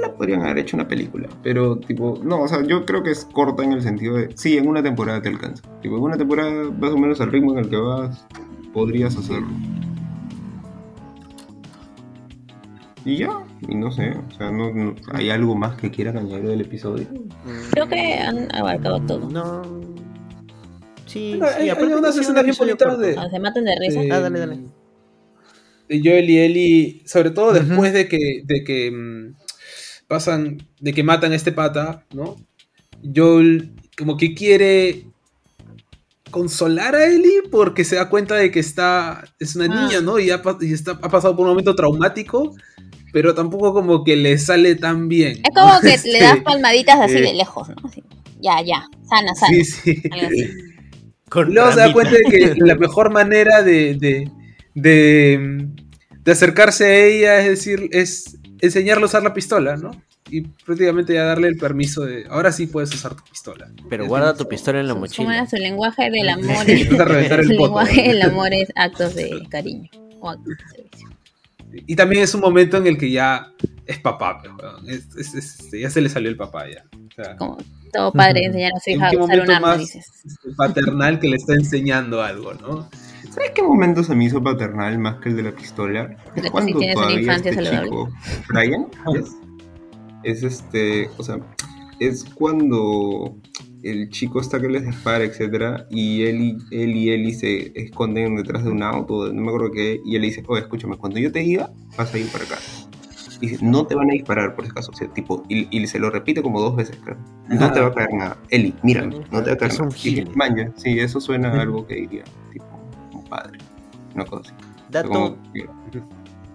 la 0.01 0.15
podrían 0.15 0.43
haber 0.43 0.59
hecho 0.59 0.77
una 0.77 0.87
película. 0.87 1.29
Pero, 1.43 1.77
tipo, 1.77 2.21
no, 2.23 2.43
o 2.43 2.47
sea, 2.49 2.63
yo 2.65 2.87
creo 2.87 3.03
que 3.03 3.11
es 3.11 3.25
corta 3.25 3.65
en 3.65 3.73
el 3.73 3.83
sentido 3.83 4.15
de, 4.15 4.31
sí, 4.37 4.57
en 4.57 4.69
una 4.69 4.81
temporada 4.81 5.21
te 5.21 5.29
alcanza. 5.29 5.63
Tipo, 5.83 5.97
en 5.97 6.03
una 6.05 6.17
temporada, 6.17 6.71
más 6.79 6.91
o 6.93 6.99
menos 6.99 7.21
al 7.21 7.33
ritmo 7.33 7.53
en 7.53 7.65
el 7.65 7.69
que 7.71 7.77
vas, 7.79 8.25
podrías 8.73 9.17
hacerlo. 9.17 9.49
Y 13.05 13.17
ya, 13.19 13.31
y 13.67 13.75
no 13.75 13.91
sé, 13.91 14.11
o 14.11 14.31
sea, 14.37 14.51
no, 14.51 14.73
no- 14.73 14.95
¿hay 15.13 15.31
algo 15.31 15.55
más 15.55 15.77
que 15.77 15.91
quieran 15.91 16.19
añadir 16.19 16.49
del 16.49 16.61
episodio? 16.61 17.07
Creo 17.71 17.89
que 17.89 18.15
han 18.15 18.55
abarcado 18.55 19.01
todo. 19.03 19.31
No. 19.31 19.63
Sí, 21.07 21.37
Bueno, 21.39 21.47
sí, 21.57 21.63
hay- 21.63 21.69
hay 21.71 21.85
unas 21.95 22.17
escenas 22.19 22.45
bien 22.45 22.57
bonitas 22.59 22.99
de- 22.99 23.17
Ah, 23.17 23.29
se 23.31 23.39
matan 23.39 23.65
de 23.65 23.77
risa. 23.81 24.03
Eh, 24.03 24.09
Ah, 24.13 24.21
dale, 24.21 24.39
dale. 24.41 24.59
de 25.89 26.01
Joel 26.05 26.29
y 26.29 26.39
Ellie, 26.39 27.03
sobre 27.07 27.31
todo 27.31 27.53
después 27.55 27.95
de 27.95 28.09
que, 28.09 28.43
de 28.45 28.63
que 28.63 28.91
mm, 28.91 29.35
pasan, 30.07 30.59
de 30.81 30.93
que 30.93 31.03
matan 31.03 31.33
a 31.33 31.37
este 31.37 31.51
pata, 31.51 32.05
¿no? 32.13 32.37
Joel 33.17 33.71
como 33.97 34.19
que 34.19 34.35
quiere 34.35 35.07
consolar 36.31 36.95
a 36.95 37.07
Ellie 37.07 37.43
porque 37.51 37.85
se 37.85 37.97
da 37.97 38.09
cuenta 38.09 38.35
de 38.37 38.51
que 38.51 38.61
está, 38.61 39.25
es 39.39 39.57
una 39.57 39.65
Ah. 39.67 39.87
niña, 39.87 40.01
¿no? 40.01 40.19
Y, 40.19 40.31
ha, 40.31 40.43
y 40.61 40.73
está, 40.73 40.93
ha 40.93 41.09
pasado 41.09 41.35
por 41.37 41.45
un 41.45 41.51
momento 41.51 41.75
traumático, 41.75 42.55
pero 43.13 43.35
tampoco 43.35 43.73
como 43.73 44.05
que 44.05 44.17
le 44.17 44.39
sale 44.39 44.75
tan 44.75 45.09
bien. 45.09 45.39
Es 45.45 45.55
como 45.55 45.73
¿no? 45.75 45.81
que 45.81 45.95
Este, 45.95 46.13
le 46.13 46.21
das 46.21 46.39
palmaditas 46.45 47.01
así 47.01 47.17
eh, 47.17 47.23
de 47.23 47.35
lejos, 47.35 47.69
¿no? 47.69 47.77
Así, 47.89 48.03
ya, 48.41 48.61
ya, 48.63 48.87
sana, 49.09 49.35
sana. 49.35 49.53
Sí, 49.55 49.65
sí. 49.65 50.03
Algo 50.11 50.27
así. 50.27 50.49
Luego 51.53 51.73
se 51.73 51.81
da 51.81 51.93
cuenta 51.93 52.13
de 52.13 52.23
que 52.31 52.55
la 52.59 52.75
mejor 52.77 53.11
manera 53.13 53.63
de, 53.63 53.95
de, 53.95 54.31
de, 54.75 55.69
de 56.23 56.33
acercarse 56.33 56.85
a 56.87 56.97
ella 57.05 57.41
es 57.41 57.49
decir, 57.51 57.89
es 57.93 58.39
enseñarle 58.61 59.03
a 59.03 59.07
usar 59.07 59.23
la 59.23 59.35
pistola, 59.35 59.77
¿no? 59.77 59.91
Y 60.31 60.43
prácticamente 60.43 61.15
ya 61.15 61.25
darle 61.25 61.49
el 61.49 61.57
permiso 61.57 62.05
de 62.05 62.27
ahora 62.29 62.53
sí 62.53 62.67
puedes 62.67 62.93
usar 62.95 63.15
tu 63.15 63.23
pistola. 63.25 63.71
Pero 63.89 64.05
Es 64.05 64.09
guarda 64.09 64.35
tu 64.37 64.47
pistola 64.49 64.81
en 64.81 64.87
la 64.89 64.93
¿Cómo 64.95 65.07
mochila. 65.07 65.35
era 65.37 65.47
su 65.47 65.57
lenguaje 65.57 66.11
del 66.11 66.29
amor? 66.29 66.57
A 66.57 66.65
reventar 67.05 67.41
el 67.41 67.47
su 67.47 67.53
poto. 67.57 67.65
lenguaje 67.67 68.03
del 68.09 68.23
amor 68.23 68.53
es 68.53 68.69
actos 68.77 69.15
de 69.15 69.47
cariño 69.49 69.89
o 70.21 70.31
actos 70.31 70.47
de 70.49 70.65
servicio. 70.77 71.09
Y 71.87 71.97
también 71.97 72.23
es 72.23 72.35
un 72.35 72.41
momento 72.41 72.77
en 72.77 72.87
el 72.87 72.99
que 72.99 73.11
ya 73.11 73.53
es 73.87 73.99
papá, 73.99 74.39
pues, 74.41 74.53
weón. 74.59 74.89
Es- 74.91 75.09
es- 75.17 75.35
es- 75.35 75.71
ya 75.73 75.89
se 75.91 76.01
le 76.01 76.09
salió 76.09 76.29
el 76.29 76.37
papá 76.37 76.65
ya. 76.69 76.85
O 76.93 77.15
sea, 77.15 77.37
Como 77.37 77.59
todo 77.93 78.13
padre 78.13 78.45
enseñar 78.45 78.73
a 78.77 78.81
su 78.81 78.91
¿en 78.91 78.97
hija 78.97 79.07
a 79.09 79.25
usar 79.25 79.41
un 79.41 79.51
arma, 79.51 79.67
más 79.69 79.79
dices. 79.79 80.07
paternal 80.57 81.19
que 81.21 81.29
le 81.29 81.37
está 81.37 81.55
enseñando 81.55 82.23
algo, 82.23 82.55
¿no? 82.55 82.89
¿Sabes 83.31 83.51
qué 83.55 83.63
momento 83.63 84.03
se 84.03 84.15
me 84.15 84.25
hizo 84.25 84.43
paternal 84.43 84.99
más 84.99 85.17
que 85.21 85.29
el 85.31 85.37
de 85.37 85.43
la 85.43 85.53
pistola? 85.53 86.17
Es 86.35 86.51
cuando 86.51 86.79
una 86.79 86.93
todavía 86.95 87.35
este 87.35 87.55
saludable. 87.55 87.83
chico, 87.85 88.11
Brian, 88.49 88.87
yes, 89.13 89.37
es 90.23 90.43
este, 90.43 91.09
o 91.17 91.23
sea, 91.23 91.39
es 92.01 92.25
cuando 92.25 93.37
el 93.83 94.09
chico 94.11 94.41
está 94.41 94.61
que 94.61 94.69
les 94.69 94.85
dispara, 94.85 95.25
etcétera, 95.25 95.87
y 95.91 96.23
él 96.23 96.59
y 96.71 96.83
él 96.83 96.97
y 96.97 97.11
Ellie 97.11 97.35
se 97.35 97.73
esconden 97.81 98.37
detrás 98.37 98.65
de 98.65 98.71
un 98.71 98.83
auto, 98.83 99.33
no 99.33 99.41
me 99.43 99.49
acuerdo 99.49 99.71
qué, 99.73 100.01
y 100.05 100.17
él 100.17 100.23
dice, 100.23 100.43
oye, 100.49 100.63
escúchame, 100.63 100.97
cuando 100.97 101.19
yo 101.19 101.31
te 101.31 101.41
diga, 101.41 101.71
vas 101.97 102.13
a 102.13 102.19
ir 102.19 102.29
para 102.31 102.45
acá. 102.45 102.57
Y 103.41 103.51
dice, 103.51 103.65
no 103.65 103.87
te 103.87 103.95
van 103.95 104.11
a 104.11 104.15
disparar 104.15 104.57
por 104.57 104.65
si 104.65 104.73
acaso, 104.73 104.91
o 104.91 104.95
sea, 104.97 105.07
tipo, 105.15 105.45
y, 105.49 105.69
y 105.77 105.87
se 105.87 106.01
lo 106.01 106.11
repite 106.11 106.43
como 106.43 106.61
dos 106.61 106.75
veces, 106.75 106.99
creo. 107.05 107.17
No 107.49 107.73
te 107.73 107.81
va 107.81 107.87
a 107.87 107.95
caer 107.95 108.13
nada. 108.13 108.37
Eli, 108.51 108.75
mírame, 108.83 109.21
no 109.31 109.43
te 109.43 109.51
va 109.51 109.53
a 109.53 109.57
caer 109.57 109.79
nada. 109.79 109.89
Y 109.95 109.99
gil. 109.99 110.31
"Maña, 110.35 110.73
sí, 110.77 110.99
eso 110.99 111.21
suena 111.21 111.53
a 111.53 111.61
algo 111.63 111.87
que 111.87 111.95
diría, 111.95 112.25
tipo, 112.53 112.67
un 113.13 113.25
padre, 113.29 113.59
una 114.17 114.25
cosa 114.25 114.43
así. 114.53 114.65
Dato, 114.91 115.09
Como 115.09 115.37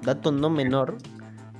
dato 0.02 0.32
no 0.34 0.50
menor. 0.50 0.98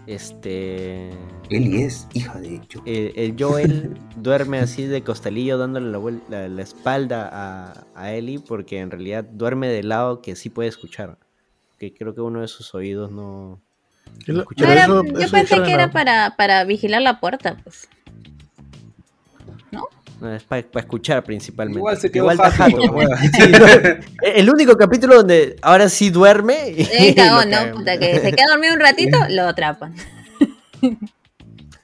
Este. 0.08 1.12
Eli 1.50 1.84
es 1.84 2.08
hija 2.14 2.40
de 2.40 2.56
hecho. 2.56 2.82
El, 2.86 3.14
el 3.16 3.36
Joel 3.40 3.98
duerme 4.18 4.60
así 4.60 4.86
de 4.86 5.02
costalillo 5.04 5.58
dándole 5.58 5.92
la, 5.92 6.00
la- 6.30 6.48
la 6.50 6.62
espalda 6.62 7.30
a, 7.32 7.86
a 7.96 8.12
Ellie 8.14 8.40
porque 8.40 8.80
en 8.80 8.92
realidad 8.92 9.24
duerme 9.24 9.68
del 9.68 9.90
lado 9.90 10.22
que 10.22 10.36
sí 10.36 10.50
puede 10.50 10.70
escuchar. 10.70 11.18
Que 11.80 11.94
creo 11.94 12.14
que 12.14 12.22
uno 12.22 12.42
de 12.42 12.48
sus 12.48 12.74
oídos 12.76 13.12
no... 13.12 13.62
No, 14.28 14.44
era- 14.58 14.84
eso- 14.84 15.04
yo 15.06 15.20
eso 15.20 15.32
pensé 15.32 15.62
que 15.64 15.72
era 15.72 15.90
para, 15.92 16.36
para 16.38 16.64
vigilar 16.66 17.02
la 17.02 17.20
puerta, 17.20 17.58
pues. 17.64 17.88
No, 20.22 20.34
es 20.34 20.44
para 20.44 20.62
escuchar 20.76 21.24
principalmente. 21.24 21.80
Igual 21.80 21.98
se 21.98 22.10
quedó 22.12 22.32
Igual 22.32 22.38
fácil. 22.38 22.76
Sí, 23.34 23.52
no, 23.52 23.66
el 24.34 24.50
único 24.50 24.76
capítulo 24.78 25.16
donde 25.18 25.58
ahora 25.62 25.90
sí 25.90 26.10
duerme. 26.10 26.70
y 26.78 26.84
Eh, 26.92 27.14
cagón, 27.18 27.50
¿no? 27.50 27.76
Puta, 27.78 27.98
que 27.98 28.20
se 28.20 28.32
queda 28.32 28.46
dormido 28.52 28.74
un 28.74 28.80
ratito, 28.80 29.18
lo 29.30 29.44
atrapan. 29.44 29.94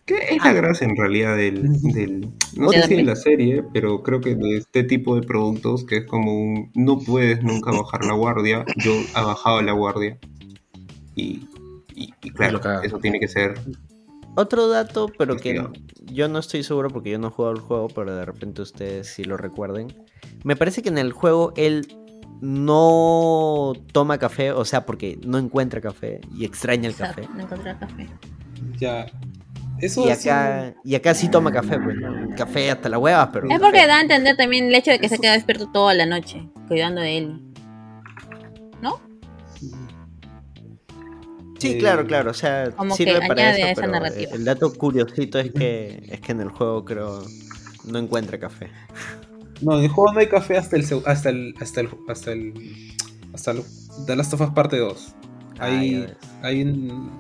¿Qué 0.06 0.16
es 0.32 0.44
la 0.44 0.54
gracia 0.54 0.88
en 0.88 0.96
realidad 0.96 1.38
del, 1.38 1.72
del- 1.94 2.30
no 2.56 2.72
sé 2.72 2.78
si 2.82 2.88
dormir. 2.90 3.06
la 3.06 3.16
serie, 3.16 3.64
pero 3.74 4.02
creo 4.02 4.22
que 4.22 4.34
de 4.36 4.58
este 4.58 4.84
tipo 4.84 5.16
de 5.16 5.22
productos 5.26 5.86
que 5.86 5.98
es 5.98 6.06
como 6.06 6.34
un 6.34 6.72
no 6.74 6.98
puedes 6.98 7.44
nunca 7.44 7.72
bajar 7.72 8.04
la 8.06 8.14
guardia, 8.14 8.66
yo 8.78 8.92
he 8.94 9.22
bajado 9.22 9.62
la 9.62 9.72
guardia 9.74 10.18
y, 11.16 11.42
y, 11.94 12.12
y 12.24 12.32
claro, 12.32 12.60
eso 12.82 12.98
tiene 12.98 13.20
que 13.20 13.28
ser 13.28 13.54
Otro 14.40 14.70
dato, 14.70 15.12
pero 15.18 15.36
que 15.36 15.62
yo 16.06 16.30
no 16.30 16.40
estoy 16.40 16.64
seguro 16.64 16.90
porque 16.90 17.10
yo 17.12 17.20
no 17.20 17.28
he 17.28 17.32
jugado 17.32 17.56
el 17.56 17.62
juego, 17.62 17.90
pero 17.90 18.16
de 18.16 18.24
repente 18.24 18.62
ustedes 18.62 19.08
sí 19.08 19.26
lo 19.26 19.36
recuerden. 19.36 19.88
Me 20.46 20.56
parece 20.56 20.82
que 20.82 20.88
en 20.88 20.98
el 20.98 21.12
juego 21.12 21.52
él 21.58 21.86
no 22.42 23.74
toma 23.92 24.18
café, 24.18 24.52
o 24.54 24.64
sea, 24.64 24.86
porque 24.86 25.20
no 25.26 25.38
encuentra 25.38 25.82
café 25.82 26.22
y 26.34 26.46
extraña 26.46 26.88
el 26.88 26.92
Exacto, 26.94 27.24
café. 27.24 27.34
no 27.36 27.44
encontrar 27.44 27.80
café. 27.80 28.08
Ya. 28.80 29.08
Eso 29.82 30.06
Y 30.06 30.10
es 30.10 30.26
acá, 30.26 30.74
y 30.84 30.96
acá 30.96 31.14
sí 31.14 31.30
toma 31.30 31.52
café, 31.52 31.78
pues, 31.80 31.98
¿no? 31.98 32.34
Café 32.36 32.72
hasta 32.72 32.88
las 32.90 33.00
huevas, 33.00 33.30
pero. 33.34 33.48
Es 33.50 33.60
porque 33.60 33.78
café. 33.80 33.88
da 33.88 33.98
a 33.98 34.02
entender 34.02 34.38
también 34.38 34.68
el 34.68 34.76
hecho 34.76 34.92
de 34.92 35.00
que 35.00 35.10
se 35.10 35.20
queda 35.20 35.34
despierto 35.34 35.70
toda 35.72 35.94
la 35.94 36.06
noche, 36.06 36.50
cuidando 36.70 37.02
de 37.02 37.18
él. 37.18 37.42
Sí, 41.60 41.74
Eh, 41.74 41.78
claro, 41.78 42.06
claro. 42.06 42.32
O 42.32 42.34
sea, 42.34 42.72
Como 42.72 42.96
sirve 42.96 43.20
que 43.20 43.28
para 43.28 43.42
añade 43.50 43.60
eso, 43.60 43.68
a 43.68 43.72
esa 43.72 43.82
pero 43.82 43.92
narrativa. 43.94 44.32
el 44.34 44.46
dato 44.46 44.74
curiosito 44.74 45.40
es 45.40 45.52
que 45.52 46.04
es 46.10 46.20
que 46.22 46.32
en 46.32 46.42
el 46.42 46.50
juego 46.50 46.86
creo 46.86 47.24
no 47.86 48.00
encuentra 48.00 48.40
café. 48.40 48.70
No, 49.62 49.78
en 49.78 49.84
el 49.86 49.90
juego 49.90 50.14
no 50.14 50.20
hay 50.20 50.28
café 50.28 50.58
hasta 50.58 50.76
el 50.78 50.86
hasta 51.06 51.30
el 51.30 51.54
hasta 51.60 51.82
el 51.82 51.90
hasta 52.08 52.32
el 52.32 52.54
hasta 53.34 53.52
el 53.52 53.64
The 54.08 54.16
Last 54.16 54.34
of 54.34 54.42
Us 54.42 54.50
parte 54.52 54.78
2. 54.78 55.16
Ah, 55.60 55.66
Hay 55.66 56.08
hay 56.42 56.62
un 56.62 57.12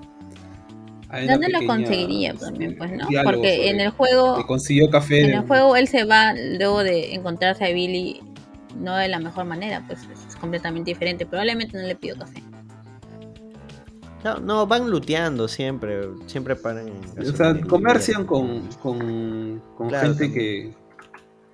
hay 1.09 1.27
¿Dónde 1.27 1.49
lo 1.49 1.65
conseguiría 1.65 2.33
también, 2.35 2.77
pues, 2.77 2.91
no? 2.91 3.07
Porque 3.23 3.55
sobre 3.55 3.69
en 3.69 3.79
el 3.81 3.89
juego, 3.89 4.37
que 4.37 4.45
consiguió 4.45 4.89
café 4.89 5.25
en 5.25 5.33
el 5.33 5.41
juego 5.47 5.75
él 5.75 5.87
se 5.87 6.05
va 6.05 6.33
luego 6.33 6.83
de 6.83 7.15
encontrarse 7.15 7.65
a 7.65 7.69
Billy 7.73 8.21
no 8.77 8.95
de 8.95 9.07
la 9.07 9.19
mejor 9.19 9.45
manera, 9.45 9.83
pues 9.87 9.99
es 10.27 10.35
completamente 10.35 10.91
diferente. 10.91 11.25
Probablemente 11.25 11.77
no 11.77 11.85
le 11.87 11.95
pidió 11.95 12.17
café. 12.17 12.41
No, 14.23 14.37
no, 14.39 14.67
van 14.67 14.89
luteando 14.89 15.47
siempre, 15.47 16.09
siempre 16.27 16.55
paran. 16.55 16.89
en 16.89 17.27
o 17.29 17.35
sea, 17.35 17.59
comercian 17.61 18.25
con 18.25 18.67
con, 18.81 19.61
con 19.77 19.87
Claro, 19.89 20.07
gente 20.13 20.25
también. 20.25 20.33
que 20.33 20.73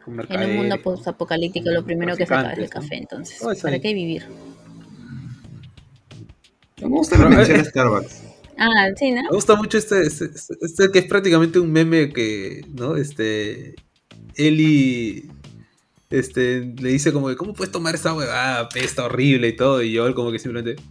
con 0.04 0.20
En 0.42 0.50
un 0.50 0.56
mundo 0.58 0.82
post-apocalíptico 0.82 1.70
lo 1.70 1.84
primero 1.84 2.16
que 2.16 2.26
se 2.26 2.34
acaba 2.34 2.54
es 2.54 2.60
el 2.60 2.70
café, 2.70 2.96
entonces, 2.98 3.40
Oh, 3.44 3.52
¿para 3.62 3.80
qué 3.80 3.94
vivir? 3.94 4.24
me 6.82 6.88
gusta 6.90 7.18
la 7.18 7.30
mención 7.30 7.64
Starbucks. 7.66 8.24
Ah, 8.58 8.88
sí, 8.96 9.12
¿no? 9.12 9.24
Me 9.24 9.30
gusta 9.30 9.56
mucho 9.56 9.78
este, 9.78 10.02
este, 10.06 10.26
este- 10.26 10.56
este 10.62 10.92
que 10.92 11.00
es 11.00 11.06
prácticamente 11.06 11.60
un 11.60 11.72
meme 11.72 12.10
que, 12.14 12.62
¿no? 12.74 12.96
Este, 12.96 13.76
Eli, 14.36 15.30
este, 16.10 16.74
le 16.80 16.90
dice 16.90 17.12
como 17.12 17.28
que, 17.28 17.36
¿cómo 17.36 17.54
puedes 17.54 17.72
tomar 17.72 17.96
esa 17.96 18.14
huevada? 18.14 18.70
Pesta 18.70 19.06
horrible 19.06 19.50
y 19.50 19.56
todo, 19.56 19.82
y 19.82 19.92
yo 19.92 20.14
como 20.16 20.32
que 20.32 20.40
simplemente, 20.40 20.82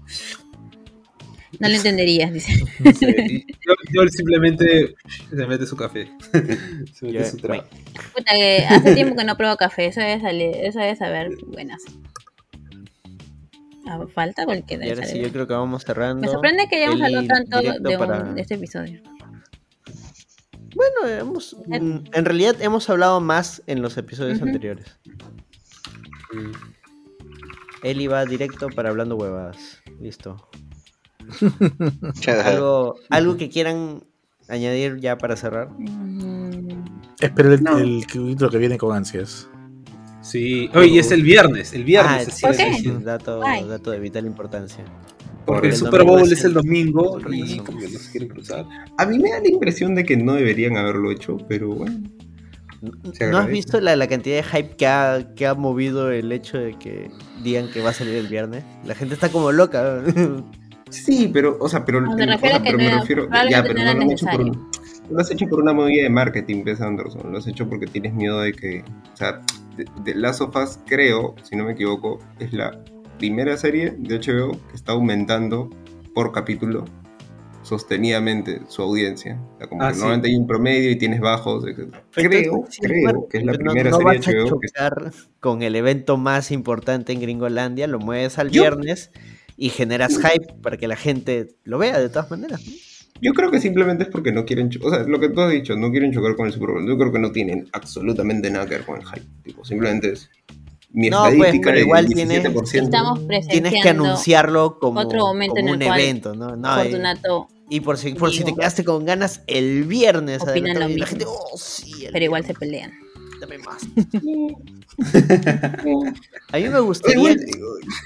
No 1.60 1.68
lo 1.68 1.74
entenderías, 1.74 2.32
dice. 2.32 2.52
no 2.80 2.92
sé, 2.92 3.16
y 3.28 3.46
yo, 3.66 3.74
yo 3.92 4.08
simplemente 4.08 4.94
se 5.30 5.46
mete 5.46 5.66
su 5.66 5.76
café, 5.76 6.10
se 6.32 7.06
mete 7.06 7.18
Yo- 7.18 7.24
su 7.24 7.36
trago. 7.38 7.64
Puta, 8.16 8.32
que 8.34 8.64
hace 8.68 8.94
tiempo 8.94 9.16
que 9.16 9.24
no 9.24 9.36
pruebo 9.36 9.56
café, 9.56 9.86
eso 9.86 10.00
debe 10.00 10.20
salir, 10.20 10.50
eso 10.56 10.78
debe 10.80 10.96
saber 10.96 11.30
buenas. 11.46 11.82
Ah, 13.86 14.00
Falta 14.12 14.46
cualquier 14.46 14.82
Y 14.84 14.88
ahora 14.88 15.04
sí, 15.04 15.20
yo 15.20 15.30
creo 15.30 15.46
que 15.46 15.52
vamos 15.52 15.84
cerrando. 15.84 16.22
Me 16.22 16.28
sorprende 16.28 16.66
que 16.68 16.76
hayamos 16.76 17.02
hablado 17.02 17.26
tanto 17.26 17.60
de, 17.60 17.96
un- 17.96 17.98
para- 17.98 18.22
de 18.32 18.40
este 18.40 18.54
episodio. 18.54 19.02
Bueno, 20.74 21.06
hemos, 21.20 21.54
mm, 21.66 21.98
en 22.12 22.24
realidad 22.24 22.56
hemos 22.60 22.88
hablado 22.90 23.20
más 23.20 23.62
en 23.66 23.80
los 23.82 23.96
episodios 23.96 24.40
anteriores. 24.42 24.98
Mm. 26.32 26.50
Eli 27.84 28.06
va 28.06 28.24
directo 28.24 28.68
para 28.70 28.88
hablando 28.88 29.16
huevadas. 29.16 29.82
Listo. 30.00 30.48
¿Algo, 32.44 32.96
algo 33.10 33.36
que 33.36 33.48
quieran 33.48 34.02
añadir 34.48 34.98
ya 35.00 35.16
para 35.18 35.36
cerrar? 35.36 35.68
Espero 37.20 37.52
el, 37.54 37.62
No. 37.62 37.78
el 37.78 38.06
capítulo 38.06 38.50
que 38.50 38.58
viene 38.58 38.78
con 38.78 38.96
ansias. 38.96 39.48
Sí, 40.20 40.70
oye, 40.74 40.88
y 40.88 40.98
es 40.98 41.10
el 41.10 41.22
viernes, 41.22 41.74
el 41.74 41.84
viernes. 41.84 42.12
Ah, 42.12 42.22
es 42.22 42.34
sí, 42.34 42.46
¿Por 42.46 42.54
sí, 42.54 42.64
qué? 42.64 42.74
sí, 42.78 42.92
dato, 43.02 43.40
dato 43.40 43.90
de 43.90 44.00
vital 44.00 44.24
importancia. 44.26 44.82
porque 45.44 45.66
el 45.68 45.72
el 45.74 45.78
Super 45.78 46.02
Bowl 46.04 46.22
es 46.32 46.44
el 46.44 46.54
domingo 46.54 47.18
y 47.20 47.22
regreso. 47.22 47.64
como 47.64 47.78
que 47.78 47.88
no 47.88 47.98
se 47.98 48.10
quieren 48.10 48.28
cruzar. 48.30 48.64
A 48.96 49.04
mí 49.06 49.18
me 49.18 49.30
da 49.30 49.40
la 49.40 49.48
impresión 49.48 49.94
de 49.94 50.04
que 50.04 50.16
no 50.16 50.32
deberían 50.34 50.76
haberlo 50.78 51.10
hecho, 51.10 51.36
pero 51.48 51.68
bueno. 51.74 52.00
¿No 53.30 53.38
has 53.38 53.48
visto 53.48 53.80
la, 53.80 53.96
la 53.96 54.06
cantidad 54.08 54.36
de 54.36 54.42
hype 54.42 54.76
que 54.76 54.86
ha, 54.86 55.34
que 55.34 55.46
ha 55.46 55.54
movido 55.54 56.10
el 56.10 56.30
hecho 56.32 56.58
de 56.58 56.78
que 56.78 57.10
digan 57.42 57.70
que 57.70 57.80
va 57.82 57.90
a 57.90 57.94
salir 57.94 58.14
el 58.14 58.26
viernes? 58.28 58.62
La 58.84 58.94
gente 58.94 59.14
está 59.14 59.30
como 59.30 59.52
loca. 59.52 60.02
Sí, 60.94 61.30
pero, 61.32 61.56
o 61.60 61.68
sea, 61.68 61.84
pero, 61.84 62.00
No, 62.00 62.08
me 62.08 62.14
o 62.14 62.16
sea, 62.16 62.26
refiero 62.36 62.56
a 62.56 62.58
que 62.62 62.64
pero 62.70 62.78
no 62.78 62.84
me 62.84 63.00
refiero, 63.00 63.28
ya, 63.50 63.62
pero 63.62 63.74
no 63.74 63.84
lo 63.84 63.90
han 64.02 64.10
hecho 64.10 64.26
por, 64.26 64.44
no 64.46 64.68
lo 65.10 65.20
has 65.20 65.30
hecho 65.30 65.46
por 65.46 65.60
una 65.60 65.72
movida 65.72 66.02
de 66.04 66.10
marketing, 66.10 66.62
Wes 66.64 66.80
Anderson, 66.80 67.30
lo 67.32 67.38
has 67.38 67.46
hecho 67.46 67.68
porque 67.68 67.86
tienes 67.86 68.14
miedo 68.14 68.40
de 68.40 68.52
que, 68.52 68.84
o 69.12 69.16
sea, 69.16 69.40
de, 69.76 69.86
de 70.04 70.14
Last 70.14 70.40
of 70.40 70.54
Us, 70.56 70.78
creo, 70.86 71.34
si 71.42 71.56
no 71.56 71.64
me 71.64 71.72
equivoco, 71.72 72.18
es 72.38 72.52
la 72.52 72.80
primera 73.18 73.56
serie 73.56 73.94
de 73.98 74.18
HBO 74.18 74.52
que 74.68 74.74
está 74.76 74.92
aumentando 74.92 75.68
por 76.14 76.32
capítulo 76.32 76.84
sostenidamente 77.62 78.60
su 78.68 78.82
audiencia. 78.82 79.38
O 79.54 79.58
sea, 79.58 79.66
como 79.68 79.82
Ah, 79.82 79.88
que 79.88 79.94
sí. 79.94 80.00
normalmente 80.00 80.28
hay 80.28 80.36
un 80.36 80.46
promedio 80.46 80.90
y 80.90 80.96
tienes 80.96 81.20
bajos, 81.20 81.64
etc. 81.66 81.94
Creo, 82.12 82.64
Sí, 82.68 82.80
creo 82.82 83.02
bueno, 83.04 83.26
que 83.30 83.38
es 83.38 83.44
la 83.44 83.52
no- 83.52 83.58
primera 83.58 83.90
no, 83.90 83.96
serie 83.96 84.18
vas 84.18 84.28
a 84.28 84.30
de 84.30 84.36
HBO 84.42 84.60
que 84.60 84.68
chocar 84.68 85.12
con 85.40 85.62
el 85.62 85.74
evento 85.76 86.16
más 86.16 86.50
importante 86.50 87.12
en 87.12 87.20
Gringolandia, 87.20 87.86
lo 87.86 87.98
mueves 87.98 88.38
al 88.38 88.50
Yo- 88.50 88.62
viernes 88.62 89.10
y 89.56 89.68
generas 89.68 90.16
hype 90.18 90.54
para 90.62 90.76
que 90.76 90.88
la 90.88 90.96
gente 90.96 91.56
lo 91.64 91.78
vea 91.78 91.98
de 92.00 92.08
todas 92.08 92.30
maneras. 92.30 92.60
¿no? 92.66 92.72
Yo 93.20 93.32
creo 93.32 93.50
que 93.50 93.60
simplemente 93.60 94.04
es 94.04 94.10
porque 94.10 94.32
no 94.32 94.44
quieren, 94.44 94.68
o 94.82 94.90
sea, 94.90 95.04
lo 95.04 95.20
que 95.20 95.28
tú 95.28 95.40
has 95.40 95.52
dicho, 95.52 95.76
no 95.76 95.90
quieren 95.90 96.12
chocar 96.12 96.34
con 96.36 96.46
el 96.46 96.52
Super 96.52 96.70
Bowl. 96.70 96.86
Yo 96.86 96.98
creo 96.98 97.12
que 97.12 97.18
no 97.20 97.30
tienen 97.30 97.68
absolutamente 97.72 98.50
nada 98.50 98.66
que 98.66 98.74
ver 98.74 98.84
con 98.84 99.00
el 99.00 99.06
hype. 99.06 99.26
Tipo, 99.44 99.64
simplemente 99.64 100.12
es 100.12 100.28
mi 100.90 101.10
No, 101.10 101.22
pues, 101.22 101.34
estadística 101.34 101.70
pero 101.70 101.78
igual 101.80 102.06
tiene- 102.06 102.40
17%. 102.42 102.84
Estamos 102.84 103.18
presenciando 103.20 103.68
Tienes 103.70 103.82
que 103.82 103.88
anunciarlo 103.88 104.78
como, 104.78 105.00
otro 105.00 105.20
momento 105.20 105.54
como 105.54 105.68
en 105.68 105.74
un 105.76 105.82
el 105.82 105.88
cual 105.88 106.00
evento, 106.00 106.34
¿no? 106.34 106.56
No, 106.56 106.76
y- 106.80 106.82
Fortunato, 106.90 107.48
y 107.70 107.80
por 107.80 107.96
si, 107.98 108.14
por 108.14 108.32
si 108.32 108.44
te 108.44 108.52
quedaste 108.54 108.84
con 108.84 109.04
ganas 109.04 109.42
el 109.46 109.84
viernes, 109.84 110.42
Opinan 110.42 110.74
lo 110.78 110.80
y 110.80 110.82
la 110.82 110.88
mismo. 110.88 111.06
gente, 111.06 111.24
oh, 111.26 111.56
sí, 111.56 112.06
pero 112.12 112.24
igual 112.24 112.44
se 112.44 112.54
pelean. 112.54 112.92
dame 113.40 113.58
más. 113.58 113.82
A 116.52 116.56
mí 116.58 116.68
me 116.68 116.80
gustaría 116.80 117.16
Igual, 117.32 117.40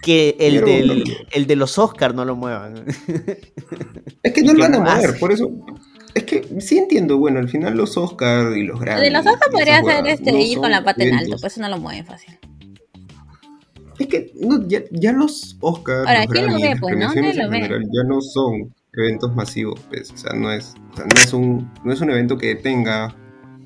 que 0.02 0.36
el, 0.40 0.64
del, 0.64 1.04
el 1.32 1.46
de 1.46 1.56
los 1.56 1.78
Oscars 1.78 2.14
no 2.14 2.24
lo 2.24 2.34
muevan. 2.36 2.84
es 4.22 4.32
que 4.32 4.40
¿Y 4.40 4.44
no 4.44 4.54
lo 4.54 4.60
van 4.60 4.74
a 4.74 4.80
mover, 4.80 5.18
por 5.18 5.32
eso. 5.32 5.50
Es 6.14 6.24
que 6.24 6.48
sí 6.60 6.78
entiendo, 6.78 7.18
bueno, 7.18 7.38
al 7.38 7.48
final 7.48 7.76
los 7.76 7.96
Oscar 7.96 8.56
y 8.56 8.62
los 8.64 8.78
El 8.78 8.84
Grammys. 8.86 9.02
de 9.04 9.10
los 9.10 9.26
Oscar 9.26 9.48
y 9.48 9.52
podría 9.52 9.82
huevadas 9.82 10.08
este 10.14 10.32
no 10.32 10.38
ir 10.38 10.58
con 10.58 10.70
la 10.70 10.82
pata 10.82 11.02
en 11.04 11.10
alto, 11.10 11.18
eventos. 11.24 11.40
pues 11.42 11.52
eso 11.52 11.60
no 11.62 11.68
lo 11.68 11.78
mueven 11.78 12.06
fácil. 12.06 12.38
Es 13.98 14.06
que 14.06 14.32
no, 14.40 14.66
ya, 14.68 14.82
ya 14.92 15.12
los 15.12 15.56
Oscars, 15.60 16.06
Ahora, 16.06 16.24
los 16.24 16.32
¿quién 16.32 16.46
lo 16.46 16.58
Grammys, 16.58 16.62
ve, 16.62 16.70
las 16.70 16.80
pues, 16.80 16.96
no? 16.96 17.14
Nadie 17.14 17.34
lo 17.34 17.50
ve. 17.50 17.56
general 17.56 17.82
ya 17.92 18.02
no 18.08 18.20
son 18.20 18.74
eventos 18.94 19.34
masivos, 19.34 19.80
pues, 19.90 20.10
o 20.12 20.16
sea, 20.16 20.32
no 20.34 20.50
es, 20.52 20.74
o 20.92 20.96
sea, 20.96 21.04
no 21.04 21.20
es 21.20 21.32
un, 21.32 21.70
no 21.84 21.92
es 21.92 22.00
un 22.00 22.10
evento 22.10 22.38
que 22.38 22.54
tenga 22.54 23.14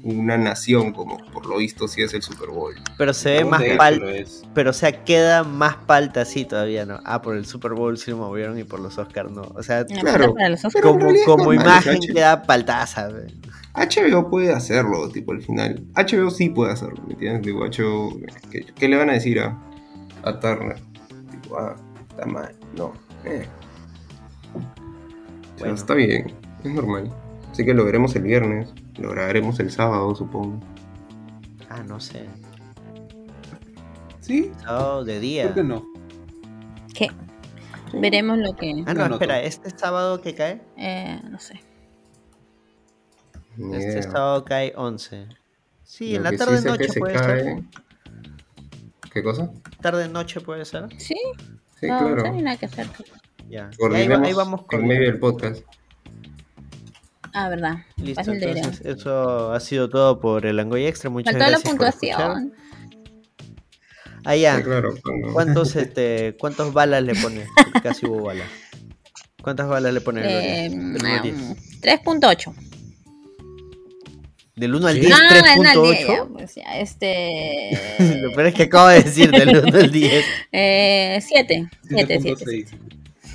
una 0.05 0.37
nación 0.37 0.93
como 0.93 1.19
por 1.33 1.47
lo 1.47 1.59
visto 1.59 1.87
sí 1.89 2.03
es 2.03 2.13
el 2.15 2.23
Super 2.23 2.49
Bowl. 2.51 2.75
Pero 2.99 3.13
se 3.15 3.31
ve 3.35 3.45
más 3.45 3.63
palta. 3.77 4.07
Pero 4.55 4.71
o 4.71 4.73
sea, 4.73 5.05
queda 5.05 5.45
más 5.45 5.77
palta 5.77 6.23
así 6.23 6.45
todavía, 6.45 6.85
¿no? 6.87 7.01
Ah, 7.05 7.23
por 7.23 7.37
el 7.37 7.47
Super 7.47 7.73
Bowl 7.75 7.97
sí 7.99 8.11
lo 8.11 8.17
movieron 8.17 8.59
y 8.59 8.65
por 8.65 8.81
los 8.81 8.99
Oscars 8.99 9.31
no. 9.31 9.43
O 9.55 9.63
sea, 9.63 9.85
Claro. 9.87 10.35
como, 10.83 11.07
como 11.27 11.53
imagen 11.53 12.01
queda 12.01 12.43
paltaza. 12.43 13.09
HBO 13.75 14.29
puede 14.29 14.53
hacerlo, 14.53 15.09
tipo, 15.09 15.33
al 15.33 15.41
final. 15.43 15.83
HBO 15.95 16.31
sí 16.31 16.51
puede 16.51 16.73
hacerlo, 16.73 17.03
¿me 17.07 17.15
entiendes? 17.15 17.43
Digo, 17.43 17.61
HBO, 17.65 18.19
¿qué, 18.51 18.67
qué 18.75 18.89
le 18.89 18.97
van 18.97 19.09
a 19.09 19.15
decir 19.15 19.41
a, 19.41 19.59
a 20.25 20.39
Turner? 20.41 20.77
Tipo, 21.31 21.59
ah, 21.59 21.77
está 22.11 22.27
mal, 22.27 22.55
no. 22.77 22.93
Eh. 23.25 23.47
O 24.55 24.59
sea, 24.61 24.69
Bueno. 25.59 25.75
está 25.75 25.95
bien, 25.95 26.33
es 26.65 26.71
normal. 26.73 27.11
Así 27.51 27.65
que 27.65 27.73
lo 27.75 27.85
veremos 27.85 28.15
el 28.17 28.23
viernes, 28.23 28.73
lo 28.99 29.11
grabaremos 29.11 29.59
el 29.61 29.71
sábado, 29.71 30.15
supongo. 30.15 30.61
Ah, 31.69 31.83
no 31.87 32.01
sé. 32.01 32.27
¿Sí? 34.21 34.53
Sábado 34.63 35.05
de 35.05 35.21
día. 35.21 35.45
¿Por 35.45 35.55
qué 35.55 35.65
no? 35.65 35.87
¿Qué? 36.95 37.09
Veremos 37.95 38.39
lo 38.39 38.55
que. 38.55 38.83
Ah, 38.87 38.95
no, 38.95 39.07
espera, 39.15 39.41
¿este 39.43 39.71
sábado 39.71 40.21
que 40.21 40.35
cae? 40.35 40.63
Eh, 40.77 41.21
no 41.31 41.39
sé. 41.39 41.61
Este 43.73 44.03
sábado 44.03 44.45
cae 44.45 44.73
11. 44.77 45.27
Sí, 45.83 46.13
Lo 46.13 46.17
en 46.19 46.23
la 46.23 46.31
que 46.31 46.39
sí 46.39 46.45
tarde 46.45 46.57
sé 46.59 46.63
que 46.65 46.71
noche 46.71 46.89
se 46.89 47.01
puede 47.01 47.15
cae- 47.15 47.43
ser. 47.43 47.63
¿Qué 49.13 49.23
cosa? 49.23 49.51
Tarde 49.83 50.09
noche 50.09 50.41
puede 50.41 50.65
ser. 50.65 50.89
Sí, 50.99 51.15
Sí, 51.79 51.87
no, 51.89 51.99
claro. 51.99 52.17
no 52.17 52.33
hay 52.37 52.43
nada 52.43 52.57
que 52.57 52.67
hacer. 52.67 52.87
Ya. 53.51 53.69
Y 53.79 53.95
ahí, 53.95 54.33
vamos 54.33 54.63
en 54.71 54.87
medio 54.87 55.03
del 55.11 55.19
podcast. 55.19 55.63
Ah, 57.35 57.49
verdad. 57.49 57.77
Listo, 57.97 58.31
entonces 58.33 58.81
eso 58.85 59.53
ha 59.53 59.61
sido 59.61 59.89
todo 59.89 60.21
por 60.21 60.45
el 60.47 60.59
Angoy 60.61 60.87
Extra. 60.87 61.09
Muchas 61.11 61.33
Faltó 61.33 61.45
la 61.45 61.51
gracias 61.59 61.73
escuchar. 61.75 61.93
puntuación. 62.23 62.53
Ah, 64.25 64.37
ya. 64.37 64.57
Sí, 64.59 64.63
claro. 64.65 64.95
¿Cuántos, 65.33 65.75
este, 65.77 66.37
¿Cuántos 66.39 66.73
balas 66.73 67.03
le 67.03 67.15
pone? 67.15 67.45
Casi 67.83 68.07
hubo 68.07 68.25
balas. 68.25 68.47
¿Cuántas 69.43 69.69
balas 69.69 69.93
le 69.93 70.01
pone? 70.01 70.21
Eh, 70.25 70.69
Gloria? 70.71 70.99
Del 71.01 71.01
1 71.03 71.09
al 71.17 71.23
10. 71.23 71.37
mm, 71.37 71.53
3.8. 71.81 72.55
Del 74.55 74.75
1 74.75 74.87
al 74.87 74.95
Sí. 74.95 75.01
10, 75.01 75.13
Ah, 75.13 75.19
en 75.31 75.37
el 75.37 75.43
día, 75.83 76.07
3.8. 76.07 76.07
ya, 76.07 76.25
pues 76.27 76.55
ya, 76.55 76.79
este. 76.79 77.81
Lo 78.21 78.31
peor 78.33 78.47
es 78.49 78.55
que 78.55 78.63
acabo 78.65 78.89
de 78.89 79.03
decir 79.03 79.31
del 79.31 79.49
1 79.67 79.79
al 79.79 79.91
10. 79.91 80.25
Eh, 80.53 81.19
7. 81.27 81.69
7, 81.89 82.19
7. 82.21 82.45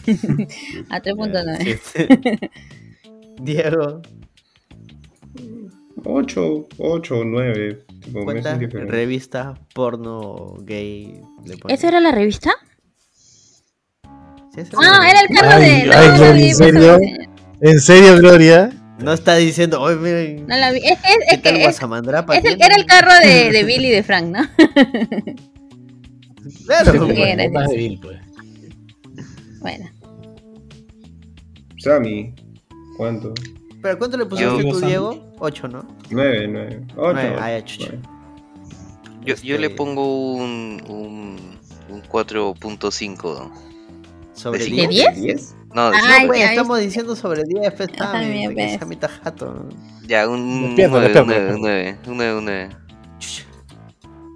7.6. 0.05 0.85
A 0.89 1.01
3.9. 1.01 2.49
Diego, 3.39 4.01
8, 6.03 6.67
8, 6.77 7.15
9. 7.25 7.85
Tipo, 8.01 8.19
me 8.19 8.25
¿cuántas 8.25 8.45
hacen 8.47 8.59
diferente. 8.59 8.91
revistas 8.91 9.59
porno 9.73 10.55
gay 10.61 11.19
le 11.45 11.57
pones? 11.57 11.77
¿Esa 11.79 11.87
era 11.89 11.99
la 11.99 12.11
revista? 12.11 12.51
Sí, 14.55 14.61
Ah, 14.77 15.07
era 15.09 15.21
el 15.21 15.27
carro 15.35 15.49
Ay, 15.51 15.61
de. 15.61 15.93
ay, 15.93 16.19
no, 16.19 16.25
¿en 16.25 16.55
serio? 16.55 16.97
¿En 17.61 17.79
serio, 17.79 18.17
Gloria? 18.17 18.71
No 18.99 19.13
está 19.13 19.35
diciendo, 19.35 19.79
oye, 19.81 19.95
miren, 19.97 20.47
No 20.47 20.57
la 20.57 20.71
vi. 20.71 20.79
Es, 20.79 20.93
es, 20.93 20.99
¿qué 20.99 21.35
es, 21.35 21.41
que 21.41 21.49
es, 21.65 21.79
el, 22.45 22.59
era 22.61 22.75
el 22.75 22.85
carro 22.87 23.11
de, 23.23 23.51
de 23.51 23.63
Billy 23.63 23.87
y 23.89 23.91
de 23.91 24.03
Frank, 24.03 24.25
¿no? 24.27 24.39
Claro, 26.65 26.91
Sí, 27.07 27.21
era 27.21 27.49
Más 27.49 27.65
ese. 27.65 27.73
débil, 27.75 27.99
pues. 28.01 28.17
Bueno. 29.59 29.85
Sammy, 31.77 32.33
¿cuánto? 32.97 33.33
¿Pero 33.81 33.97
cuánto 33.97 34.17
le 34.17 34.25
pusiste 34.25 34.63
Yo- 34.63 34.69
tú, 34.69 34.79
Diego? 34.85 35.33
8, 35.39 35.67
¿no? 35.67 35.87
9, 36.09 36.47
9. 36.49 36.81
8. 36.95 37.13
Nueve, 37.13 37.35
ah. 37.39 37.59
Yo, 39.23 39.35
yo 39.35 39.57
le 39.57 39.67
Este, 39.67 39.69
pongo 39.77 40.33
un, 40.35 40.81
un, 40.87 41.57
un 41.89 42.01
4.5. 42.03 43.51
¿Sobre 44.33 44.59
¿De 44.59 44.65
10? 44.65 44.89
10? 44.89 45.21
10? 45.21 45.55
No, 45.73 45.91
de 45.91 45.97
Ay, 46.01 46.29
estamos 46.41 46.79
diciendo 46.79 47.15
sobre 47.15 47.43
10, 47.43 47.73
pues, 47.73 47.89
sea 47.97 48.85
mitad 48.87 49.09
jato. 49.23 49.67
ya, 50.07 50.27
un 50.27 50.75
Despierta, 50.75 50.91
9, 50.97 51.07
despierta. 51.13 51.55
un 51.55 51.61
9, 51.61 51.97
un 52.07 52.17
9, 52.17 52.37
un 52.37 52.45
9. 52.45 52.69
Chucha. 53.19 53.43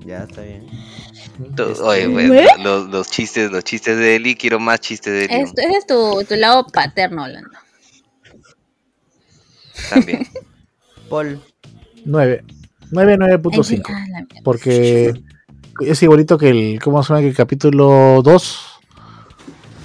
Ya, 0.05 0.23
está 0.23 0.41
bien. 0.41 0.67
Este- 1.43 1.63
Oye, 1.81 2.47
los, 2.59 2.87
los 2.89 3.09
chistes, 3.09 3.49
los 3.51 3.63
chistes 3.63 3.97
de 3.97 4.15
Eli, 4.17 4.35
quiero 4.35 4.59
más 4.59 4.79
chistes 4.81 5.13
de 5.13 5.25
Eli. 5.25 5.43
Esto, 5.43 5.61
ese 5.61 5.77
es 5.77 5.87
tu, 5.87 6.23
tu 6.27 6.35
lado 6.35 6.65
paterno 6.67 7.23
hablando. 7.23 7.49
También. 9.89 10.27
Paul, 11.09 11.41
9. 12.05 12.43
9, 12.91 13.17
9.5. 13.17 13.83
Ah, 13.87 13.91
la 14.11 14.19
mierda. 14.19 14.41
Porque 14.43 15.13
es 15.81 16.03
igualito 16.03 16.37
que 16.37 16.49
el. 16.49 16.79
¿Cómo 16.81 17.01
se 17.03 17.09
llama? 17.09 17.21
Que 17.21 17.29
el 17.29 17.35
capítulo 17.35 18.21
2. 18.23 18.67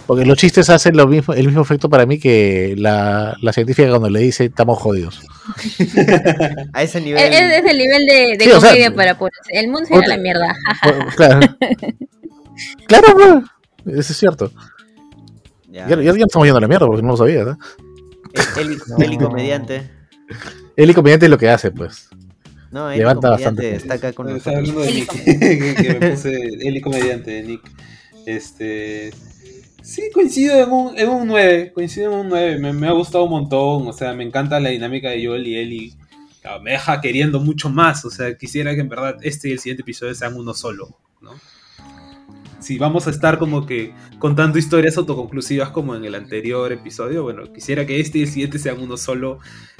Porque 0.06 0.24
los 0.24 0.38
chistes 0.38 0.70
hacen 0.70 0.96
lo 0.96 1.08
mismo, 1.08 1.34
el 1.34 1.46
mismo 1.46 1.62
efecto 1.62 1.90
para 1.90 2.06
mí 2.06 2.20
que 2.20 2.74
la, 2.78 3.36
la 3.42 3.52
científica 3.52 3.88
cuando 3.88 4.08
le 4.08 4.20
dice 4.20 4.44
estamos 4.44 4.78
jodidos. 4.78 5.20
a 6.72 6.82
ese 6.84 6.98
Es, 6.98 7.04
nivel. 7.04 7.32
es 7.32 7.40
es 7.64 7.64
el 7.72 7.78
nivel 7.78 8.06
de, 8.06 8.36
de 8.38 8.44
Sí, 8.44 8.50
o 8.52 8.60
sea, 8.60 8.70
comedia 8.70 8.94
para 8.94 9.18
pobres. 9.18 9.38
El 9.50 9.66
mundo 9.66 9.84
será 9.86 9.98
otra- 9.98 10.16
la 10.16 10.22
mierda. 10.22 10.54
Claro. 11.16 11.40
claro, 12.86 13.06
pues, 13.84 13.98
Eso 13.98 14.12
es 14.12 14.18
cierto. 14.18 14.52
Ya. 15.70 15.88
Ya, 15.88 15.96
ya, 15.96 16.02
ya 16.16 16.24
estamos 16.24 16.46
yendo 16.46 16.58
a 16.58 16.60
la 16.60 16.68
mierda 16.68 16.86
porque 16.86 17.02
no 17.02 17.08
lo 17.08 17.16
sabía, 17.16 17.42
¿no? 17.44 17.58
Eli, 18.56 18.76
Eli 18.98 19.18
comediante. 19.18 19.90
El 20.76 20.94
comediante 20.94 21.26
es 21.26 21.30
lo 21.30 21.38
que 21.38 21.48
hace, 21.48 21.70
pues. 21.70 22.08
No, 22.70 22.90
Eli 22.90 22.98
Levanta 22.98 23.30
comediante 23.30 23.62
bastante 23.72 23.76
está 23.76 23.94
acá 23.94 24.12
con 24.12 24.28
Estaba 24.28 24.60
nosotros. 24.60 24.76
hablando 24.76 24.80
de 24.80 24.88
Eli 24.88 25.00
Nick, 25.00 25.76
que 25.82 25.98
me 25.98 26.10
puse 26.10 26.34
Eli 26.68 26.80
comediante 26.80 27.30
de 27.30 27.42
Nick. 27.42 27.62
Este. 28.26 29.12
Sí, 29.82 30.10
coincido 30.12 30.60
en 30.62 30.72
un, 30.72 30.98
en 30.98 31.08
un 31.08 31.28
9. 31.28 31.72
Coincido 31.72 32.12
en 32.12 32.18
un 32.18 32.28
9. 32.28 32.58
Me, 32.58 32.72
me 32.72 32.88
ha 32.88 32.92
gustado 32.92 33.24
un 33.24 33.30
montón. 33.30 33.86
O 33.86 33.92
sea, 33.92 34.14
me 34.14 34.24
encanta 34.24 34.58
la 34.58 34.70
dinámica 34.70 35.10
de 35.10 35.24
Joel 35.24 35.46
y 35.46 35.56
Eli. 35.56 35.94
Claro, 36.42 36.60
me 36.60 36.72
deja 36.72 37.00
queriendo 37.00 37.38
mucho 37.38 37.70
más. 37.70 38.04
O 38.04 38.10
sea, 38.10 38.36
quisiera 38.36 38.74
que 38.74 38.80
en 38.80 38.88
verdad 38.88 39.16
este 39.22 39.48
y 39.48 39.52
el 39.52 39.60
siguiente 39.60 39.82
episodio 39.82 40.14
sean 40.14 40.34
uno 40.34 40.54
solo. 40.54 40.98
¿no? 41.20 41.30
Si 42.66 42.78
vamos 42.78 43.06
a 43.06 43.10
estar 43.10 43.38
como 43.38 43.64
que 43.64 43.92
contando 44.18 44.58
historias 44.58 44.96
autoconclusivas 44.96 45.70
como 45.70 45.94
en 45.94 46.04
el 46.04 46.14
anterior 46.16 46.72
episodio, 46.72 47.22
bueno, 47.22 47.44
quisiera 47.52 47.86
que 47.86 48.00
este 48.00 48.18
y 48.18 48.22
el 48.22 48.28
siguiente 48.28 48.58
sean 48.58 48.80
uno 48.80 48.96
solo. 48.96 49.38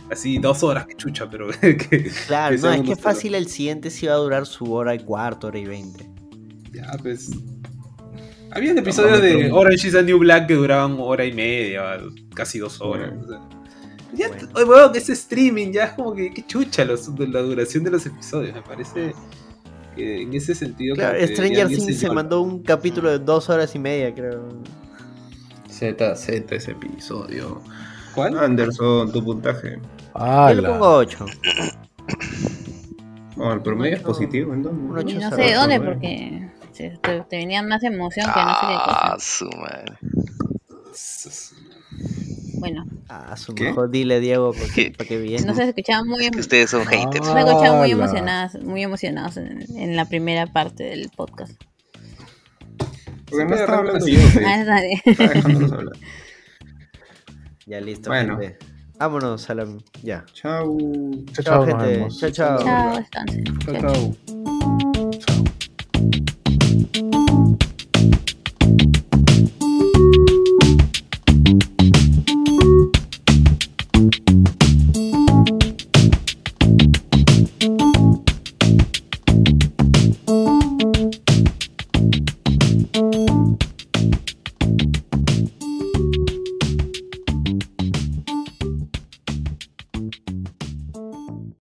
Así, 0.09 0.39
dos 0.39 0.63
horas, 0.63 0.87
que 0.87 0.95
chucha, 0.95 1.29
pero 1.29 1.49
que, 1.61 2.11
Claro, 2.29 2.55
que 2.55 2.63
no, 2.63 2.71
es 2.73 2.81
que 2.83 2.87
solo. 2.87 2.97
fácil 2.99 3.35
el 3.35 3.49
siguiente 3.49 3.91
sí 3.91 4.07
va 4.07 4.13
a 4.13 4.19
durar 4.19 4.47
su 4.47 4.73
hora 4.73 4.95
y 4.95 5.01
cuarto, 5.01 5.49
hora 5.49 5.59
y 5.59 5.65
veinte. 5.67 6.09
Ya, 6.73 6.93
pues. 7.03 7.31
Habían 8.53 8.79
episodios 8.79 9.21
de 9.21 9.51
Orange 9.51 9.89
is 9.89 9.93
the 9.95 10.03
New 10.05 10.19
Black 10.19 10.47
que 10.47 10.55
duraban 10.55 10.97
hora 11.01 11.25
y 11.25 11.33
media, 11.33 11.99
casi 12.35 12.59
dos 12.61 12.81
horas. 12.81 13.13
o 13.25 13.29
sea. 13.29 13.41
Ya, 14.15 14.29
Bueno. 14.29 14.49
oye, 14.55 14.65
weón, 14.65 14.93
ese 14.97 15.13
streaming 15.15 15.73
ya 15.73 15.85
es 15.87 15.93
como 15.95 16.15
que, 16.15 16.33
qué 16.33 16.47
chucha 16.47 16.85
los- 16.85 17.09
la 17.19 17.41
duración 17.43 17.83
de 17.83 17.91
los 17.91 18.07
episodios. 18.07 18.55
Me 18.55 18.63
parece 18.63 19.13
que 19.97 20.23
en 20.23 20.35
ese 20.35 20.55
sentido. 20.55 20.95
Claro, 20.95 21.15
como 21.17 21.27
que 21.27 21.35
Stranger 21.35 21.67
Things 21.69 21.99
se 21.99 22.11
mandó 22.11 22.43
un 22.43 22.63
capítulo 22.63 23.11
de 23.11 23.19
dos 23.19 23.49
horas 23.51 23.75
y 23.75 23.79
media, 23.81 24.15
creo. 24.15 24.49
Z, 25.69 26.15
Z 26.17 26.55
ese 26.55 26.71
episodio. 26.71 27.61
¿Cuál? 28.15 28.39
Anderson, 28.39 29.11
tu 29.13 29.25
puntaje. 29.25 29.79
Ah, 30.15 30.53
Yo 30.55 30.63
le 30.63 30.69
pongo 30.69 30.89
8. 30.97 31.27
Oh, 33.39 33.53
el 33.53 33.61
promedio 33.61 33.97
es 33.97 34.03
positivo, 34.03 34.55
entonces. 34.55 34.83
Un 34.83 34.97
ocho 34.99 35.09
Y 35.11 35.19
no 35.19 35.29
se 35.29 35.37
sé 35.37 35.43
de 35.43 35.55
dónde, 35.55 35.79
¿no? 35.79 35.85
porque 35.85 36.49
te, 36.75 36.99
te 37.29 37.37
venía 37.37 37.63
más 37.63 37.83
emoción 37.83 38.25
que 38.33 38.41
no 38.41 38.49
sé 38.49 38.61
qué 38.67 38.75
Ah, 38.87 39.17
su 39.19 39.45
madre. 39.45 39.99
Bueno. 42.67 42.85
Ah, 43.09 43.37
su 43.37 43.53
mejor 43.55 43.91
dile 43.91 44.19
Diego 44.19 44.53
porque, 44.53 44.93
porque. 44.97 45.19
No 45.47 45.55
se 45.55 45.69
escuchaban 45.69 46.09
muy 46.09 46.27
em- 46.27 46.37
ustedes 46.37 46.71
son 46.71 46.85
haters. 46.85 47.25
Muy 47.29 47.93
emocionadas, 47.93 48.61
muy 48.61 48.83
emocionados 48.83 49.37
en, 49.37 49.95
la 49.95 50.05
primera 50.07 50.49
parte 50.49 50.83
del 50.83 51.09
podcast. 51.11 51.53
Porque 53.31 53.45
no 53.45 54.01
¿sí? 54.01 54.17
Ah, 54.45 54.81
ya 57.67 57.81
listo. 57.81 58.11
Bueno. 58.11 58.37
Gente. 58.39 58.59
Vámonos 58.99 59.49
a 59.49 59.55
ya. 60.03 60.25
Chao. 60.33 60.77
Chao, 61.41 61.67
gente. 61.67 62.09
Chao, 62.19 62.31
chao. 62.31 62.59
Chao, 62.59 63.05
chao. 63.13 63.81
chao. 63.81 64.17